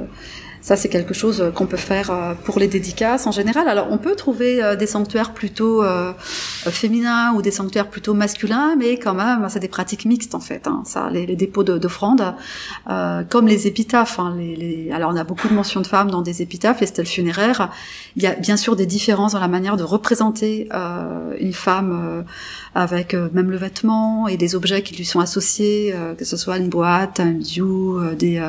ça, 0.68 0.76
c'est 0.76 0.90
quelque 0.90 1.14
chose 1.14 1.50
qu'on 1.54 1.64
peut 1.64 1.78
faire 1.78 2.11
euh, 2.11 2.35
pour 2.44 2.59
les 2.59 2.68
dédicaces 2.68 3.26
en 3.26 3.33
général. 3.33 3.68
Alors, 3.68 3.87
on 3.90 3.96
peut 3.96 4.14
trouver 4.14 4.62
euh, 4.62 4.76
des 4.76 4.87
sanctuaires 4.87 5.33
plutôt 5.33 5.83
euh, 5.83 6.12
féminins 6.66 7.33
ou 7.33 7.40
des 7.40 7.50
sanctuaires 7.50 7.88
plutôt 7.88 8.12
masculins, 8.12 8.76
mais 8.76 8.98
quand 8.98 9.14
même, 9.14 9.46
c'est 9.48 9.61
des 9.61 9.68
pratiques 9.68 10.04
mixtes 10.04 10.35
en 10.35 10.40
fait. 10.40 10.66
Hein. 10.66 10.83
Ça, 10.85 11.09
les, 11.11 11.24
dépôts 11.37 11.64
d'offrandes, 11.64 12.35
comme 13.31 13.48
les 13.48 13.66
épitaphes. 13.66 14.18
Hein, 14.18 14.37
les, 14.37 14.90
Alors, 14.92 15.11
on 15.11 15.16
a 15.16 15.24
beaucoup 15.24 15.48
de 15.48 15.54
mentions 15.54 15.81
de 15.81 15.87
femmes 15.87 16.11
dans 16.11 16.20
des 16.20 16.42
épitaphes, 16.42 16.83
les 16.83 16.87
stèles 16.87 17.07
funéraires. 17.07 17.70
Il 18.16 18.22
y 18.22 18.26
a 18.26 18.35
bien 18.35 18.59
sûr 18.59 18.76
des 18.76 18.85
différences 18.85 19.33
dans 19.33 19.40
la 19.40 19.48
manière 19.48 19.78
de 19.78 19.85
représenter 19.85 20.68
une 21.40 21.54
femme 21.54 22.24
avec 22.74 23.14
même 23.14 23.50
le 23.50 23.57
vêtement 23.57 24.28
et 24.28 24.37
des 24.37 24.54
objets 24.54 24.83
qui 24.83 24.94
lui 24.94 25.04
sont 25.04 25.20
associés, 25.20 25.94
que 26.16 26.24
ce 26.24 26.37
soit 26.37 26.59
une 26.59 26.68
boîte, 26.68 27.20
un 27.20 27.33
dieu, 27.33 28.14
des, 28.18 28.40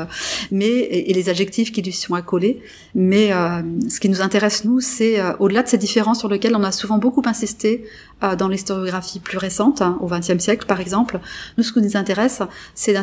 mais 0.51 0.67
et, 0.67 1.13
les 1.13 1.29
adjectifs 1.29 1.71
qui 1.71 1.81
lui 1.81 1.91
sont 1.91 2.13
coller. 2.21 2.61
Mais 2.95 3.31
euh, 3.31 3.61
ce 3.89 3.99
qui 3.99 4.09
nous 4.09 4.21
intéresse, 4.21 4.65
nous, 4.65 4.79
c'est 4.79 5.19
euh, 5.19 5.33
au-delà 5.39 5.63
de 5.63 5.67
ces 5.67 5.77
différences 5.77 6.19
sur 6.19 6.29
lesquelles 6.29 6.55
on 6.55 6.63
a 6.63 6.71
souvent 6.71 6.97
beaucoup 6.97 7.21
insisté 7.25 7.85
euh, 8.23 8.35
dans 8.35 8.47
l'historiographie 8.47 9.19
plus 9.19 9.37
récente, 9.37 9.81
hein, 9.81 9.97
au 10.01 10.07
XXe 10.07 10.39
siècle 10.39 10.65
par 10.65 10.79
exemple, 10.79 11.19
nous, 11.57 11.63
ce 11.63 11.71
qui 11.71 11.81
nous 11.81 11.97
intéresse, 11.97 12.41
c'est 12.75 12.95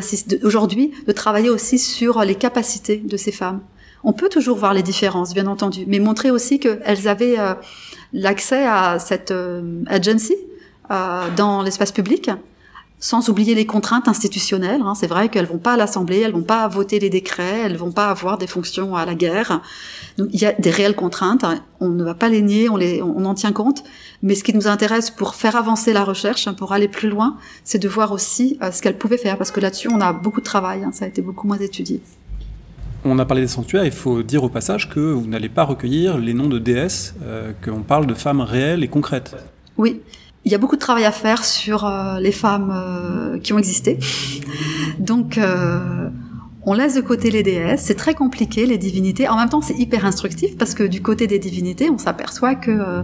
aujourd'hui 0.43 0.91
de 1.07 1.11
travailler 1.11 1.49
aussi 1.49 1.79
sur 1.79 2.21
les 2.21 2.35
capacités 2.35 2.97
de 2.97 3.17
ces 3.17 3.31
femmes. 3.31 3.61
On 4.03 4.13
peut 4.13 4.29
toujours 4.29 4.57
voir 4.57 4.73
les 4.73 4.83
différences, 4.83 5.33
bien 5.33 5.47
entendu, 5.47 5.85
mais 5.87 5.99
montrer 5.99 6.31
aussi 6.31 6.59
qu'elles 6.59 7.07
avaient 7.07 7.37
l'accès 8.13 8.65
à 8.65 8.99
cette 8.99 9.33
agency 9.87 10.35
dans 10.89 11.61
l'espace 11.61 11.91
public, 11.91 12.29
sans 12.99 13.29
oublier 13.29 13.53
les 13.53 13.65
contraintes 13.65 14.07
institutionnelles. 14.07 14.81
Hein. 14.81 14.95
C'est 14.95 15.07
vrai 15.07 15.29
qu'elles 15.29 15.45
vont 15.45 15.59
pas 15.59 15.73
à 15.73 15.77
l'Assemblée, 15.77 16.21
elles 16.21 16.31
vont 16.31 16.41
pas 16.41 16.67
voter 16.67 16.99
les 16.99 17.09
décrets, 17.09 17.61
elles 17.65 17.77
vont 17.77 17.91
pas 17.91 18.09
avoir 18.09 18.37
des 18.37 18.47
fonctions 18.47 18.95
à 18.95 19.05
la 19.05 19.13
guerre. 19.13 19.61
Donc 20.17 20.29
il 20.33 20.41
y 20.41 20.45
a 20.45 20.53
des 20.53 20.71
réelles 20.71 20.95
contraintes. 20.95 21.43
Hein. 21.43 21.59
On 21.79 21.89
ne 21.89 22.03
va 22.03 22.15
pas 22.15 22.29
les 22.29 22.41
nier, 22.41 22.69
on, 22.69 22.75
les, 22.75 23.01
on 23.03 23.23
en 23.25 23.35
tient 23.35 23.51
compte. 23.51 23.83
Mais 24.23 24.33
ce 24.33 24.43
qui 24.43 24.53
nous 24.53 24.67
intéresse 24.67 25.11
pour 25.11 25.35
faire 25.35 25.55
avancer 25.55 25.93
la 25.93 26.03
recherche, 26.03 26.47
hein, 26.47 26.55
pour 26.55 26.73
aller 26.73 26.87
plus 26.87 27.09
loin, 27.09 27.37
c'est 27.63 27.79
de 27.79 27.87
voir 27.87 28.11
aussi 28.11 28.57
euh, 28.63 28.71
ce 28.71 28.81
qu'elles 28.81 28.97
pouvaient 28.97 29.17
faire, 29.17 29.37
parce 29.37 29.51
que 29.51 29.59
là-dessus 29.59 29.89
on 29.89 30.01
a 30.01 30.11
beaucoup 30.11 30.39
de 30.39 30.45
travail. 30.45 30.83
Ça 30.91 31.05
a 31.05 31.07
été 31.07 31.21
beaucoup 31.21 31.45
moins 31.45 31.59
étudié. 31.59 32.01
On 33.05 33.19
a 33.19 33.25
parlé 33.25 33.43
des 33.43 33.47
sanctuaires, 33.47 33.85
il 33.85 33.91
faut 33.91 34.23
dire 34.23 34.43
au 34.43 34.49
passage 34.49 34.89
que 34.89 34.99
vous 34.99 35.27
n'allez 35.27 35.49
pas 35.49 35.63
recueillir 35.63 36.17
les 36.17 36.33
noms 36.33 36.49
de 36.49 36.57
déesses, 36.57 37.13
euh, 37.21 37.51
qu'on 37.63 37.83
parle 37.83 38.07
de 38.07 38.15
femmes 38.15 38.41
réelles 38.41 38.83
et 38.83 38.87
concrètes. 38.87 39.35
Oui, 39.77 40.01
il 40.47 40.51
y 40.51 40.55
a 40.55 40.57
beaucoup 40.57 40.77
de 40.77 40.81
travail 40.81 41.03
à 41.03 41.11
faire 41.11 41.43
sur 41.43 41.85
euh, 41.85 42.21
les 42.21 42.31
femmes 42.31 42.71
euh, 42.73 43.37
qui 43.37 43.51
ont 43.51 43.57
existé. 43.57 43.99
Donc, 44.97 45.37
euh, 45.37 46.07
on 46.63 46.73
laisse 46.73 46.95
de 46.95 47.01
côté 47.01 47.31
les 47.31 47.43
déesses. 47.43 47.81
C'est 47.81 47.95
très 47.95 48.13
compliqué, 48.13 48.65
les 48.65 48.77
divinités. 48.77 49.27
En 49.27 49.35
même 49.35 49.49
temps, 49.49 49.61
c'est 49.61 49.77
hyper 49.77 50.05
instructif 50.05 50.57
parce 50.57 50.73
que 50.73 50.83
du 50.83 51.01
côté 51.01 51.27
des 51.27 51.37
divinités, 51.37 51.89
on 51.89 51.97
s'aperçoit 51.97 52.55
que 52.55 53.03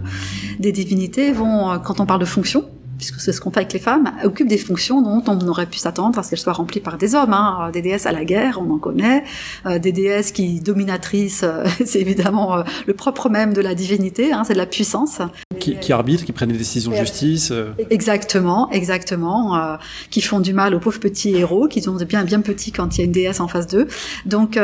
des 0.58 0.72
divinités 0.72 1.32
vont, 1.32 1.78
quand 1.84 2.00
on 2.00 2.06
parle 2.06 2.20
de 2.20 2.24
fonction, 2.24 2.64
puisque 2.96 3.20
c'est 3.20 3.32
ce 3.32 3.40
qu'on 3.40 3.50
fait 3.50 3.60
avec 3.60 3.72
les 3.72 3.78
femmes, 3.78 4.12
occupent 4.24 4.48
des 4.48 4.58
fonctions 4.58 5.02
dont 5.02 5.22
on 5.26 5.46
aurait 5.48 5.66
pu 5.66 5.78
s'attendre 5.78 6.18
à 6.18 6.22
ce 6.22 6.30
qu'elles 6.30 6.38
soient 6.38 6.52
remplies 6.52 6.80
par 6.80 6.98
des 6.98 7.14
hommes. 7.14 7.32
Hein. 7.32 7.70
Des 7.72 7.82
déesses 7.82 8.06
à 8.06 8.12
la 8.12 8.24
guerre, 8.24 8.60
on 8.60 8.72
en 8.72 8.78
connaît. 8.78 9.24
Euh, 9.66 9.78
des 9.78 9.92
déesses 9.92 10.32
qui 10.32 10.60
dominatrices, 10.60 11.42
euh, 11.42 11.64
c'est 11.84 12.00
évidemment 12.00 12.58
euh, 12.58 12.62
le 12.86 12.94
propre 12.94 13.28
même 13.28 13.52
de 13.52 13.60
la 13.60 13.74
divinité, 13.74 14.32
hein, 14.32 14.42
c'est 14.46 14.52
de 14.52 14.58
la 14.58 14.66
puissance. 14.66 15.20
Qui, 15.58 15.76
qui 15.76 15.92
arbitrent, 15.92 16.24
qui 16.24 16.32
prennent 16.32 16.52
des 16.52 16.58
décisions 16.58 16.90
de 16.90 16.96
justice. 16.96 17.52
Exactement, 17.90 18.70
exactement. 18.70 19.78
qui 20.10 20.20
font 20.20 20.40
du 20.40 20.52
mal 20.52 20.74
aux 20.74 20.80
pauvres 20.80 21.00
petits 21.00 21.34
héros, 21.34 21.68
qui 21.68 21.80
sont 21.82 21.94
bien 21.96 22.24
bien 22.24 22.40
petits 22.40 22.72
quand 22.72 22.96
il 22.96 22.98
y 22.98 23.02
a 23.02 23.04
une 23.04 23.12
déesse 23.12 23.40
en 23.40 23.48
face 23.48 23.66
d'eux. 23.66 23.86
Donc 24.26 24.58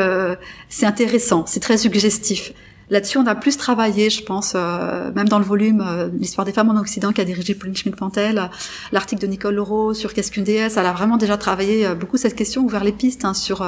c'est 0.68 0.86
intéressant, 0.86 1.44
c'est 1.46 1.60
très 1.60 1.78
suggestif. 1.78 2.52
Là-dessus, 2.90 3.18
on 3.18 3.26
a 3.26 3.36
plus 3.36 3.56
travaillé, 3.56 4.10
je 4.10 4.24
pense, 4.24 4.54
euh, 4.56 5.12
même 5.14 5.28
dans 5.28 5.38
le 5.38 5.44
volume 5.44 5.80
euh, 5.80 6.08
l'histoire 6.18 6.44
des 6.44 6.52
femmes 6.52 6.70
en 6.70 6.80
Occident 6.80 7.12
qu'a 7.12 7.24
dirigé 7.24 7.54
Pauline 7.54 7.76
Schmidt-Pantel, 7.76 8.50
l'article 8.90 9.22
de 9.22 9.28
Nicole 9.28 9.54
Leroux 9.54 9.94
sur 9.94 10.12
qu'est-ce 10.12 10.32
qu'une 10.32 10.42
déesse. 10.42 10.76
Elle 10.76 10.86
a 10.86 10.92
vraiment 10.92 11.16
déjà 11.16 11.36
travaillé 11.36 11.86
euh, 11.86 11.94
beaucoup 11.94 12.16
cette 12.16 12.34
question, 12.34 12.62
ouvert 12.62 12.82
les 12.82 12.92
pistes 12.92 13.24
hein, 13.24 13.32
sur 13.32 13.64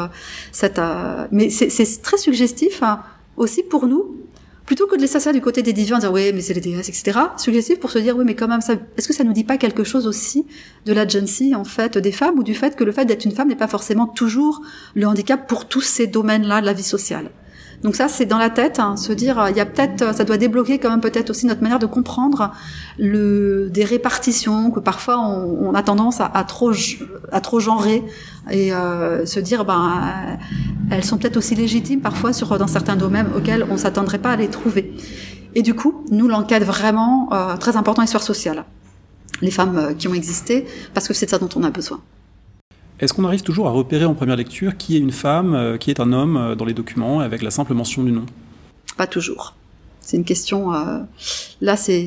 cette. 0.50 0.80
mais 1.30 1.50
c'est 1.50 2.02
très 2.02 2.16
suggestif 2.16 2.82
hein, 2.82 3.00
aussi 3.37 3.62
pour 3.62 3.87
nous. 3.87 4.16
Plutôt 4.66 4.87
que 4.87 4.96
de 4.96 5.00
laisser 5.00 5.20
ça 5.20 5.32
du 5.32 5.40
côté 5.40 5.62
des 5.62 5.72
divins, 5.72 5.98
dire 5.98 6.12
oui, 6.12 6.32
mais 6.32 6.40
c'est 6.40 6.54
les 6.54 6.61
déesses, 6.61 6.88
etc. 6.88 7.18
Suggestif 7.37 7.78
pour 7.78 7.90
se 7.90 7.98
dire 7.98 8.16
oui, 8.16 8.24
mais 8.24 8.35
quand 8.35 8.48
même, 8.48 8.61
ça, 8.61 8.74
est-ce 8.96 9.06
que 9.06 9.14
ça 9.14 9.22
nous 9.22 9.32
dit 9.32 9.44
pas 9.44 9.56
quelque 9.56 9.85
chose 9.85 10.06
aussi 10.06 10.46
de 10.87 10.92
l'agency 10.92 11.54
en 11.54 11.64
fait 11.64 11.98
des 11.98 12.12
femmes 12.12 12.38
ou 12.38 12.42
du 12.42 12.54
fait 12.54 12.74
que 12.74 12.82
le 12.82 12.90
fait 12.90 13.04
d'être 13.04 13.24
une 13.24 13.32
femme 13.32 13.48
n'est 13.48 13.56
pas 13.56 13.68
forcément 13.68 14.06
toujours 14.06 14.62
le 14.94 15.06
handicap 15.06 15.48
pour 15.48 15.68
tous 15.68 15.80
ces 15.80 16.06
domaines-là 16.08 16.61
de 16.61 16.66
la 16.66 16.72
vie 16.72 16.82
sociale? 16.82 17.30
Donc 17.83 17.97
ça, 17.97 18.07
c'est 18.07 18.27
dans 18.27 18.38
la 18.38 18.51
tête, 18.51 18.79
hein, 18.79 18.97
se 18.97 19.12
dire, 19.12 19.40
euh, 19.40 19.51
il 19.51 19.57
y 19.57 19.61
a 19.61 19.66
peut-être, 19.66 20.03
euh, 20.03 20.12
ça 20.12 20.25
doit 20.25 20.37
débloquer 20.37 20.79
quand 20.79 20.88
même 20.88 21.01
peut-être 21.01 21.31
aussi 21.31 21.47
notre 21.47 21.62
manière 21.62 21.81
de 21.81 21.87
comprendre 21.87 22.53
le, 22.97 23.68
des 23.71 23.85
répartitions 23.85 24.71
que 24.71 24.79
parfois 24.79 25.18
on, 25.18 25.75
a 25.75 25.83
tendance 25.83 26.21
à, 26.21 26.27
à, 26.27 26.45
trop, 26.45 26.73
à 27.33 27.40
trop 27.40 27.59
genrer 27.59 28.05
et 28.51 28.73
euh, 28.73 29.27
se 29.27 29.40
dire, 29.40 29.64
ben, 29.64 30.38
elles 30.90 31.05
sont 31.05 31.18
peut-être 31.18 31.37
aussi 31.37 31.57
légitimes 31.57 32.01
parfois 32.01 32.33
sur 32.33 32.57
dans 32.57 32.68
certains 32.68 32.97
domaines 32.97 33.27
auxquels 33.37 33.66
on 33.68 33.77
s'attendrait 33.77 34.18
pas 34.18 34.31
à 34.31 34.37
les 34.37 34.49
trouver. 34.49 34.95
Et 35.55 35.62
du 35.62 35.75
coup, 35.75 36.05
nous 36.11 36.29
l'enquête 36.29 36.62
vraiment 36.62 37.29
très 37.59 37.77
important 37.77 38.03
histoire 38.03 38.23
sociale, 38.23 38.64
les 39.42 39.51
femmes 39.51 39.95
qui 39.99 40.09
ont 40.09 40.14
existé, 40.14 40.66
parce 40.95 41.09
que 41.09 41.14
c'est 41.14 41.27
de 41.27 41.31
ça 41.31 41.38
dont 41.38 41.49
on 41.57 41.62
a 41.62 41.71
besoin. 41.71 42.01
Est-ce 43.03 43.15
qu'on 43.15 43.25
arrive 43.25 43.43
toujours 43.43 43.67
à 43.67 43.73
repérer 43.73 44.05
en 44.05 44.15
première 44.15 44.37
lecture 44.37 44.77
qui 44.77 44.97
est 44.97 45.01
une 45.01 45.11
femme, 45.11 45.55
euh, 45.57 45.77
qui 45.77 45.91
est 45.91 45.99
un 45.99 46.12
homme 46.12 46.37
euh, 46.37 46.55
dans 46.55 46.65
les 46.65 46.73
documents 46.73 47.19
avec 47.19 47.43
la 47.43 47.51
simple 47.51 47.75
mention 47.75 48.05
du 48.05 48.12
nom? 48.12 48.25
Pas 48.97 49.09
toujours. 49.09 49.57
C'est 50.01 50.17
une 50.17 50.25
question. 50.25 50.73
Euh, 50.73 51.01
là, 51.61 51.77
c'est 51.77 52.07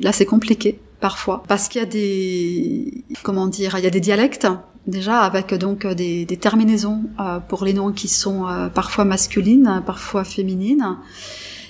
là, 0.00 0.10
c'est 0.10 0.24
compliqué 0.24 0.78
parfois, 1.00 1.42
parce 1.48 1.68
qu'il 1.68 1.80
y 1.80 1.84
a 1.84 1.86
des, 1.86 3.04
comment 3.22 3.46
dire, 3.46 3.76
il 3.76 3.84
y 3.84 3.86
a 3.86 3.90
des 3.90 4.00
dialectes 4.00 4.48
déjà 4.86 5.20
avec 5.20 5.52
donc 5.54 5.86
des, 5.86 6.26
terminaisons 6.40 7.04
pour 7.48 7.64
les 7.64 7.72
noms 7.72 7.92
qui 7.92 8.08
sont 8.08 8.46
parfois 8.72 9.04
masculines, 9.04 9.82
parfois 9.84 10.22
féminines. 10.22 10.96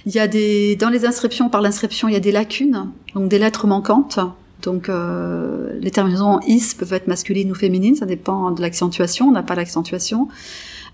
Il 0.04 0.12
y 0.12 0.18
a 0.18 0.28
des 0.28 0.76
dans 0.76 0.90
les 0.90 1.06
inscriptions 1.06 1.48
par 1.48 1.62
l'inscription, 1.62 2.08
il 2.08 2.12
y 2.12 2.16
a 2.16 2.20
des 2.20 2.32
lacunes, 2.32 2.90
donc 3.14 3.28
des 3.28 3.38
lettres 3.38 3.66
manquantes. 3.66 4.20
Donc 4.62 4.88
euh, 4.88 5.72
les 5.80 5.90
terminaisons 5.90 6.40
is 6.46 6.74
peuvent 6.78 6.92
être 6.92 7.08
masculines 7.08 7.50
ou 7.50 7.54
féminines, 7.54 7.96
ça 7.96 8.06
dépend 8.06 8.50
de 8.50 8.60
l'accentuation. 8.62 9.28
On 9.28 9.32
n'a 9.32 9.42
pas 9.42 9.54
l'accentuation. 9.54 10.28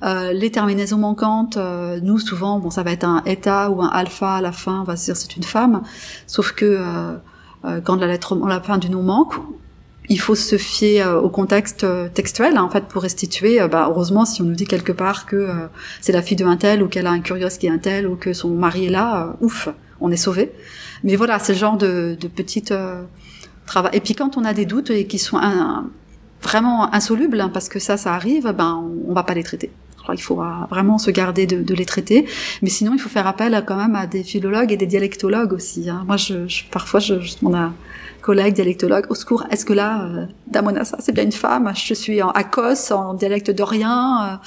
Euh, 0.04 0.32
les 0.32 0.50
terminaisons 0.50 0.98
manquantes, 0.98 1.56
euh, 1.56 1.98
nous 2.02 2.18
souvent, 2.18 2.60
bon, 2.60 2.70
ça 2.70 2.82
va 2.82 2.92
être 2.92 3.04
un 3.04 3.22
eta 3.26 3.70
ou 3.70 3.82
un 3.82 3.88
alpha 3.88 4.36
à 4.36 4.40
la 4.40 4.52
fin, 4.52 4.80
on 4.80 4.84
va 4.84 4.96
se 4.96 5.06
dire 5.06 5.16
c'est 5.16 5.36
une 5.36 5.42
femme. 5.42 5.82
Sauf 6.26 6.52
que 6.52 6.64
euh, 6.64 7.16
euh 7.64 7.80
quand 7.80 7.96
la 7.96 8.06
lettre, 8.06 8.36
la 8.46 8.60
fin 8.60 8.78
du 8.78 8.90
nom 8.90 9.02
manque, 9.02 9.34
il 10.08 10.20
faut 10.20 10.36
se 10.36 10.56
fier 10.56 11.02
euh, 11.06 11.20
au 11.20 11.28
contexte 11.28 11.84
textuel 12.14 12.56
hein, 12.56 12.62
en 12.62 12.70
fait 12.70 12.84
pour 12.84 13.02
restituer. 13.02 13.58
bah, 13.68 13.88
heureusement, 13.90 14.24
si 14.24 14.40
on 14.40 14.44
nous 14.44 14.54
dit 14.54 14.66
quelque 14.66 14.92
part 14.92 15.26
que 15.26 15.48
c'est 16.00 16.12
la 16.12 16.22
fille 16.22 16.36
de 16.36 16.44
un 16.44 16.56
tel 16.56 16.82
ou 16.82 16.88
qu'elle 16.88 17.06
a 17.06 17.10
un 17.10 17.20
curieux 17.20 17.48
qui 17.48 17.66
est 17.66 17.70
un 17.70 17.78
tel 17.78 18.06
ou 18.06 18.14
que 18.14 18.32
son 18.32 18.50
mari 18.50 18.86
est 18.86 18.90
là, 18.90 19.36
ouf, 19.40 19.68
on 20.00 20.12
est 20.12 20.16
sauvé. 20.16 20.52
Mais 21.02 21.16
voilà, 21.16 21.38
c'est 21.40 21.52
le 21.52 21.58
genre 21.58 21.76
de, 21.76 22.16
de 22.18 22.28
petites 22.28 22.72
Et 23.92 24.00
puis 24.00 24.14
quand 24.14 24.36
on 24.36 24.44
a 24.44 24.52
des 24.52 24.66
doutes 24.66 24.90
et 24.90 25.06
qui 25.06 25.18
sont 25.18 25.40
vraiment 26.42 26.92
insolubles, 26.94 27.40
hein, 27.40 27.50
parce 27.52 27.68
que 27.68 27.78
ça, 27.78 27.96
ça 27.96 28.14
arrive, 28.14 28.52
ben 28.52 28.82
on, 29.06 29.10
on 29.10 29.12
va 29.12 29.22
pas 29.22 29.34
les 29.34 29.42
traiter. 29.42 29.70
Il 30.14 30.22
faut 30.22 30.40
vraiment 30.70 30.98
se 30.98 31.10
garder 31.10 31.46
de, 31.46 31.74
les 31.74 31.84
traiter. 31.84 32.26
Mais 32.62 32.70
sinon, 32.70 32.92
il 32.94 32.98
faut 32.98 33.08
faire 33.08 33.26
appel 33.26 33.62
quand 33.66 33.76
même 33.76 33.94
à 33.94 34.06
des 34.06 34.22
philologues 34.22 34.72
et 34.72 34.76
des 34.76 34.86
dialectologues 34.86 35.52
aussi. 35.52 35.90
Hein. 35.90 36.04
Moi, 36.06 36.16
je, 36.16 36.48
je, 36.48 36.64
parfois, 36.70 37.00
je, 37.00 37.20
je 37.20 37.34
mon 37.42 37.72
collègue 38.20 38.54
dialectologue, 38.54 39.06
au 39.10 39.14
secours, 39.14 39.44
est-ce 39.50 39.64
que 39.64 39.72
là, 39.72 40.04
euh, 40.04 40.26
Damonassa, 40.46 40.96
c'est 41.00 41.12
bien 41.12 41.24
une 41.24 41.32
femme? 41.32 41.72
Je 41.74 41.94
suis 41.94 42.22
en 42.22 42.30
Akos, 42.30 42.92
en 42.92 43.14
dialecte 43.14 43.50
dorien. 43.50 44.40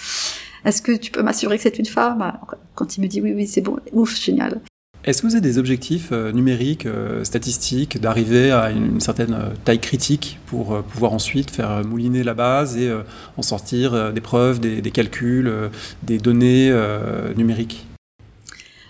Euh, 0.66 0.68
est-ce 0.70 0.82
que 0.82 0.92
tu 0.92 1.12
peux 1.12 1.24
m'assurer 1.24 1.58
que 1.58 1.64
c'est 1.64 1.80
une 1.80 1.86
femme? 1.86 2.34
Quand 2.76 2.98
il 2.98 3.02
me 3.02 3.08
dit 3.08 3.22
oui, 3.22 3.34
oui, 3.36 3.48
c'est 3.48 3.62
bon, 3.62 3.78
ouf, 3.94 4.16
génial. 4.16 4.62
Est-ce 5.04 5.24
que 5.24 5.28
vous 5.28 5.34
avez 5.34 5.42
des 5.42 5.58
objectifs 5.58 6.10
euh, 6.12 6.32
numériques, 6.32 6.86
euh, 6.86 7.24
statistiques, 7.24 8.00
d'arriver 8.00 8.52
à 8.52 8.70
une, 8.70 9.00
certaine 9.00 9.34
euh, 9.34 9.50
taille 9.66 9.80
critique 9.80 10.38
pour 10.46 10.84
pouvoir 10.84 11.14
ensuite 11.14 11.50
faire 11.50 11.84
mouliner 11.84 12.24
la 12.24 12.36
base 12.36 12.78
et 12.78 12.92
en 13.38 13.42
sortir 13.42 14.14
des 14.14 14.22
preuves, 14.22 14.60
des, 14.60 14.92
calculs, 14.92 15.52
des 16.04 16.18
données 16.18 16.72
numériques? 17.38 17.86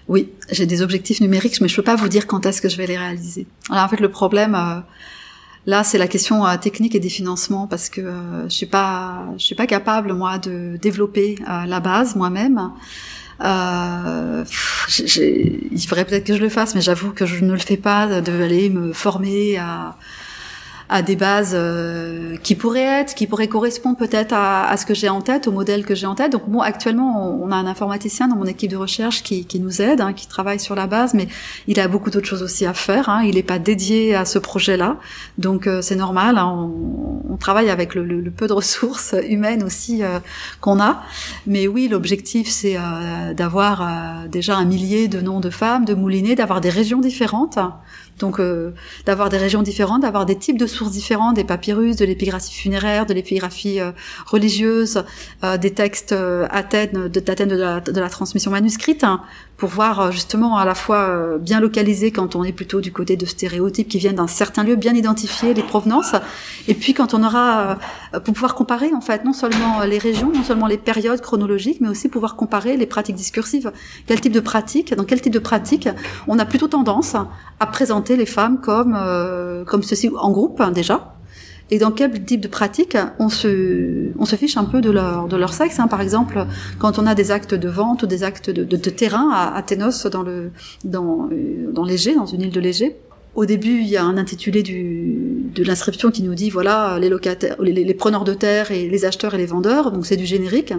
Oui, 0.07 0.29
j'ai 0.49 0.65
des 0.65 0.81
objectifs 0.81 1.21
numériques, 1.21 1.61
mais 1.61 1.67
je 1.67 1.73
ne 1.73 1.75
peux 1.77 1.83
pas 1.83 1.95
vous 1.95 2.09
dire 2.09 2.25
quand 2.25 2.45
est-ce 2.45 2.61
que 2.61 2.67
je 2.67 2.77
vais 2.77 2.87
les 2.87 2.97
réaliser. 2.97 3.45
Alors 3.69 3.83
en 3.83 3.87
fait, 3.89 3.99
le 3.99 4.09
problème, 4.09 4.57
là, 5.67 5.83
c'est 5.83 5.99
la 5.99 6.07
question 6.07 6.43
technique 6.57 6.95
et 6.95 6.99
des 6.99 7.09
financements, 7.09 7.67
parce 7.67 7.89
que 7.89 8.01
je 8.45 8.49
suis 8.49 8.69
suis 9.37 9.55
pas 9.55 9.67
capable 9.67 10.13
moi 10.13 10.39
de 10.39 10.77
développer 10.81 11.37
la 11.47 11.79
base 11.79 12.15
moi-même. 12.15 12.71
Euh, 13.43 14.43
il 15.09 15.87
faudrait 15.87 16.05
peut-être 16.05 16.25
que 16.25 16.35
je 16.35 16.41
le 16.41 16.49
fasse, 16.49 16.75
mais 16.75 16.81
j'avoue 16.81 17.11
que 17.11 17.25
je 17.25 17.43
ne 17.43 17.51
le 17.51 17.59
fais 17.59 17.77
pas, 17.77 18.21
de 18.21 18.41
aller 18.41 18.69
me 18.69 18.93
former 18.93 19.57
à, 19.57 19.95
à 20.91 21.01
des 21.01 21.15
bases 21.15 21.53
euh, 21.53 22.35
qui 22.43 22.53
pourraient 22.53 22.99
être, 22.99 23.15
qui 23.15 23.25
pourraient 23.25 23.47
correspondre 23.47 23.97
peut-être 23.97 24.33
à, 24.33 24.69
à, 24.69 24.75
ce 24.75 24.85
que 24.85 24.93
j'ai 24.93 25.07
en 25.07 25.21
tête, 25.21 25.47
au 25.47 25.51
modèle 25.53 25.85
que 25.85 25.95
j'ai 25.95 26.05
en 26.05 26.15
tête. 26.15 26.33
Donc 26.33 26.49
bon, 26.49 26.59
actuellement, 26.59 27.33
on 27.41 27.49
a 27.49 27.55
un 27.55 27.65
informaticien 27.65 28.27
dans 28.27 28.35
mon 28.35 28.45
équipe 28.45 28.69
de 28.69 28.75
recherche 28.75 29.23
qui, 29.23 29.45
qui 29.45 29.61
nous 29.61 29.81
aide, 29.81 30.01
hein, 30.01 30.11
qui 30.11 30.27
travaille 30.27 30.59
sur 30.59 30.75
la 30.75 30.87
base, 30.87 31.13
mais 31.13 31.29
il 31.67 31.79
a 31.79 31.87
beaucoup 31.87 32.09
d'autres 32.09 32.27
choses 32.27 32.43
aussi 32.43 32.65
à 32.65 32.73
faire. 32.73 33.07
Hein. 33.07 33.23
Il 33.23 33.35
n'est 33.35 33.41
pas 33.43 33.57
dédié 33.57 34.15
à 34.15 34.25
ce 34.25 34.37
projet-là, 34.37 34.97
donc 35.37 35.65
euh, 35.65 35.81
c'est 35.81 35.95
normal. 35.95 36.37
Hein. 36.37 36.51
On, 36.53 37.21
on, 37.33 37.37
travaille 37.37 37.69
avec 37.69 37.95
le, 37.95 38.03
le, 38.03 38.29
peu 38.29 38.47
de 38.47 38.53
ressources 38.53 39.15
humaines 39.29 39.63
aussi 39.63 40.03
euh, 40.03 40.19
qu'on 40.59 40.81
a. 40.81 41.03
Mais 41.47 41.69
oui, 41.69 41.87
l'objectif 41.87 42.49
c'est 42.49 42.77
d'avoir 43.35 44.27
déjà 44.27 44.57
un 44.57 44.65
millier 44.65 45.07
de 45.07 45.21
noms 45.21 45.39
de 45.39 45.49
femmes, 45.49 45.85
de 45.85 45.93
moulinets, 45.93 46.35
d'avoir 46.35 46.59
des 46.59 46.69
régions 46.69 46.99
différentes 46.99 47.57
donc 48.19 48.39
euh, 48.39 48.71
d'avoir 49.05 49.29
des 49.29 49.37
régions 49.37 49.61
différentes, 49.61 50.01
d'avoir 50.03 50.25
des 50.25 50.37
types 50.37 50.57
de 50.57 50.67
sources 50.67 50.91
différentes, 50.91 51.35
des 51.35 51.43
papyrus, 51.43 51.95
de 51.95 52.05
l'épigraphie 52.05 52.53
funéraire, 52.53 53.05
de 53.05 53.13
l'épigraphie 53.13 53.79
euh, 53.79 53.91
religieuse, 54.25 55.03
euh, 55.43 55.57
des 55.57 55.71
textes 55.71 56.15
Athènes, 56.49 57.07
de, 57.07 57.19
d'Athènes 57.19 57.49
de 57.49 57.99
la, 57.99 58.09
transmission 58.09 58.51
manuscrite, 58.51 59.03
hein, 59.03 59.21
pour 59.61 59.69
voir 59.69 60.11
justement 60.11 60.57
à 60.57 60.65
la 60.65 60.73
fois 60.73 61.37
bien 61.39 61.59
localiser 61.59 62.09
quand 62.09 62.35
on 62.35 62.43
est 62.43 62.51
plutôt 62.51 62.81
du 62.81 62.91
côté 62.91 63.15
de 63.15 63.27
stéréotypes 63.27 63.87
qui 63.87 63.99
viennent 63.99 64.15
d'un 64.15 64.25
certain 64.25 64.63
lieu, 64.63 64.75
bien 64.75 64.95
identifier 64.95 65.53
les 65.53 65.61
provenances, 65.61 66.15
et 66.67 66.73
puis 66.73 66.95
quand 66.95 67.13
on 67.13 67.23
aura, 67.23 67.77
pour 68.23 68.33
pouvoir 68.33 68.55
comparer 68.55 68.91
en 68.91 69.01
fait 69.01 69.23
non 69.23 69.33
seulement 69.33 69.81
les 69.83 69.99
régions, 69.99 70.31
non 70.33 70.43
seulement 70.43 70.65
les 70.65 70.79
périodes 70.79 71.21
chronologiques, 71.21 71.79
mais 71.79 71.89
aussi 71.89 72.09
pouvoir 72.09 72.37
comparer 72.37 72.75
les 72.75 72.87
pratiques 72.87 73.15
discursives. 73.15 73.71
Quel 74.07 74.19
type 74.19 74.33
de 74.33 74.39
pratique, 74.39 74.95
dans 74.95 75.03
quel 75.03 75.21
type 75.21 75.33
de 75.33 75.37
pratique 75.37 75.87
on 76.27 76.39
a 76.39 76.45
plutôt 76.45 76.67
tendance 76.67 77.15
à 77.59 77.67
présenter 77.67 78.17
les 78.17 78.25
femmes 78.25 78.59
comme 78.61 78.97
euh, 78.97 79.63
comme 79.63 79.83
ceci 79.83 80.09
en 80.17 80.31
groupe 80.31 80.59
hein, 80.59 80.71
déjà 80.71 81.20
et 81.71 81.79
dans 81.79 81.91
quel 81.91 82.23
type 82.23 82.41
de 82.41 82.47
pratique 82.47 82.97
on 83.17 83.29
se 83.29 84.11
on 84.19 84.25
se 84.25 84.35
fiche 84.35 84.57
un 84.57 84.65
peu 84.65 84.81
de 84.81 84.91
leur 84.91 85.27
de 85.27 85.37
leur 85.37 85.53
sexe 85.53 85.79
hein. 85.79 85.87
par 85.87 86.01
exemple 86.01 86.45
quand 86.77 86.99
on 86.99 87.07
a 87.07 87.15
des 87.15 87.31
actes 87.31 87.55
de 87.55 87.69
vente 87.69 88.03
ou 88.03 88.07
des 88.07 88.23
actes 88.23 88.49
de, 88.49 88.63
de, 88.63 88.89
terrain 88.89 89.29
à 89.31 89.55
Athénos 89.55 90.05
dans 90.07 90.21
le 90.21 90.51
dans 90.83 91.29
euh, 91.31 91.71
dans 91.71 91.85
l'Égée 91.85 92.13
dans 92.13 92.25
une 92.25 92.41
île 92.41 92.51
de 92.51 92.59
l'Égée 92.59 92.97
au 93.33 93.45
début, 93.45 93.79
il 93.79 93.87
y 93.87 93.95
a 93.95 94.03
un 94.03 94.17
intitulé 94.17 94.61
du, 94.61 95.15
de 95.55 95.63
l'inscription 95.63 96.11
qui 96.11 96.21
nous 96.21 96.35
dit 96.35 96.49
voilà 96.49 96.99
les 96.99 97.07
locataires, 97.07 97.55
les, 97.61 97.71
les, 97.71 97.93
preneurs 97.93 98.25
de 98.25 98.33
terre 98.33 98.71
et 98.71 98.89
les 98.89 99.05
acheteurs 99.05 99.33
et 99.33 99.37
les 99.37 99.45
vendeurs. 99.45 99.91
Donc 99.93 100.05
c'est 100.05 100.17
du 100.17 100.25
générique 100.25 100.73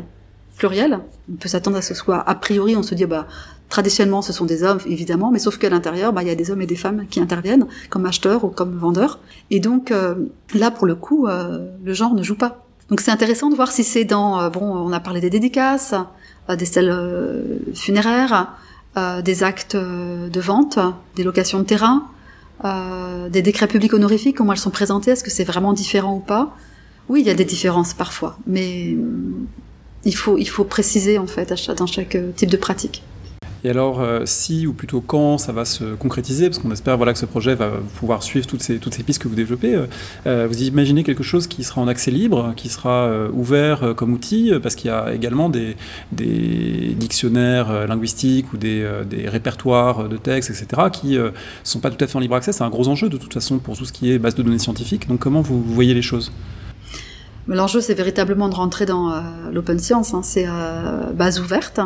pluriel. 0.58 1.00
On 1.32 1.36
peut 1.36 1.48
s'attendre 1.48 1.78
à 1.78 1.82
ce 1.82 1.94
soit 1.94 2.18
a 2.28 2.34
priori, 2.34 2.76
on 2.76 2.82
se 2.82 2.94
dit 2.94 3.06
bah 3.06 3.26
Traditionnellement, 3.72 4.20
ce 4.20 4.34
sont 4.34 4.44
des 4.44 4.64
hommes, 4.64 4.80
évidemment, 4.84 5.30
mais 5.30 5.38
sauf 5.38 5.56
qu'à 5.56 5.70
l'intérieur, 5.70 6.12
bah, 6.12 6.20
il 6.22 6.28
y 6.28 6.30
a 6.30 6.34
des 6.34 6.50
hommes 6.50 6.60
et 6.60 6.66
des 6.66 6.76
femmes 6.76 7.06
qui 7.08 7.20
interviennent 7.20 7.66
comme 7.88 8.04
acheteurs 8.04 8.44
ou 8.44 8.48
comme 8.48 8.76
vendeurs. 8.76 9.18
Et 9.50 9.60
donc 9.60 9.90
euh, 9.90 10.14
là, 10.52 10.70
pour 10.70 10.86
le 10.86 10.94
coup, 10.94 11.26
euh, 11.26 11.70
le 11.82 11.94
genre 11.94 12.12
ne 12.12 12.22
joue 12.22 12.34
pas. 12.34 12.66
Donc 12.90 13.00
c'est 13.00 13.10
intéressant 13.10 13.48
de 13.48 13.54
voir 13.54 13.72
si 13.72 13.82
c'est 13.82 14.04
dans, 14.04 14.38
euh, 14.42 14.50
bon, 14.50 14.60
on 14.60 14.92
a 14.92 15.00
parlé 15.00 15.22
des 15.22 15.30
dédicaces, 15.30 15.94
des 16.50 16.66
stèles 16.66 16.94
funéraires, 17.72 18.52
des 19.24 19.42
actes 19.42 19.74
de 19.76 20.40
vente, 20.40 20.78
des 21.16 21.24
locations 21.24 21.58
de 21.58 21.64
terrain, 21.64 22.08
des 23.30 23.40
décrets 23.40 23.68
publics 23.68 23.94
honorifiques, 23.94 24.36
comment 24.36 24.52
elles 24.52 24.58
sont 24.58 24.68
présentées, 24.68 25.12
est-ce 25.12 25.24
que 25.24 25.30
c'est 25.30 25.44
vraiment 25.44 25.72
différent 25.72 26.16
ou 26.16 26.20
pas? 26.20 26.54
Oui, 27.08 27.22
il 27.22 27.26
y 27.26 27.30
a 27.30 27.34
des 27.34 27.46
différences 27.46 27.94
parfois, 27.94 28.36
mais 28.46 28.98
il 30.04 30.14
faut, 30.14 30.36
il 30.36 30.48
faut 30.48 30.64
préciser 30.64 31.16
en 31.16 31.26
fait 31.26 31.54
dans 31.78 31.86
chaque 31.86 32.18
type 32.36 32.50
de 32.50 32.58
pratique. 32.58 33.02
Et 33.64 33.70
alors, 33.70 34.00
euh, 34.00 34.22
si 34.24 34.66
ou 34.66 34.72
plutôt 34.72 35.00
quand 35.00 35.38
ça 35.38 35.52
va 35.52 35.64
se 35.64 35.94
concrétiser, 35.94 36.48
parce 36.48 36.58
qu'on 36.58 36.72
espère 36.72 36.96
voilà, 36.96 37.12
que 37.12 37.18
ce 37.18 37.26
projet 37.26 37.54
va 37.54 37.70
pouvoir 38.00 38.24
suivre 38.24 38.44
toutes 38.44 38.62
ces, 38.62 38.78
toutes 38.78 38.94
ces 38.94 39.04
pistes 39.04 39.22
que 39.22 39.28
vous 39.28 39.36
développez, 39.36 39.74
euh, 39.74 39.86
euh, 40.26 40.48
vous 40.50 40.62
imaginez 40.62 41.04
quelque 41.04 41.22
chose 41.22 41.46
qui 41.46 41.62
sera 41.62 41.80
en 41.80 41.86
accès 41.86 42.10
libre, 42.10 42.54
qui 42.56 42.68
sera 42.68 43.28
ouvert 43.32 43.94
comme 43.96 44.12
outil, 44.12 44.52
parce 44.62 44.74
qu'il 44.74 44.90
y 44.90 44.92
a 44.92 45.14
également 45.14 45.48
des, 45.48 45.76
dictionnaires 46.12 47.86
linguistiques 47.86 48.52
ou 48.52 48.56
des, 48.56 48.84
répertoires 49.26 50.08
de 50.08 50.16
textes, 50.16 50.50
etc., 50.50 50.82
qui 50.92 51.16
ne 51.16 51.30
sont 51.62 51.80
pas 51.80 51.90
tout 51.90 52.02
à 52.02 52.06
fait 52.06 52.16
en 52.16 52.20
libre 52.20 52.34
accès. 52.34 52.52
C'est 52.52 52.64
un 52.64 52.70
gros 52.70 52.88
enjeu 52.88 53.08
de 53.08 53.16
toute 53.16 53.32
façon 53.32 53.58
pour 53.58 53.76
tout 53.76 53.84
ce 53.84 53.92
qui 53.92 54.10
est 54.10 54.18
base 54.18 54.34
de 54.34 54.42
données 54.42 54.58
scientifiques. 54.58 55.08
Donc 55.08 55.20
comment 55.20 55.40
vous, 55.40 55.62
voyez 55.62 55.94
les 55.94 56.02
choses? 56.02 56.32
L'enjeu, 57.46 57.80
c'est 57.80 57.94
véritablement 57.94 58.48
de 58.48 58.54
rentrer 58.54 58.86
dans 58.86 59.22
l'open 59.52 59.78
science. 59.78 60.14
Hein. 60.14 60.22
C'est 60.22 60.46
base 61.14 61.40
ouverte 61.40 61.80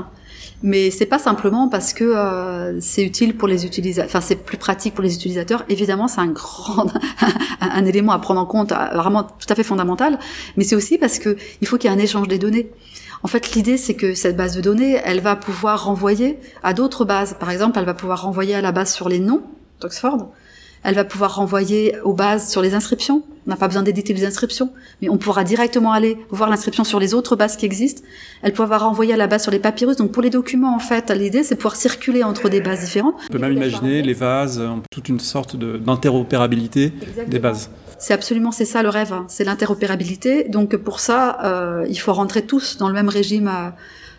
mais 0.62 0.90
c'est 0.90 1.06
pas 1.06 1.18
simplement 1.18 1.68
parce 1.68 1.92
que 1.92 2.04
euh, 2.04 2.80
c'est 2.80 3.04
utile 3.04 3.36
pour 3.36 3.46
les 3.46 3.66
utilisateurs, 3.66 4.08
enfin 4.08 4.20
c'est 4.20 4.36
plus 4.36 4.56
pratique 4.56 4.94
pour 4.94 5.02
les 5.02 5.14
utilisateurs. 5.14 5.64
Évidemment, 5.68 6.08
c'est 6.08 6.20
un 6.20 6.28
grand 6.28 6.86
un, 7.60 7.84
élément 7.84 8.12
à 8.12 8.18
prendre 8.18 8.40
en 8.40 8.46
compte, 8.46 8.72
euh, 8.72 8.86
vraiment 8.94 9.24
tout 9.24 9.46
à 9.48 9.54
fait 9.54 9.62
fondamental. 9.62 10.18
Mais 10.56 10.64
c'est 10.64 10.74
aussi 10.74 10.98
parce 10.98 11.18
que 11.18 11.36
il 11.60 11.66
faut 11.66 11.76
qu'il 11.76 11.90
y 11.90 11.94
ait 11.94 11.96
un 11.96 12.00
échange 12.00 12.28
des 12.28 12.38
données. 12.38 12.70
En 13.22 13.28
fait, 13.28 13.54
l'idée, 13.54 13.76
c'est 13.76 13.94
que 13.94 14.14
cette 14.14 14.36
base 14.36 14.54
de 14.54 14.60
données, 14.60 15.00
elle 15.04 15.20
va 15.20 15.36
pouvoir 15.36 15.84
renvoyer 15.84 16.38
à 16.62 16.74
d'autres 16.74 17.04
bases. 17.04 17.34
Par 17.38 17.50
exemple, 17.50 17.78
elle 17.78 17.84
va 17.84 17.94
pouvoir 17.94 18.22
renvoyer 18.22 18.54
à 18.54 18.60
la 18.60 18.72
base 18.72 18.92
sur 18.92 19.08
les 19.08 19.18
noms 19.18 19.42
d'Oxford. 19.80 20.30
Elle 20.84 20.94
va 20.94 21.04
pouvoir 21.04 21.34
renvoyer 21.36 21.98
aux 22.04 22.12
bases 22.12 22.48
sur 22.48 22.62
les 22.62 22.74
inscriptions. 22.74 23.24
On 23.46 23.50
n'a 23.50 23.56
pas 23.56 23.68
besoin 23.68 23.82
d'éditer 23.82 24.12
les 24.12 24.24
inscriptions, 24.24 24.72
mais 25.00 25.08
on 25.08 25.18
pourra 25.18 25.44
directement 25.44 25.92
aller 25.92 26.18
voir 26.30 26.50
l'inscription 26.50 26.82
sur 26.82 26.98
les 26.98 27.14
autres 27.14 27.36
bases 27.36 27.56
qui 27.56 27.64
existent. 27.64 28.02
Elle 28.42 28.52
pourra 28.52 28.78
renvoyer 28.78 29.14
à 29.14 29.16
la 29.16 29.28
base 29.28 29.42
sur 29.42 29.52
les 29.52 29.60
papyrus. 29.60 29.96
Donc 29.96 30.10
pour 30.10 30.22
les 30.22 30.30
documents, 30.30 30.74
en 30.74 30.80
fait, 30.80 31.10
l'idée 31.10 31.42
c'est 31.42 31.54
pouvoir 31.54 31.76
circuler 31.76 32.24
entre 32.24 32.48
des 32.48 32.60
bases 32.60 32.80
différentes. 32.80 33.14
On 33.28 33.32
peut 33.32 33.38
même 33.38 33.52
imaginer 33.52 34.02
les 34.02 34.14
vases, 34.14 34.62
toute 34.90 35.08
une 35.08 35.20
sorte 35.20 35.56
d'interopérabilité 35.56 36.92
des 37.28 37.38
bases. 37.38 37.70
C'est 37.98 38.14
absolument 38.14 38.50
c'est 38.50 38.64
ça 38.64 38.82
le 38.82 38.88
rêve, 38.88 39.12
hein. 39.12 39.24
c'est 39.28 39.44
l'interopérabilité. 39.44 40.44
Donc 40.48 40.76
pour 40.76 41.00
ça, 41.00 41.38
euh, 41.44 41.86
il 41.88 41.98
faut 41.98 42.12
rentrer 42.12 42.42
tous 42.42 42.76
dans 42.78 42.88
le 42.88 42.94
même 42.94 43.08
régime. 43.08 43.48
Euh, 43.48 43.70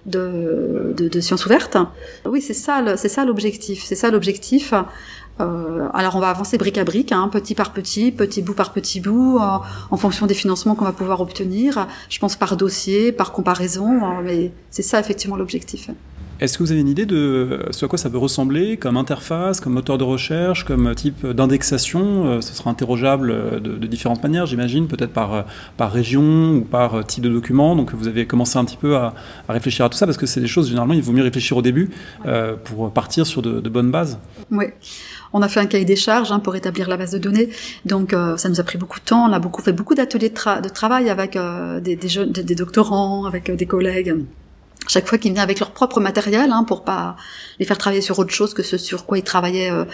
de, 0.07 0.93
de, 0.95 1.09
de 1.09 1.19
sciences 1.19 1.45
ouvertes. 1.45 1.77
Oui, 2.25 2.41
c'est 2.41 2.53
ça, 2.53 2.95
c'est 2.95 3.09
ça 3.09 3.25
l'objectif. 3.25 3.83
C'est 3.83 3.95
ça 3.95 4.09
l'objectif. 4.09 4.73
Euh, 5.39 5.87
alors 5.93 6.15
on 6.15 6.19
va 6.19 6.29
avancer 6.29 6.57
brique 6.57 6.77
à 6.77 6.83
brique, 6.83 7.11
hein, 7.11 7.29
petit 7.31 7.55
par 7.55 7.71
petit, 7.71 8.11
petit 8.11 8.41
bout 8.41 8.53
par 8.53 8.73
petit 8.73 8.99
bout, 8.99 9.37
euh, 9.37 9.57
en 9.91 9.97
fonction 9.97 10.25
des 10.25 10.33
financements 10.33 10.75
qu'on 10.75 10.85
va 10.85 10.93
pouvoir 10.93 11.21
obtenir. 11.21 11.87
Je 12.09 12.19
pense 12.19 12.35
par 12.35 12.57
dossier, 12.57 13.11
par 13.11 13.31
comparaison, 13.31 14.03
euh, 14.03 14.21
mais 14.23 14.51
c'est 14.71 14.83
ça 14.83 14.99
effectivement 14.99 15.35
l'objectif. 15.35 15.89
Est-ce 16.39 16.59
que 16.59 16.61
vous 16.61 16.71
avez 16.71 16.81
une 16.81 16.87
idée 16.87 17.07
de 17.07 17.65
ce 17.71 17.83
à 17.83 17.87
quoi 17.87 17.97
ça 17.97 18.11
peut 18.11 18.19
ressembler 18.19 18.77
comme 18.77 18.95
interface, 18.95 19.59
comme 19.59 19.73
moteur 19.73 19.97
de 19.97 20.03
recherche, 20.03 20.65
comme 20.65 20.93
type 20.93 21.25
d'indexation? 21.25 22.39
Ce 22.41 22.53
sera 22.53 22.69
interrogeable 22.69 23.59
de, 23.59 23.75
de 23.75 23.87
différentes 23.87 24.21
manières, 24.21 24.45
j'imagine, 24.45 24.85
peut-être 24.87 25.13
par, 25.13 25.45
par 25.77 25.91
région 25.91 26.57
ou 26.57 26.61
par 26.61 27.03
type 27.07 27.23
de 27.23 27.29
document. 27.29 27.75
Donc 27.75 27.95
vous 27.95 28.07
avez 28.07 28.27
commencé 28.27 28.59
un 28.59 28.65
petit 28.65 28.77
peu 28.77 28.97
à, 28.97 29.15
à 29.49 29.53
réfléchir 29.53 29.83
à 29.83 29.89
tout 29.89 29.97
ça 29.97 30.05
parce 30.05 30.19
que 30.19 30.27
c'est 30.27 30.39
des 30.39 30.45
choses, 30.45 30.67
généralement, 30.67 30.93
il 30.93 31.01
vaut 31.01 31.11
mieux 31.11 31.23
réfléchir 31.23 31.57
au 31.57 31.63
début 31.63 31.89
euh, 32.27 32.55
pour 32.63 32.91
partir 32.91 33.25
sur 33.25 33.41
de, 33.41 33.59
de 33.59 33.69
bonnes 33.69 33.89
bases. 33.89 34.19
Oui. 34.51 34.65
On 35.33 35.41
a 35.41 35.47
fait 35.47 35.59
un 35.59 35.65
cahier 35.65 35.85
des 35.85 35.95
charges 35.95 36.31
hein, 36.31 36.39
pour 36.39 36.55
établir 36.55 36.87
la 36.87 36.97
base 36.97 37.11
de 37.11 37.17
données, 37.17 37.49
donc 37.85 38.13
euh, 38.13 38.37
ça 38.37 38.49
nous 38.49 38.59
a 38.59 38.63
pris 38.63 38.77
beaucoup 38.77 38.99
de 38.99 39.05
temps. 39.05 39.29
On 39.29 39.33
a 39.33 39.39
beaucoup 39.39 39.61
fait 39.61 39.73
beaucoup 39.73 39.95
d'ateliers 39.95 40.29
de, 40.29 40.33
tra 40.33 40.61
de, 40.61 40.69
travail 40.69 41.09
avec 41.09 41.35
euh, 41.35 41.79
des, 41.79 41.97
jeunes, 42.07 42.31
des, 42.31 42.43
des, 42.43 42.55
doctorants, 42.55 43.25
avec 43.25 43.49
euh, 43.49 43.55
des 43.55 43.65
collègues 43.65 44.15
chaque 44.87 45.07
fois 45.07 45.17
qu'ils 45.17 45.31
venaient 45.31 45.41
avec 45.41 45.59
leur 45.59 45.71
propre 45.71 45.99
matériel 45.99 46.51
hein, 46.51 46.63
pour 46.63 46.83
pas 46.83 47.15
les 47.59 47.65
faire 47.65 47.77
travailler 47.77 48.01
sur 48.01 48.19
autre 48.19 48.33
chose 48.33 48.53
que 48.53 48.63
ce 48.63 48.77
sur 48.77 49.05
quoi 49.05 49.17
ils 49.17 49.23
travaillaient 49.23 49.71
euh, 49.71 49.85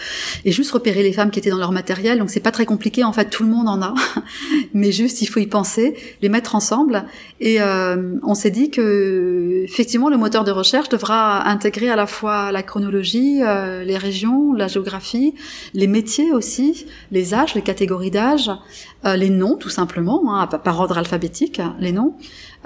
et 0.44 0.52
juste 0.52 0.72
repérer 0.72 1.02
les 1.02 1.12
femmes 1.12 1.30
qui 1.30 1.38
étaient 1.38 1.50
dans 1.50 1.58
leur 1.58 1.72
matériel. 1.72 2.18
Donc 2.18 2.30
c'est 2.30 2.40
pas 2.40 2.50
très 2.50 2.66
compliqué 2.66 3.04
en 3.04 3.12
fait 3.12 3.30
tout 3.30 3.42
le 3.42 3.50
monde 3.50 3.68
en 3.68 3.80
a. 3.82 3.94
Mais 4.74 4.92
juste 4.92 5.22
il 5.22 5.26
faut 5.26 5.40
y 5.40 5.46
penser 5.46 5.96
les 6.22 6.28
mettre 6.28 6.54
ensemble. 6.54 7.04
Et 7.40 7.60
euh, 7.60 8.16
on 8.22 8.34
s'est 8.34 8.50
dit 8.50 8.70
que 8.70 9.62
effectivement 9.64 10.08
le 10.08 10.16
moteur 10.16 10.44
de 10.44 10.50
recherche 10.50 10.88
devra 10.88 11.48
intégrer 11.48 11.90
à 11.90 11.96
la 11.96 12.06
fois 12.06 12.52
la 12.52 12.62
chronologie 12.62 13.40
euh, 13.42 13.84
les 13.84 13.96
régions 13.96 14.52
la 14.52 14.68
géographie 14.68 15.34
les 15.74 15.86
métiers 15.86 16.32
aussi 16.32 16.86
les 17.10 17.34
âges 17.34 17.54
les 17.54 17.62
catégories 17.62 18.10
d'âge 18.10 18.50
euh, 19.06 19.16
les 19.16 19.30
noms 19.30 19.56
tout 19.56 19.68
simplement 19.68 20.38
hein, 20.38 20.46
par 20.46 20.80
ordre 20.80 20.98
alphabétique 20.98 21.60
les 21.78 21.92
noms 21.92 22.16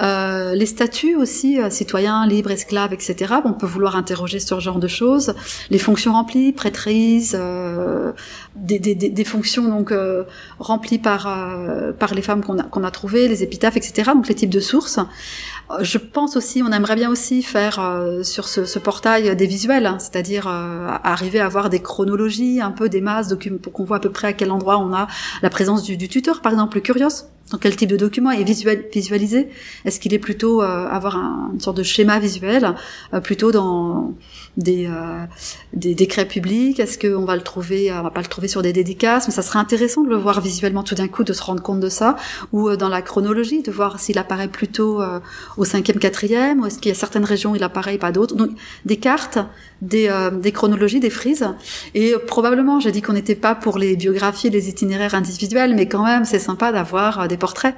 euh, 0.01 0.55
les 0.55 0.67
statuts 0.67 1.17
aussi, 1.17 1.61
euh, 1.61 1.71
citoyens, 1.71 2.25
libres, 2.27 2.53
esclaves, 2.53 2.93
etc. 2.93 3.35
On 3.45 3.53
peut 3.53 3.67
vouloir 3.67 3.97
interroger 3.97 4.39
ce 4.39 4.59
genre 4.61 4.79
de 4.79 4.87
choses. 4.87 5.35
Les 5.71 5.79
fonctions 5.79 6.13
remplies, 6.13 6.53
prêtrise, 6.53 7.37
euh, 7.39 8.13
des, 8.55 8.79
des, 8.79 8.95
des, 8.95 9.25
fonctions 9.25 9.69
donc 9.69 9.91
euh, 9.91 10.23
remplies 10.61 10.99
par 10.99 11.27
euh, 11.27 11.93
par 11.93 12.15
les 12.15 12.23
femmes 12.23 12.45
qu'on 12.45 12.59
a 12.59 12.63
qu'on 12.63 12.85
a 12.85 12.91
trouvées, 12.93 13.27
les 13.27 13.43
épitaphes, 13.43 13.77
etc. 13.77 14.13
Donc 14.15 14.29
les 14.29 14.35
types 14.35 14.51
de 14.51 14.61
sources. 14.61 15.01
Je 15.81 15.99
pense 15.99 16.35
aussi, 16.37 16.63
on 16.63 16.73
aimerait 16.73 16.97
bien 16.97 17.11
aussi 17.11 17.43
faire 17.43 17.75
sur 18.23 18.49
ce, 18.49 18.65
ce, 18.65 18.79
portail 18.79 19.37
des 19.37 19.47
visuels, 19.47 19.85
hein, 19.85 19.99
c'est-à-dire 19.99 20.47
arriver 20.47 21.41
à 21.41 21.45
avoir 21.45 21.69
des 21.69 21.81
chronologies, 21.81 22.63
un 22.63 22.71
peu 22.71 22.89
des 22.89 23.03
masses, 23.03 23.35
pour 23.63 23.75
qu'on 23.75 23.85
voit 23.85 23.99
à 23.99 24.01
peu 24.01 24.09
près 24.09 24.29
à 24.29 24.33
quel 24.33 24.51
endroit 24.51 24.79
on 24.79 24.95
a 24.95 25.09
la 25.43 25.51
présence 25.51 25.83
du, 25.83 25.99
du 25.99 26.09
tuteur, 26.09 26.28
par 26.43 26.53
exemple, 26.53 26.77
le 26.77 26.81
Curios 26.81 27.27
dans 27.51 27.59
quel 27.59 27.77
type 27.77 27.89
de 27.89 27.97
document 27.97 28.31
est 28.31 28.45
visualisé? 28.45 29.49
Est-ce 29.85 30.01
qu'il 30.01 30.13
est 30.15 30.19
plutôt 30.19 30.63
euh, 30.63 30.87
avoir 30.89 31.17
un, 31.17 31.51
une 31.55 31.61
sorte 31.61 31.77
de 31.77 31.83
schéma 31.83 32.19
visuel, 32.19 32.75
euh, 33.15 33.21
plutôt 33.21 33.53
dans 33.53 34.15
des, 34.57 34.87
euh, 34.87 35.25
des 35.73 35.95
décrets 35.95 36.27
publics? 36.27 36.79
Est-ce 36.79 36.99
qu'on 36.99 37.25
va 37.25 37.37
le 37.37 37.43
trouver, 37.43 37.93
on 37.93 38.03
va 38.03 38.11
pas 38.11 38.21
le 38.21 38.27
trouver 38.27 38.49
sur 38.49 38.63
des 38.63 38.73
dédicaces? 38.73 39.27
Mais 39.29 39.35
ça 39.35 39.43
serait 39.43 39.59
intéressant 39.59 40.03
de 40.03 40.11
le 40.11 40.17
voir 40.17 40.41
visuellement 40.41 40.83
tout 40.83 40.95
d'un 40.95 41.09
coup, 41.09 41.25
de 41.25 41.33
se 41.33 41.43
rendre 41.43 41.63
compte 41.63 41.81
de 41.81 41.89
ça, 41.89 42.17
ou 42.53 42.77
dans 42.77 42.89
la 42.89 43.03
chronologie, 43.03 43.63
de 43.63 43.71
voir 43.71 43.99
s'il 43.99 44.19
apparaît 44.19 44.49
plutôt 44.49 45.01
au 45.57 45.65
cinquième, 45.65 45.99
quatrième, 45.99 46.61
ou 46.61 46.67
est-ce 46.67 46.79
qu'il 46.79 46.91
y 46.91 46.93
a 46.93 46.99
certaines 46.99 47.25
régions 47.25 47.53
où 47.53 47.57
il 47.57 47.63
apparaît 47.63 47.99
pas 47.99 48.13
d'autres? 48.13 48.35
Donc 48.35 48.51
des 48.85 48.97
cartes, 48.97 49.39
des, 49.81 50.11
des 50.41 50.53
chronologies, 50.53 51.01
des 51.01 51.11
frises, 51.11 51.49
et 51.95 52.15
probablement, 52.27 52.81
j'ai 52.81 52.93
dit 52.93 53.03
qu'on 53.03 53.13
n'était 53.15 53.35
pas 53.35 53.55
pour 53.55 53.79
les 53.79 53.97
biographies, 53.97 54.51
les 54.51 54.69
itinéraires 54.69 55.15
individuels, 55.15 55.75
mais 55.75 55.87
quand 55.87 56.05
même, 56.05 56.25
c'est 56.25 56.39
sympa 56.39 56.73
d'avoir 56.73 57.29
des 57.29 57.38
portraits. 57.39 57.75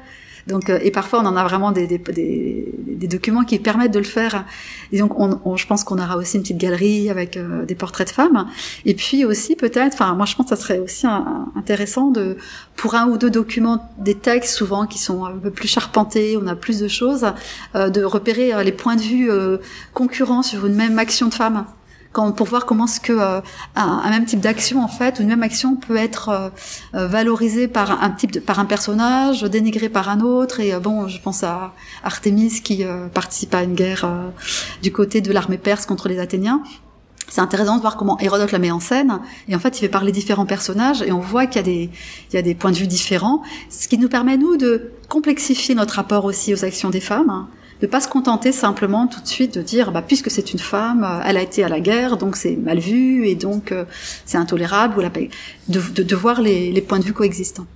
Donc, 0.47 0.71
euh, 0.71 0.79
et 0.83 0.91
parfois, 0.91 1.21
on 1.21 1.27
en 1.27 1.37
a 1.37 1.45
vraiment 1.45 1.73
des, 1.73 1.87
des, 1.87 1.99
des, 1.99 2.73
des, 2.77 3.07
documents 3.07 3.45
qui 3.45 3.59
permettent 3.59 3.93
de 3.93 3.99
le 3.99 4.05
faire. 4.05 4.45
Et 4.93 4.99
donc, 4.99 5.19
on, 5.19 5.41
on, 5.45 5.57
je 5.57 5.67
pense 5.67 5.85
qu'on 5.85 5.99
aura 5.99 6.17
aussi 6.17 6.37
une 6.37 6.43
petite 6.43 6.59
galerie 6.59 7.11
avec 7.11 7.37
euh, 7.37 7.65
des 7.65 7.75
portraits 7.75 8.09
de 8.09 8.13
femmes. 8.13 8.49
Et 8.85 8.95
puis 8.95 9.25
aussi, 9.25 9.57
peut-être, 9.57 9.95
enfin, 9.95 10.15
moi, 10.15 10.27
je 10.27 10.35
pense 10.35 10.51
que 10.51 10.57
ça 10.57 10.63
serait 10.63 10.79
aussi 10.79 11.07
intéressant 11.57 12.11
de, 12.11 12.37
pour 12.77 12.95
un 12.95 13.09
ou 13.09 13.19
deux 13.19 13.31
documents, 13.31 13.91
des 13.99 14.15
textes 14.15 14.55
souvent 14.55 14.87
qui 14.87 14.99
sont 14.99 15.25
un 15.25 15.37
peu 15.37 15.51
plus 15.51 15.69
charpentés, 15.69 16.39
on 16.41 16.47
a 16.47 16.57
plus 16.57 16.81
de 16.81 16.89
choses, 16.89 17.27
euh, 17.75 17.91
de 17.91 18.03
repérer 18.03 18.65
les 18.65 18.73
points 18.73 18.97
de 18.97 19.03
vue 19.03 19.31
concurrents 19.93 20.43
sur 20.43 20.67
une 20.67 20.75
même 20.75 20.99
action 20.99 21.29
de 21.29 21.35
femme 21.35 21.67
quand, 22.13 22.33
pour 22.33 22.47
voir 22.47 22.67
comment 22.67 22.87
ce 22.87 23.01
que 23.01 23.13
euh, 23.13 23.41
un, 23.77 24.11
même 24.11 24.25
type 24.25 24.41
d'action 24.41 24.83
en 24.83 24.89
fait, 24.89 25.21
une 25.21 25.29
même 25.29 25.43
action 25.43 25.77
peut 25.77 25.97
être 25.97 26.29
euh, 26.29 26.49
euh, 26.95 27.07
valorisée 27.07 27.69
par 27.69 28.03
un 28.03 28.11
type, 28.11 28.33
de, 28.33 28.41
par 28.41 28.59
un 28.59 28.65
personnage, 28.65 29.43
dénigrée 29.43 29.89
par 29.89 30.09
un 30.09 30.21
autre. 30.21 30.61
Et 30.61 30.73
bon, 30.81 31.07
je 31.09 31.21
pense 31.21 31.45
à 31.45 31.73
Artémis 32.03 32.61
qui 32.63 32.85
participe 33.15 33.55
à 33.55 33.63
une 33.63 33.75
guerre 33.75 34.09
du 34.83 34.93
côté 34.93 35.21
de 35.21 35.33
l'armée 35.33 35.59
perse 35.59 35.87
contre 35.87 36.09
les 36.09 36.19
Athéniens. 36.19 36.63
C'est 37.29 37.41
intéressant 37.41 37.77
de 37.77 37.81
voir 37.81 37.97
comment 37.97 38.19
Hérodote 38.19 38.51
la 38.51 38.59
met 38.59 38.73
en 38.73 38.81
scène. 38.81 39.21
Et 39.49 39.55
en 39.55 39.61
fait, 39.61 39.79
il 39.79 39.81
fait 39.81 39.89
parler 39.89 40.11
différents 40.11 40.47
personnages 40.47 41.03
et 41.03 41.13
on 41.13 41.21
voit 41.21 41.47
qu'il 41.47 41.57
y 41.57 41.61
a 41.61 41.63
des, 41.63 41.91
il 42.31 42.35
y 42.35 42.39
a 42.39 42.43
des 42.43 42.57
points 42.57 42.73
de 42.73 42.77
vue 42.77 42.89
différents. 42.89 43.43
Ce 43.69 43.87
qui 43.87 43.99
nous 43.99 44.09
permet, 44.09 44.37
nous, 44.37 44.57
de 44.57 44.91
complexifier 45.09 45.77
notre 45.77 45.95
rapport 45.95 46.25
aussi 46.25 46.53
aux 46.53 46.65
actions 46.65 46.91
des 46.91 47.01
femmes 47.01 47.47
de 47.81 47.87
pas 47.87 48.01
se 48.01 48.09
contenter 48.09 48.53
simplement 48.53 49.07
tout 49.07 49.21
de 49.21 49.27
suite 49.27 49.55
de 49.55 49.63
dire 49.63 49.93
bah 49.93 50.03
puisque 50.03 50.31
c'est 50.31 50.53
une 50.53 50.59
femme, 50.59 51.05
euh, 51.05 51.23
elle 51.25 51.37
a 51.37 51.43
été 51.43 51.65
à 51.65 51.69
la 51.69 51.81
guerre, 51.81 52.17
donc 52.17 52.37
c'est 52.37 52.57
mal 52.57 52.79
vu 52.79 53.27
et 53.27 53.35
donc 53.35 53.73
euh, 53.73 53.85
c'est 54.27 54.39
intolérable 54.39 54.99
ou 54.99 55.01
la 55.01 55.11
de, 55.11 55.81
de, 55.95 56.03
de 56.03 56.17
voir 56.17 56.41
les, 56.41 56.73
les 56.73 56.81
points 56.81 56.99
de 56.99 57.05
vue 57.05 57.13
coexistants. 57.13 57.67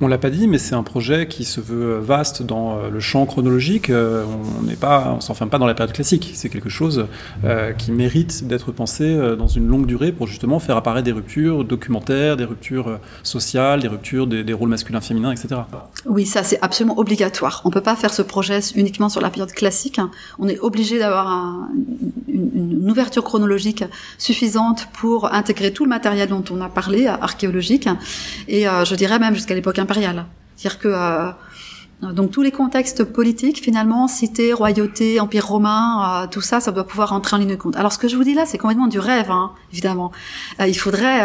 On 0.00 0.08
l'a 0.08 0.18
pas 0.18 0.30
dit, 0.30 0.48
mais 0.48 0.58
c'est 0.58 0.74
un 0.74 0.82
projet 0.82 1.28
qui 1.28 1.44
se 1.44 1.60
veut 1.60 1.98
vaste 2.00 2.42
dans 2.42 2.76
euh, 2.76 2.90
le 2.90 2.98
champ 2.98 3.26
chronologique. 3.26 3.90
Euh, 3.90 4.24
on 4.58 4.62
n'est 4.64 4.74
pas, 4.74 5.14
on 5.16 5.20
s'enferme 5.20 5.50
pas 5.50 5.58
dans 5.58 5.68
la 5.68 5.74
période 5.74 5.94
classique. 5.94 6.32
C'est 6.34 6.48
quelque 6.48 6.68
chose 6.68 7.06
euh, 7.44 7.72
qui 7.72 7.92
mérite 7.92 8.44
d'être 8.48 8.72
pensé 8.72 9.16
dans 9.38 9.46
une 9.46 9.68
longue 9.68 9.86
durée 9.86 10.10
pour 10.10 10.26
justement 10.26 10.58
faire 10.58 10.76
apparaître 10.76 11.04
des 11.04 11.12
ruptures 11.12 11.64
documentaires, 11.64 12.36
des 12.36 12.44
ruptures 12.44 12.98
sociales, 13.22 13.82
des 13.82 13.88
ruptures 13.88 14.26
des, 14.26 14.52
rôles 14.52 14.68
masculins, 14.68 15.00
féminins, 15.00 15.30
etc. 15.30 15.60
Oui, 16.06 16.26
ça 16.26 16.42
c'est 16.42 16.58
absolument 16.60 16.98
obligatoire. 16.98 17.62
On 17.64 17.70
peut 17.70 17.80
pas 17.80 17.96
faire 17.96 18.12
ce 18.12 18.22
projet 18.22 18.60
uniquement 18.74 19.08
sur 19.08 19.20
la 19.20 19.30
période 19.30 19.52
classique. 19.52 20.00
On 20.38 20.48
est 20.48 20.58
obligé 20.58 20.98
d'avoir 20.98 21.28
un, 21.28 21.68
une, 22.28 22.50
une, 22.54 22.90
ouverture 22.90 23.24
chronologique 23.24 23.84
suffisante 24.18 24.88
pour 24.92 25.32
intégrer 25.32 25.72
tout 25.72 25.84
le 25.84 25.90
matériel 25.90 26.28
dont 26.28 26.44
on 26.50 26.60
a 26.60 26.68
parlé, 26.68 27.06
archéologique, 27.06 27.88
et 28.48 28.64
je 28.64 28.94
dirais 28.94 29.18
même 29.18 29.34
jusqu'à 29.34 29.54
l'époque 29.54 29.78
impériale. 29.84 30.26
C'est-à-dire 30.56 30.78
que 30.78 30.88
euh, 30.88 32.12
donc 32.12 32.30
tous 32.30 32.42
les 32.42 32.50
contextes 32.50 33.04
politiques, 33.04 33.62
finalement, 33.62 34.08
cité, 34.08 34.52
royauté, 34.52 35.20
empire 35.20 35.46
romain, 35.46 36.24
euh, 36.24 36.26
tout 36.26 36.40
ça, 36.40 36.60
ça 36.60 36.72
doit 36.72 36.86
pouvoir 36.86 37.12
entrer 37.12 37.36
en 37.36 37.38
ligne 37.38 37.50
de 37.50 37.56
compte. 37.56 37.76
Alors 37.76 37.92
ce 37.92 37.98
que 37.98 38.08
je 38.08 38.16
vous 38.16 38.24
dis 38.24 38.34
là, 38.34 38.44
c'est 38.46 38.58
complètement 38.58 38.86
du 38.86 38.98
rêve, 38.98 39.30
hein, 39.30 39.52
évidemment. 39.72 40.12
Euh, 40.60 40.66
il 40.66 40.74
faudrait, 40.74 41.22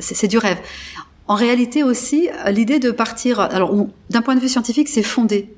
c'est 0.00 0.28
du 0.28 0.38
rêve. 0.38 0.58
En 1.26 1.34
réalité 1.34 1.82
aussi, 1.82 2.28
l'idée 2.46 2.78
de 2.78 2.90
partir, 2.90 3.40
alors 3.40 3.70
d'un 4.08 4.22
point 4.22 4.34
de 4.34 4.40
vue 4.40 4.48
scientifique, 4.48 4.88
c'est 4.88 5.02
fondé 5.02 5.54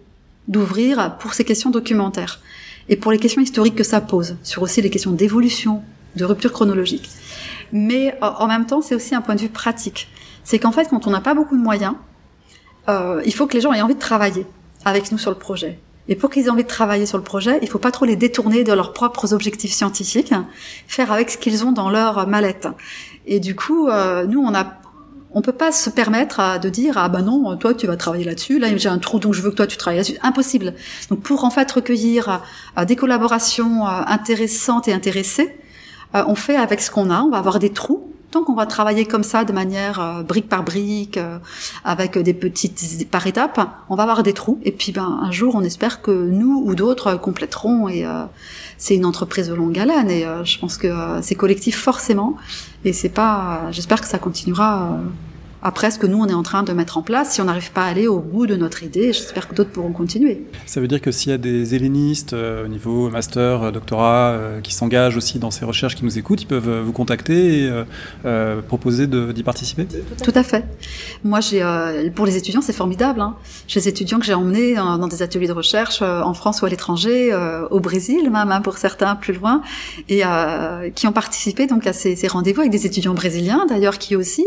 d'ouvrir 0.49 1.17
pour 1.19 1.33
ces 1.35 1.45
questions 1.45 1.71
documentaires 1.71 2.41
et 2.89 2.97
pour 2.97 3.13
les 3.13 3.19
questions 3.19 3.41
historiques 3.41 3.77
que 3.77 3.85
ça 3.85 4.01
pose, 4.01 4.37
sur 4.43 4.63
aussi 4.63 4.83
les 4.83 4.91
questions 4.91 5.13
d'évolution, 5.13 5.83
de 6.17 6.25
rupture 6.25 6.51
chronologique. 6.51 7.09
Mais 7.73 8.19
en 8.21 8.49
même 8.49 8.67
temps, 8.67 8.83
c'est 8.83 8.97
aussi 8.97 9.15
un 9.15 9.21
point 9.21 9.37
de 9.37 9.43
vue 9.43 9.49
pratique. 9.49 10.09
C'est 10.43 10.59
qu'en 10.59 10.73
fait, 10.73 10.89
quand 10.91 11.07
on 11.07 11.11
n'a 11.11 11.21
pas 11.21 11.35
beaucoup 11.35 11.57
de 11.57 11.63
moyens, 11.63 11.95
euh, 12.91 13.23
il 13.25 13.35
faut 13.35 13.47
que 13.47 13.55
les 13.55 13.61
gens 13.61 13.73
aient 13.73 13.83
envie 13.83 13.95
de 13.95 14.01
travailler 14.01 14.47
avec 14.85 15.13
nous 15.13 15.19
sur 15.19 15.31
le 15.31 15.37
projet. 15.37 15.79
Et 16.09 16.17
pour 16.17 16.31
qu'ils 16.31 16.47
aient 16.47 16.51
envie 16.51 16.65
de 16.65 16.69
travailler 16.69 17.07
sur 17.07 17.19
le 17.19 17.25
projet, 17.25 17.59
il 17.63 17.69
faut 17.69 17.79
pas 17.79 17.93
trop 17.93 18.05
les 18.05 18.17
détourner 18.17 18.65
de 18.65 18.73
leurs 18.73 18.93
propres 18.93 19.33
objectifs 19.33 19.73
scientifiques, 19.73 20.35
faire 20.89 21.13
avec 21.13 21.31
ce 21.31 21.39
qu'ils 21.39 21.65
ont 21.65 21.73
dans 21.73 21.89
leur 21.91 22.27
mallette. 22.27 22.69
Et 23.27 23.39
du 23.39 23.55
coup, 23.55 23.89
euh, 23.89 24.27
nous, 24.27 24.41
on 24.41 24.55
a, 24.55 24.67
on 25.33 25.41
peut 25.41 25.53
pas 25.53 25.71
se 25.71 25.89
permettre 25.89 26.59
de 26.59 26.69
dire 26.69 26.99
ah 26.99 27.09
ben 27.09 27.23
non, 27.23 27.57
toi 27.57 27.75
tu 27.75 27.87
vas 27.87 27.97
travailler 27.97 28.25
là-dessus, 28.25 28.59
là 28.59 28.77
j'ai 28.77 28.89
un 28.89 28.99
trou 28.99 29.21
donc 29.21 29.35
je 29.35 29.43
veux 29.43 29.51
que 29.51 29.57
toi 29.57 29.69
tu 29.69 29.77
travailles 29.77 29.99
là-dessus. 29.99 30.19
Impossible. 30.23 30.75
Donc 31.11 31.21
pour 31.21 31.45
en 31.45 31.51
fait 31.51 31.71
recueillir 31.71 32.43
euh, 32.77 32.85
des 32.85 32.97
collaborations 32.97 33.87
intéressantes 33.87 34.89
et 34.89 34.93
intéressées, 34.93 35.60
euh, 36.15 36.25
on 36.27 36.35
fait 36.35 36.57
avec 36.57 36.81
ce 36.81 36.91
qu'on 36.91 37.11
a. 37.11 37.21
On 37.23 37.31
va 37.31 37.39
avoir 37.39 37.59
des 37.59 37.71
trous 37.71 38.11
tant 38.31 38.45
qu'on 38.45 38.55
va 38.55 38.67
travailler 38.67 39.05
comme 39.05 39.23
ça, 39.23 39.45
de 39.45 39.53
manière 39.53 40.01
euh, 40.01 40.23
brique 40.23 40.49
par 40.49 40.63
brique, 40.63 41.17
euh, 41.17 41.39
avec 41.85 42.17
des 42.19 42.35
petites 42.35 43.11
par 43.11 43.27
étapes, 43.27 43.61
on 43.89 43.97
va 43.97 44.05
avoir 44.05 44.23
des 44.23 44.33
trous. 44.33 44.61
Et 44.65 44.73
puis, 44.73 44.93
ben, 44.93 45.21
un 45.23 45.31
jour, 45.31 45.55
on 45.55 45.63
espère 45.63 46.03
que 46.03 46.11
nous 46.11 46.63
ou 46.65 46.75
d'autres 46.75 47.17
compléteront. 47.17 47.89
Et 47.89 48.05
euh, 48.07 48.25
c'est 48.79 48.95
une 48.95 49.05
entreprise 49.05 49.49
de 49.49 49.55
longue 49.55 49.79
haleine. 49.79 50.11
Et 50.11 50.25
je 50.45 50.59
pense 50.59 50.77
que 50.77 50.89
c'est 51.23 51.35
collectif 51.35 51.79
forcément. 51.79 52.37
Et 52.85 52.93
c'est 52.93 53.09
pas. 53.09 53.71
J'espère 53.71 54.01
que 54.01 54.07
ça 54.07 54.19
continuera 54.19 54.99
après 55.63 55.91
ce 55.91 55.99
que 55.99 56.07
nous 56.07 56.19
on 56.19 56.27
est 56.27 56.35
en 56.35 56.43
train 56.43 56.63
de 56.63 56.73
mettre 56.73 56.99
en 56.99 57.03
place 57.03 57.33
si 57.33 57.41
on 57.41 57.45
n'arrive 57.45 57.73
pas 57.73 57.85
à 57.85 57.87
aller 57.87 58.07
au 58.07 58.19
bout 58.19 58.47
de 58.47 58.57
notre 58.57 58.83
idée. 58.83 59.13
J'espère 59.13 59.49
que 59.49 59.55
d'autres 59.55 59.71
pourront 59.71 59.93
continuer. 59.93 60.45
Ça 60.67 60.81
veut 60.81 60.89
dire 60.89 61.01
que 61.01 61.11
s'il 61.11 61.31
y 61.31 61.35
a 61.35 61.39
des 61.39 61.75
hellénistes 61.75 62.33
euh, 62.33 62.65
au 62.65 62.69
niveau 62.69 63.11
master, 63.11 63.63
euh, 63.63 63.71
doctorat, 63.71 64.31
euh, 64.31 64.61
qui 64.61 64.75
s'engagent 64.75 65.17
aussi 65.17 65.39
dans 65.39 65.51
ces 65.51 65.65
recherches, 65.65 65.97
qui 65.97 66.05
nous 66.05 66.19
écoutent, 66.19 66.43
ils 66.43 66.47
peuvent 66.47 66.81
vous 66.81 66.93
contacter 66.93 67.65
et 67.65 67.71
proposer 68.69 69.07
d'y 69.07 69.43
participer? 69.43 69.87
Tout 70.23 70.33
à 70.35 70.43
fait. 70.43 70.65
Moi, 71.25 71.41
j'ai 71.41 71.61
pour 72.15 72.27
les 72.27 72.37
étudiants, 72.37 72.61
c'est 72.61 72.73
formidable. 72.73 73.21
Hein. 73.21 73.37
J'ai 73.69 73.81
des 73.81 73.89
étudiants 73.89 74.19
que 74.19 74.25
j'ai 74.25 74.35
emmenés 74.35 74.75
dans, 74.75 75.09
des 75.09 75.23
ateliers 75.23 75.47
de 75.47 75.53
recherche 75.53 76.03
en 76.03 76.35
France 76.35 76.63
ou 76.63 76.67
à 76.67 76.69
l'étranger, 76.69 77.35
au 77.71 77.81
Brésil 77.81 78.31
même 78.31 78.51
hein, 78.53 78.61
pour 78.61 78.79
certains 78.79 79.17
plus 79.17 79.35
loin, 79.35 79.63
et 80.09 80.23
qui 80.95 81.07
ont 81.07 81.13
participé 81.13 81.67
donc 81.67 81.87
à 81.87 81.93
ces, 81.93 82.17
ces 82.17 82.29
rendez-vous 82.29 82.61
avec 82.61 82.73
des 82.73 82.87
étudiants 82.87 83.15
brésiliens 83.15 83.67
d'ailleurs 83.69 83.99
qui 83.99 84.17
aussi 84.17 84.47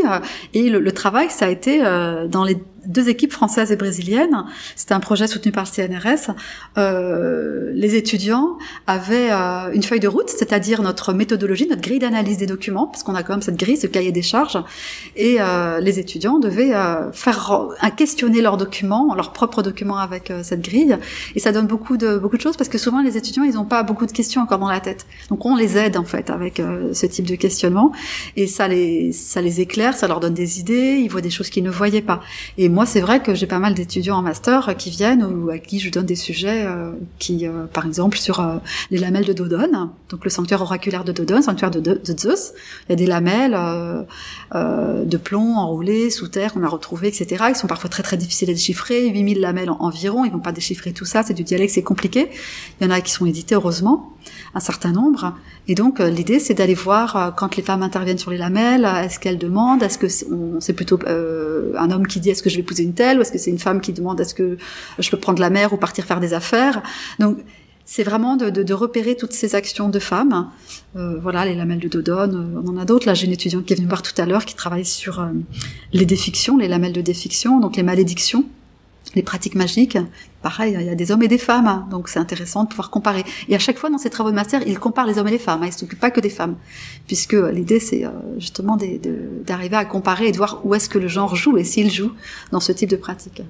et 0.54 0.70
le, 0.70 0.80
le 0.80 0.92
travail, 1.04 1.30
ça 1.30 1.48
a 1.48 1.50
été 1.50 1.86
euh, 1.86 2.30
dans 2.30 2.46
les 2.46 2.56
deux 2.86 3.10
équipes 3.10 3.32
françaises 3.32 3.72
et 3.72 3.76
brésiliennes. 3.76 4.44
C'était 4.76 4.94
un 4.94 5.00
projet 5.00 5.28
soutenu 5.28 5.52
par 5.52 5.66
le 5.66 5.70
CNRS. 5.70 6.36
Euh, 6.78 7.72
les 7.74 7.96
étudiants 7.96 8.58
avaient 8.88 9.30
euh, 9.32 9.72
une 9.74 9.84
feuille 9.84 10.00
de 10.00 10.08
route, 10.08 10.30
c'est-à-dire 10.30 10.82
notre 10.82 11.14
méthodologie, 11.14 11.68
notre 11.68 11.82
grille 11.82 12.00
d'analyse 12.00 12.38
des 12.38 12.46
documents, 12.46 12.88
parce 12.88 13.04
qu'on 13.04 13.16
a 13.16 13.24
quand 13.24 13.34
même 13.34 13.42
cette 13.42 13.58
grille, 13.58 13.78
ce 13.78 13.88
cahier 13.88 14.12
des 14.12 14.22
charges, 14.22 14.58
et 15.16 15.38
euh, 15.40 15.80
les 15.80 16.00
étudiants 16.00 16.40
devaient 16.40 16.74
euh, 16.74 17.12
faire 17.12 17.68
questionner 17.96 18.42
leurs 18.42 18.58
documents, 18.58 19.14
leurs 19.16 19.34
propres 19.34 19.62
documents 19.62 19.98
avec 19.98 20.32
euh, 20.32 20.42
cette 20.44 20.62
grille, 20.62 20.98
et 21.36 21.40
ça 21.40 21.52
donne 21.52 21.68
beaucoup 21.68 21.98
de 21.98 22.18
beaucoup 22.18 22.38
de 22.38 22.42
choses 22.42 22.58
parce 22.58 22.70
que 22.70 22.78
souvent 22.78 23.02
les 23.02 23.18
étudiants 23.18 23.44
ils 23.44 23.54
n'ont 23.54 23.66
pas 23.66 23.84
beaucoup 23.84 24.06
de 24.06 24.12
questions 24.12 24.42
encore 24.42 24.60
dans 24.60 24.70
la 24.70 24.80
tête, 24.80 25.06
donc 25.30 25.46
on 25.46 25.56
les 25.56 25.78
aide 25.78 25.98
en 25.98 26.04
fait 26.04 26.30
avec 26.30 26.62
ce 26.94 27.06
type 27.06 27.26
de 27.26 27.36
questionnement, 27.36 27.92
et 28.36 28.48
ça 28.48 28.68
les 28.68 29.12
ça 29.12 29.42
les 29.42 29.62
éclaire, 29.62 29.96
ça 29.96 30.08
leur 30.08 30.20
donne 30.20 30.34
des 30.34 30.60
idées, 30.60 31.00
ils 31.02 31.10
voient 31.10 31.22
des 31.22 31.30
choses 31.30 31.50
qu'ils 31.50 31.64
ne 31.64 31.70
voyaient 31.70 32.02
pas, 32.02 32.22
moi, 32.74 32.88
c'est 32.88 33.02
vrai 33.02 33.22
que 33.22 33.36
j'ai 33.36 33.46
pas 33.46 33.60
mal 33.60 33.76
d'étudiants 33.76 34.18
en 34.18 34.24
master 34.24 34.76
qui 34.78 34.90
viennent 34.90 35.24
ou 35.24 35.50
à 35.52 35.60
qui 35.60 35.80
je 35.80 35.92
donne 35.92 36.08
des 36.08 36.16
sujets 36.16 36.66
euh, 36.66 36.92
qui, 37.20 37.46
euh, 37.46 37.66
par 37.72 37.86
exemple, 37.86 38.18
sur 38.18 38.40
euh, 38.40 38.58
les 38.90 38.98
lamelles 38.98 39.26
de 39.26 39.34
Dodone, 39.34 39.92
donc 40.10 40.24
le 40.24 40.30
sanctuaire 40.32 40.62
oraculaire 40.62 41.04
de 41.04 41.12
Dodone, 41.12 41.44
sanctuaire 41.44 41.70
de, 41.70 42.02
Zeus. 42.04 42.54
Il 42.88 42.92
y 42.92 42.94
a 42.94 42.96
des 42.96 43.06
lamelles 43.06 43.58
de 44.54 45.18
plomb 45.18 45.58
enroulées 45.58 46.10
sous 46.10 46.28
terre 46.28 46.54
qu'on 46.54 46.64
a 46.64 46.68
retrouvées, 46.68 47.10
etc. 47.10 47.46
Ils 47.50 47.56
sont 47.56 47.68
parfois 47.68 47.92
très 47.92 48.02
très 48.02 48.18
difficiles 48.18 48.50
à 48.50 48.54
déchiffrer. 48.54 49.08
8000 49.08 49.40
lamelles 49.40 49.70
environ, 49.70 50.26
ils 50.26 50.32
vont 50.32 50.40
pas 50.40 50.52
déchiffrer 50.52 50.94
tout 50.94 51.06
ça. 51.06 51.22
C'est 51.22 51.36
du 51.36 51.44
dialecte, 51.44 51.74
c'est 51.74 51.84
compliqué. 51.84 52.30
Il 52.82 52.86
y 52.86 52.88
en 52.88 52.92
a 52.92 53.02
qui 53.02 53.12
sont 53.12 53.28
édités 53.28 53.54
heureusement 53.54 54.14
un 54.56 54.60
certain 54.60 54.92
nombre. 54.92 55.34
Et 55.68 55.76
donc 55.76 56.00
euh, 56.00 56.10
l'idée 56.10 56.40
c'est 56.40 56.54
d'aller 56.54 56.74
voir 56.74 57.16
euh, 57.16 57.32
quand 57.32 57.56
les 57.56 57.64
femmes 57.64 57.84
interviennent 57.84 58.18
sur 58.18 58.32
les 58.32 58.38
lamelles, 58.38 58.86
est-ce 58.86 59.20
qu'elles 59.20 59.38
demandent, 59.38 59.82
est-ce 59.82 59.98
que 59.98 60.08
c'est 60.08 60.74
plutôt 60.74 61.00
euh, 61.08 61.74
un 61.78 61.92
homme 61.92 62.06
qui 62.06 62.20
dit 62.20 62.30
est-ce 62.30 62.44
que 62.44 62.50
je 62.50 62.58
vais 62.58 62.63
épouser 62.64 62.84
une 62.84 62.94
telle, 62.94 63.18
ou 63.18 63.22
est-ce 63.22 63.32
que 63.32 63.38
c'est 63.38 63.52
une 63.52 63.60
femme 63.60 63.82
qui 63.82 63.94
demande 63.94 64.20
est-ce 64.20 64.34
que 64.34 64.58
je 65.00 65.10
peux 65.10 65.18
prendre 65.18 65.40
la 65.40 65.50
mer 65.50 65.74
ou 65.74 65.78
partir 65.78 66.06
faire 66.06 66.20
des 66.20 66.34
affaires. 66.34 66.82
Donc 67.20 67.38
c'est 67.86 68.04
vraiment 68.04 68.38
de, 68.38 68.74
repérer 68.74 69.16
toutes 69.16 69.34
ces 69.34 69.56
actions 69.56 69.90
de 69.90 70.00
femmes. 70.00 70.50
Euh, 70.96 71.20
voilà, 71.22 71.46
les 71.46 71.54
lamelles 71.54 71.80
de 71.80 71.90
Dodone, 71.90 72.62
on 72.64 72.68
en 72.70 72.78
a 72.78 72.86
d'autres. 72.86 73.06
Là, 73.06 73.14
j'ai 73.14 73.28
une 73.28 73.34
étudiante 73.34 73.66
qui 73.66 73.74
est 73.74 73.76
venue 73.76 73.88
voir 73.88 74.02
tout 74.02 74.20
à 74.22 74.26
l'heure 74.26 74.46
qui 74.46 74.56
travaille 74.56 74.86
sur 74.86 75.28
les 75.92 76.06
défictions, 76.06 76.58
les 76.58 76.70
lamelles 76.70 76.94
de 76.94 77.02
défiction, 77.02 77.60
donc 77.60 77.76
les 77.76 77.84
malédictions 77.84 78.46
les 79.16 79.24
pratiques 79.24 79.56
magiques, 79.56 79.98
pareil, 80.42 80.76
il 80.80 80.86
y 80.86 80.90
a 80.90 80.96
des 80.96 81.12
hommes 81.12 81.24
et 81.24 81.28
des 81.28 81.38
femmes, 81.38 81.68
hein, 81.68 81.88
donc 81.90 82.10
c'est 82.10 82.20
intéressant 82.20 82.64
de 82.64 82.70
pouvoir 82.70 82.90
comparer. 82.90 83.24
Et 83.48 83.56
à 83.56 83.60
chaque 83.60 83.78
fois 83.78 83.90
dans 83.90 83.98
ces 83.98 84.10
travaux 84.10 84.32
de 84.32 84.36
master, 84.36 84.62
il 84.68 84.80
compare 84.80 85.06
les 85.06 85.18
hommes 85.20 85.28
et 85.28 85.32
les 85.32 85.40
femmes, 85.40 85.64
hein, 85.64 85.68
il 85.68 85.74
s'occupe 85.74 86.00
pas 86.00 86.12
que 86.12 86.20
des 86.20 86.30
femmes, 86.30 86.56
puisque 87.08 87.34
l'idée 87.34 87.80
c'est 87.80 88.06
euh, 88.06 88.10
justement 88.38 88.78
d'arriver 89.46 89.76
à 89.76 89.86
comparer 89.86 90.28
et 90.28 90.32
de 90.32 90.38
voir 90.38 90.62
où 90.64 90.74
est-ce 90.76 90.90
que 90.90 91.00
le 91.00 91.08
genre 91.08 91.36
joue 91.36 91.58
et 91.58 91.64
s'il 91.64 91.92
joue 91.92 92.12
dans 92.52 92.60
ce 92.60 92.72
type 92.72 92.90
de 92.90 92.96
pratique. 92.96 93.42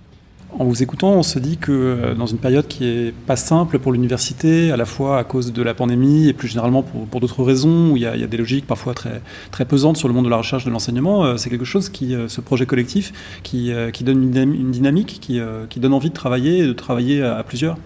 En 0.60 0.66
vous 0.66 0.84
écoutant, 0.84 1.14
on 1.14 1.24
se 1.24 1.40
dit 1.40 1.58
que 1.58 1.72
euh, 1.72 2.14
dans 2.14 2.28
une 2.28 2.38
période 2.38 2.68
qui 2.68 2.86
est 2.86 3.12
pas 3.12 3.36
simple 3.36 3.80
pour 3.80 3.92
l'université, 3.92 4.72
à 4.72 4.78
la 4.78 4.86
fois 4.86 5.18
à 5.18 5.24
cause 5.24 5.52
de 5.52 5.64
la 5.64 5.74
pandémie 5.74 6.28
et 6.28 6.34
plus 6.34 6.48
généralement 6.48 6.84
pour, 6.84 7.20
d'autres 7.20 7.44
raisons, 7.44 7.92
où 7.92 7.98
il 7.98 8.04
y, 8.04 8.06
a, 8.06 8.28
des 8.28 8.38
logiques 8.38 8.68
parfois 8.68 8.94
très, 8.94 9.22
très 9.50 9.66
pesantes 9.66 9.98
sur 9.98 10.08
le 10.08 10.14
monde 10.14 10.26
de 10.26 10.30
la 10.30 10.38
recherche, 10.38 10.64
de 10.64 10.70
l'enseignement, 10.70 11.26
euh, 11.26 11.38
c'est 11.38 11.50
quelque 11.50 11.66
chose 11.66 11.90
qui, 11.90 12.14
euh, 12.14 12.28
ce 12.28 12.40
projet 12.40 12.68
collectif, 12.68 13.14
qui, 13.42 13.72
qui 13.94 14.04
donne 14.04 14.36
une 14.36 14.72
dynamique, 14.72 15.20
qui, 15.20 15.40
qui, 15.70 15.80
donne 15.80 15.94
envie 15.94 16.10
de 16.10 16.14
travailler 16.14 16.60
et 16.60 16.68
de 16.68 16.74
travailler 16.74 17.24
à, 17.24 17.42
plusieurs. 17.44 17.78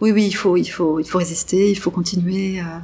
Oui, 0.00 0.10
oui, 0.10 0.26
il 0.26 0.32
faut, 0.32 0.56
il 0.56 0.66
faut, 0.66 0.98
il 0.98 1.06
faut 1.06 1.18
résister, 1.18 1.70
il 1.70 1.78
faut 1.78 1.90
continuer. 1.90 2.60
à 2.60 2.82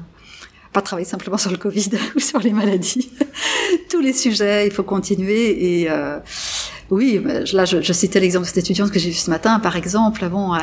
pas 0.72 0.80
travailler 0.80 1.06
simplement 1.06 1.36
sur 1.36 1.50
le 1.50 1.58
Covid 1.58 1.90
ou 2.16 2.18
sur 2.18 2.38
les 2.38 2.52
maladies. 2.52 3.10
Tous 3.90 4.00
les 4.00 4.14
sujets, 4.14 4.66
il 4.66 4.72
faut 4.72 4.82
continuer 4.82 5.82
et 5.82 5.88
oui, 6.92 7.24
là, 7.54 7.64
je, 7.64 7.80
je 7.80 7.92
citais 7.94 8.20
l'exemple 8.20 8.44
de 8.44 8.48
cette 8.48 8.58
étudiante 8.58 8.90
que 8.90 8.98
j'ai 8.98 9.08
vue 9.08 9.16
ce 9.16 9.30
matin, 9.30 9.58
par 9.60 9.76
exemple. 9.76 10.28
Bon, 10.28 10.52
euh, 10.52 10.58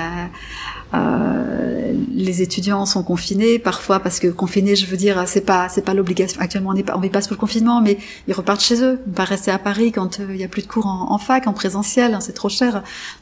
euh, 0.94 1.94
les 2.14 2.44
étudiants 2.44 2.86
sont 2.86 3.02
confinés 3.02 3.58
parfois 3.58 4.00
parce 4.00 4.20
que 4.20 4.28
confinés, 4.28 4.76
je 4.76 4.86
veux 4.86 4.96
dire, 4.96 5.24
c'est 5.26 5.42
pas 5.42 5.70
c'est 5.70 5.82
pas 5.82 5.96
l'obligation. 5.96 6.40
Actuellement, 6.40 6.70
on 6.70 6.74
n'est 6.76 6.84
pas 6.84 6.96
on 6.96 7.00
vit 7.00 7.10
pas 7.10 7.24
sous 7.24 7.34
le 7.34 7.40
confinement, 7.40 7.82
mais 7.82 7.98
ils 8.28 8.36
repartent 8.36 8.62
chez 8.62 8.84
eux. 8.84 9.00
Ils 9.08 9.14
pas 9.14 9.24
rester 9.24 9.50
à 9.50 9.58
Paris 9.58 9.92
quand 9.92 10.20
euh, 10.20 10.28
il 10.30 10.40
y 10.40 10.44
a 10.44 10.48
plus 10.48 10.62
de 10.62 10.68
cours 10.68 10.86
en, 10.86 11.12
en 11.12 11.18
fac, 11.18 11.48
en 11.48 11.54
présentiel, 11.54 12.14
hein, 12.14 12.20
c'est 12.20 12.34
trop 12.34 12.50
cher. 12.50 12.74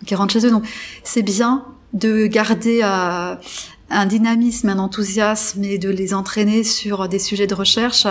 Donc 0.02 0.12
ils 0.12 0.16
rentrent 0.16 0.34
chez 0.34 0.46
eux. 0.46 0.52
Donc 0.52 0.66
c'est 1.06 1.24
bien 1.24 1.64
de 1.94 2.28
garder 2.28 2.82
euh, 2.84 3.36
un 3.90 4.06
dynamisme, 4.06 4.70
un 4.70 4.80
enthousiasme 4.80 5.64
et 5.64 5.78
de 5.78 5.90
les 5.90 6.14
entraîner 6.14 6.64
sur 6.64 7.08
des 7.08 7.20
sujets 7.20 7.48
de 7.48 7.56
recherche 7.56 8.08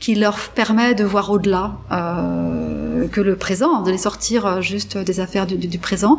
qui 0.00 0.14
leur 0.14 0.36
permet 0.50 0.94
de 0.94 1.04
voir 1.04 1.30
au-delà 1.30 1.78
euh, 1.90 3.08
que 3.08 3.20
le 3.20 3.36
présent, 3.36 3.82
de 3.82 3.90
les 3.90 3.98
sortir 3.98 4.46
euh, 4.46 4.60
juste 4.60 4.98
des 4.98 5.20
affaires 5.20 5.46
du, 5.46 5.56
du, 5.56 5.78
présent. 5.78 6.18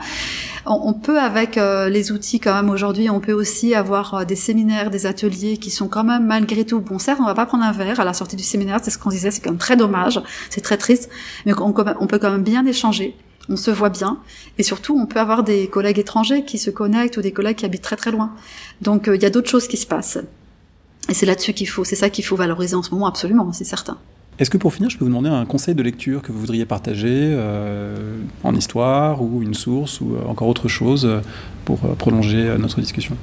On, 0.66 0.94
peut 0.94 1.20
avec 1.20 1.58
euh, 1.58 1.90
les 1.90 2.12
outils 2.12 2.40
quand 2.40 2.54
même 2.54 2.70
aujourd'hui, 2.70 3.10
on 3.10 3.20
peut 3.20 3.34
aussi 3.34 3.76
avoir 3.76 4.14
euh, 4.16 4.26
des 4.26 4.36
séminaires, 4.36 4.90
des 4.90 5.06
ateliers 5.06 5.58
qui 5.58 5.70
sont 5.70 5.88
quand 5.88 6.04
même 6.04 6.26
malgré 6.26 6.66
tout 6.66 6.80
bon. 6.80 6.98
Certes, 6.98 7.20
on 7.22 7.26
va 7.26 7.36
pas 7.36 7.46
prendre 7.46 7.64
un 7.64 7.72
verre 7.72 8.00
à 8.00 8.06
la 8.06 8.14
sortie 8.14 8.36
du 8.36 8.44
séminaire, 8.44 8.80
c'est 8.82 8.92
ce 8.92 8.98
qu'on 8.98 9.10
disait, 9.10 9.32
c'est 9.32 9.42
quand 9.42 9.52
même 9.52 9.60
très 9.60 9.76
dommage, 9.76 10.20
c'est 10.50 10.62
très 10.62 10.78
triste, 10.78 11.10
mais 11.46 11.54
on, 11.54 11.74
on 12.00 12.08
peut 12.08 12.20
quand 12.20 12.32
même 12.32 12.44
bien 12.44 12.66
échanger 12.66 13.16
on 13.50 13.58
se 13.58 13.72
voit 13.72 13.90
bien, 13.90 14.20
et 14.58 14.64
surtout 14.64 14.98
on 14.98 15.06
peut 15.06 15.20
avoir 15.20 15.44
des 15.44 15.68
collègues 15.68 16.00
étrangers 16.00 16.44
qui 16.44 16.58
se 16.58 16.70
connectent 16.70 17.18
ou 17.18 17.22
des 17.22 17.32
collègues 17.32 17.58
qui 17.58 17.66
habitent 17.66 17.84
très 17.84 17.96
très 17.96 18.12
loin. 18.12 18.32
Donc 18.82 19.10
il 19.14 19.22
y 19.22 19.26
a 19.26 19.30
d'autres 19.30 19.50
choses 19.50 19.68
qui 19.68 19.78
se 19.78 19.88
passent. 19.88 20.20
Et 21.10 21.14
c'est 21.14 21.26
là-dessus 21.26 21.54
qu'il 21.54 21.70
faut, 21.70 21.84
c'est 21.84 21.96
ça 21.96 22.10
qu'il 22.10 22.26
faut 22.26 22.36
valoriser 22.36 22.76
en 22.76 22.84
ce 22.84 22.92
moment, 22.92 23.08
absolument, 23.08 23.52
c'est 23.54 23.64
certain. 23.64 23.98
Est-ce 24.38 24.50
que 24.50 24.58
pour 24.58 24.74
finir, 24.74 24.90
je 24.90 24.98
peux 24.98 25.06
vous 25.06 25.10
demander 25.10 25.30
un 25.30 25.46
conseil 25.46 25.76
de 25.76 25.84
lecture 25.84 26.22
que 26.22 26.34
vous 26.34 26.40
voudriez 26.40 26.66
partager 26.66 27.08
euh, 27.32 28.18
en 28.44 28.54
histoire 28.54 29.22
ou 29.22 29.42
une 29.42 29.54
source 29.54 30.02
ou 30.02 30.16
euh, 30.16 30.28
encore 30.28 30.50
autre 30.50 30.68
chose 30.68 31.06
euh, 31.06 31.22
pour 31.64 31.80
prolonger 31.96 32.58
notre 32.60 32.82
discussion? 32.82 33.16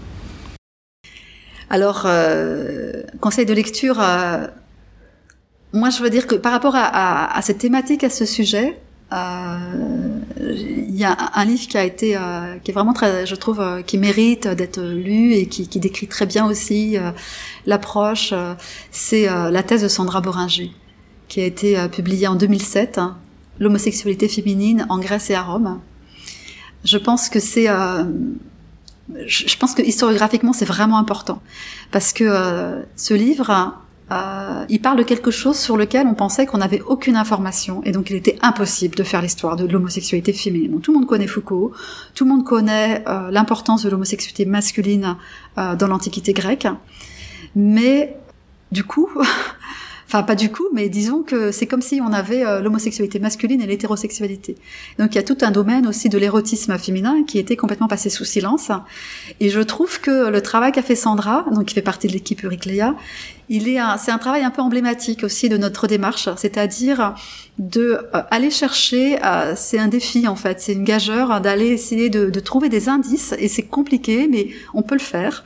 Alors, 1.68 2.06
conseil 3.20 3.46
de 3.46 3.54
lecture, 3.54 3.96
moi 5.72 5.90
je 5.90 6.02
veux 6.02 6.10
dire 6.10 6.26
que 6.26 6.34
par 6.34 6.52
rapport 6.52 6.74
à, 6.74 7.34
à 7.34 7.42
cette 7.42 7.58
thématique, 7.58 8.04
à 8.04 8.10
ce 8.10 8.26
sujet, 8.26 8.78
il 10.42 10.96
y 10.96 11.04
a 11.04 11.16
un 11.34 11.44
livre 11.44 11.68
qui 11.68 11.78
a 11.78 11.84
été, 11.84 12.16
euh, 12.16 12.56
qui 12.62 12.70
est 12.70 12.74
vraiment 12.74 12.92
très, 12.92 13.26
je 13.26 13.34
trouve, 13.34 13.60
euh, 13.60 13.82
qui 13.82 13.98
mérite 13.98 14.48
d'être 14.48 14.80
lu 14.80 15.34
et 15.34 15.46
qui, 15.46 15.66
décrit 15.78 16.08
très 16.08 16.26
bien 16.26 16.46
aussi 16.46 16.98
euh, 16.98 17.10
l'approche. 17.66 18.34
c'est 18.90 19.26
la 19.26 19.62
thèse 19.62 19.82
de 19.82 19.88
Sandra 19.88 20.20
Boringer, 20.20 20.72
qui 21.28 21.40
a 21.40 21.44
été 21.44 21.76
publiée 21.88 22.26
en 22.26 22.34
2007, 22.34 22.98
hein, 22.98 23.16
l'homosexualité 23.58 24.28
féminine 24.28 24.86
en 24.88 24.98
Grèce 24.98 25.30
et 25.30 25.34
à 25.34 25.42
Rome. 25.42 25.80
Je 26.84 26.98
pense 26.98 27.28
que 27.28 27.40
c'est, 27.40 27.66
je 29.26 29.56
pense 29.56 29.74
que 29.74 29.82
historiographiquement 29.82 30.52
c'est 30.52 30.64
vraiment 30.64 30.98
important 30.98 31.40
parce 31.90 32.12
que 32.12 32.82
ce 32.96 33.14
livre 33.14 33.74
euh, 34.12 34.64
il 34.68 34.80
parle 34.80 34.98
de 34.98 35.02
quelque 35.02 35.30
chose 35.30 35.56
sur 35.56 35.76
lequel 35.76 36.06
on 36.06 36.14
pensait 36.14 36.44
qu'on 36.44 36.58
n'avait 36.58 36.82
aucune 36.82 37.16
information 37.16 37.82
et 37.84 37.92
donc 37.92 38.10
il 38.10 38.16
était 38.16 38.38
impossible 38.42 38.94
de 38.94 39.04
faire 39.04 39.22
l'histoire 39.22 39.56
de 39.56 39.66
l'homosexualité 39.66 40.32
féminine. 40.32 40.80
tout 40.80 40.92
le 40.92 40.98
monde 40.98 41.08
connaît 41.08 41.26
Foucault, 41.26 41.72
tout 42.14 42.24
le 42.24 42.30
monde 42.30 42.44
connaît 42.44 43.04
euh, 43.08 43.30
l'importance 43.30 43.84
de 43.84 43.90
l'homosexualité 43.90 44.44
masculine 44.44 45.16
euh, 45.56 45.76
dans 45.76 45.86
l'Antiquité 45.86 46.32
grecque, 46.32 46.68
mais 47.54 48.16
du 48.70 48.84
coup, 48.84 49.08
Enfin, 50.08 50.24
pas 50.24 50.34
du 50.34 50.52
coup, 50.52 50.66
mais 50.74 50.90
disons 50.90 51.22
que 51.22 51.52
c'est 51.52 51.66
comme 51.66 51.80
si 51.80 52.02
on 52.02 52.12
avait 52.12 52.60
l'homosexualité 52.60 53.18
masculine 53.18 53.62
et 53.62 53.66
l'hétérosexualité. 53.66 54.56
Donc 54.98 55.14
il 55.14 55.14
y 55.14 55.18
a 55.18 55.22
tout 55.22 55.38
un 55.40 55.50
domaine 55.50 55.86
aussi 55.86 56.10
de 56.10 56.18
l'érotisme 56.18 56.76
féminin 56.76 57.24
qui 57.26 57.38
était 57.38 57.56
complètement 57.56 57.88
passé 57.88 58.10
sous 58.10 58.26
silence. 58.26 58.70
Et 59.40 59.48
je 59.48 59.60
trouve 59.60 60.02
que 60.02 60.28
le 60.28 60.42
travail 60.42 60.70
qu'a 60.70 60.82
fait 60.82 60.96
Sandra, 60.96 61.46
donc 61.50 61.64
qui 61.64 61.74
fait 61.74 61.80
partie 61.80 62.08
de 62.08 62.12
l'équipe 62.12 62.44
Euriclea, 62.44 62.94
il 63.48 63.68
est 63.68 63.78
c'est 63.98 64.10
un 64.10 64.18
travail 64.18 64.44
un 64.44 64.50
peu 64.50 64.62
emblématique 64.62 65.24
aussi 65.24 65.48
de 65.48 65.56
notre 65.56 65.86
démarche, 65.86 66.28
c'est-à-dire 66.36 67.14
de 67.58 67.98
euh, 68.14 68.22
aller 68.30 68.50
chercher, 68.50 69.22
euh, 69.24 69.54
c'est 69.56 69.78
un 69.78 69.88
défi 69.88 70.26
en 70.26 70.36
fait, 70.36 70.60
c'est 70.60 70.72
une 70.72 70.84
gageure 70.84 71.40
d'aller 71.40 71.68
essayer 71.68 72.08
de, 72.08 72.30
de 72.30 72.40
trouver 72.40 72.68
des 72.68 72.88
indices 72.88 73.34
et 73.38 73.48
c'est 73.48 73.62
compliqué, 73.62 74.28
mais 74.30 74.48
on 74.74 74.82
peut 74.82 74.94
le 74.94 75.00
faire 75.00 75.44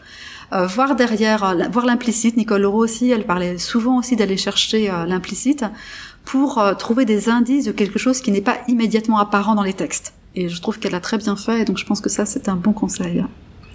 euh, 0.53 0.67
voir 0.67 0.95
derrière, 0.95 1.57
voir 1.71 1.87
l'implicite. 1.87 2.37
Nicole 2.37 2.63
Leroux 2.63 2.83
aussi, 2.85 3.11
elle 3.11 3.25
parlait 3.25 3.59
souvent 3.59 3.99
aussi 3.99 4.15
d'aller 4.15 4.37
chercher 4.37 4.89
l'implicite 5.07 5.65
pour 6.25 6.63
trouver 6.79 7.05
des 7.05 7.29
indices 7.29 7.65
de 7.65 7.73
quelque 7.73 7.99
chose 7.99 8.21
qui 8.21 8.31
n'est 8.31 8.41
pas 8.41 8.59
immédiatement 8.69 9.19
apparent 9.19 9.55
dans 9.55 9.63
les 9.63 9.75
textes. 9.75 10.13
Et 10.35 10.49
je 10.49 10.61
trouve 10.61 10.79
qu'elle 10.79 10.95
a 10.95 11.01
très 11.01 11.19
bien 11.19 11.35
fait, 11.35 11.63
et 11.63 11.65
donc 11.65 11.79
je 11.79 11.85
pense 11.85 12.01
que 12.01 12.09
ça, 12.09 12.27
c'est 12.27 12.49
un 12.49 12.57
bon 12.57 12.73
conseil 12.73 13.25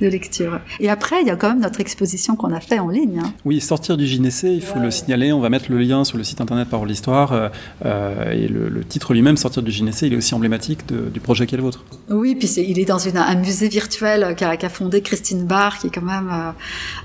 de 0.01 0.07
lecture. 0.07 0.59
Et 0.79 0.89
après, 0.89 1.21
il 1.21 1.27
y 1.27 1.29
a 1.29 1.35
quand 1.35 1.49
même 1.49 1.61
notre 1.61 1.79
exposition 1.79 2.35
qu'on 2.35 2.51
a 2.51 2.59
fait 2.59 2.79
en 2.79 2.89
ligne. 2.89 3.21
Hein. 3.23 3.33
Oui, 3.45 3.61
sortir 3.61 3.97
du 3.97 4.05
gynécée, 4.05 4.49
il 4.49 4.61
faut 4.61 4.79
le 4.79 4.91
signaler. 4.91 5.31
On 5.31 5.39
va 5.39 5.49
mettre 5.49 5.71
le 5.71 5.77
lien 5.77 6.03
sur 6.03 6.17
le 6.17 6.23
site 6.23 6.41
internet 6.41 6.67
Parole 6.69 6.87
l'Histoire. 6.87 7.31
Euh, 7.31 7.49
euh, 7.85 8.31
et 8.31 8.47
le, 8.47 8.83
titre 8.83 9.13
lui-même, 9.13 9.37
Sortir 9.37 9.63
du 9.63 9.71
gynécée, 9.71 10.07
il 10.07 10.13
est 10.13 10.17
aussi 10.17 10.33
emblématique 10.33 10.79
du 10.87 11.19
projet 11.19 11.45
qui 11.45 11.55
est 11.55 11.57
le 11.57 11.63
vôtre. 11.63 11.85
Oui, 12.09 12.35
puis 12.35 12.47
il 12.47 12.79
est 12.79 12.85
dans 12.85 12.97
une, 12.97 13.17
un 13.17 13.35
musée 13.35 13.69
virtuel 13.69 14.35
qu'a 14.35 14.57
qu 14.57 14.69
fondé 14.69 15.01
Christine 15.01 15.45
Barr, 15.45 15.77
qui 15.77 15.87
est 15.87 15.89
quand 15.89 16.01
même 16.01 16.31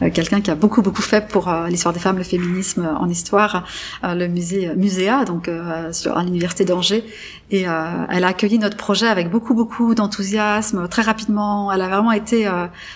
euh, 0.02 0.10
quelqu'un 0.10 0.40
qui 0.40 0.50
a 0.50 0.54
beaucoup, 0.54 0.82
beaucoup 0.82 1.02
fait 1.02 1.28
pour 1.28 1.52
l'histoire 1.68 1.94
des 1.94 2.00
femmes, 2.00 2.18
le 2.18 2.24
féminisme 2.24 2.88
en 2.98 3.08
histoire. 3.08 3.64
le 4.02 4.26
musée 4.26 4.70
Muséa, 4.76 5.24
donc 5.24 5.50
sur, 5.92 6.16
à 6.16 6.24
l'université 6.24 6.64
d'Angers. 6.64 7.04
Et 7.50 7.62
elle 7.62 8.24
a 8.24 8.28
accueilli 8.28 8.58
notre 8.58 8.76
projet 8.76 9.06
avec 9.06 9.30
beaucoup, 9.30 9.54
beaucoup 9.54 9.94
d'enthousiasme, 9.94 10.88
très 10.88 11.02
rapidement. 11.02 11.72
Elle 11.72 11.82
a 11.82 11.88
vraiment 11.88 12.12
été 12.12 12.48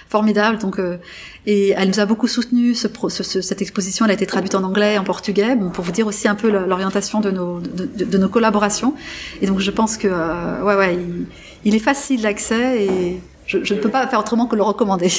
formidable. 0.08 0.58
Donc, 0.58 0.78
euh, 0.78 0.98
et 1.46 1.70
elle 1.70 1.88
nous 1.88 2.00
a 2.00 2.06
beaucoup 2.06 2.26
soutenu. 2.26 2.74
Ce, 2.74 2.88
cette 3.22 3.62
exposition, 3.62 4.06
a 4.06 4.12
été 4.12 4.26
traduite 4.26 4.54
en 4.54 4.62
anglais, 4.62 4.98
en 4.98 5.04
portugais, 5.04 5.56
pour 5.72 5.84
vous 5.84 5.92
dire 5.92 6.06
aussi 6.06 6.28
un 6.28 6.34
peu 6.34 6.50
l'orientation 6.50 7.20
de 7.20 7.30
nos, 7.30 7.60
de, 7.60 8.18
nos 8.18 8.28
collaborations. 8.28 8.94
Et 9.40 9.46
donc, 9.46 9.60
je 9.60 9.70
pense 9.70 9.96
que, 9.96 10.08
euh, 10.10 10.62
ouais, 10.62 10.76
ouais, 10.76 10.98
il, 11.64 11.74
est 11.74 11.80
facile 11.80 12.22
d'accès 12.22 12.84
et 12.84 13.20
je 13.46 13.74
ne 13.74 13.80
peux 13.80 13.90
pas 13.90 14.06
faire 14.06 14.20
autrement 14.20 14.46
que 14.46 14.56
le 14.56 14.62
recommander. 14.62 15.10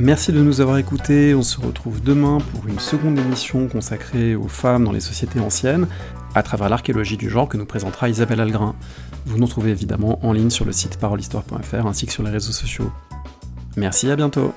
Merci 0.00 0.30
de 0.30 0.40
nous 0.40 0.60
avoir 0.60 0.78
écoutés. 0.78 1.34
On 1.34 1.42
se 1.42 1.60
retrouve 1.60 2.00
demain 2.00 2.38
pour 2.52 2.68
une 2.68 2.78
seconde 2.78 3.18
émission 3.18 3.66
consacrée 3.66 4.36
aux 4.36 4.46
femmes 4.46 4.84
dans 4.84 4.92
les 4.92 5.00
sociétés 5.00 5.40
anciennes 5.40 5.88
à 6.34 6.42
travers 6.42 6.68
l'archéologie 6.68 7.16
du 7.16 7.30
genre 7.30 7.48
que 7.48 7.56
nous 7.56 7.66
présentera 7.66 8.08
Isabelle 8.08 8.40
Algrin. 8.40 8.74
Vous 9.26 9.38
nous 9.38 9.46
trouvez 9.46 9.70
évidemment 9.70 10.24
en 10.24 10.32
ligne 10.32 10.50
sur 10.50 10.64
le 10.64 10.72
site 10.72 10.98
parolehistoire.fr 10.98 11.86
ainsi 11.86 12.06
que 12.06 12.12
sur 12.12 12.22
les 12.22 12.30
réseaux 12.30 12.52
sociaux. 12.52 12.92
Merci, 13.76 14.10
à 14.10 14.16
bientôt 14.16 14.52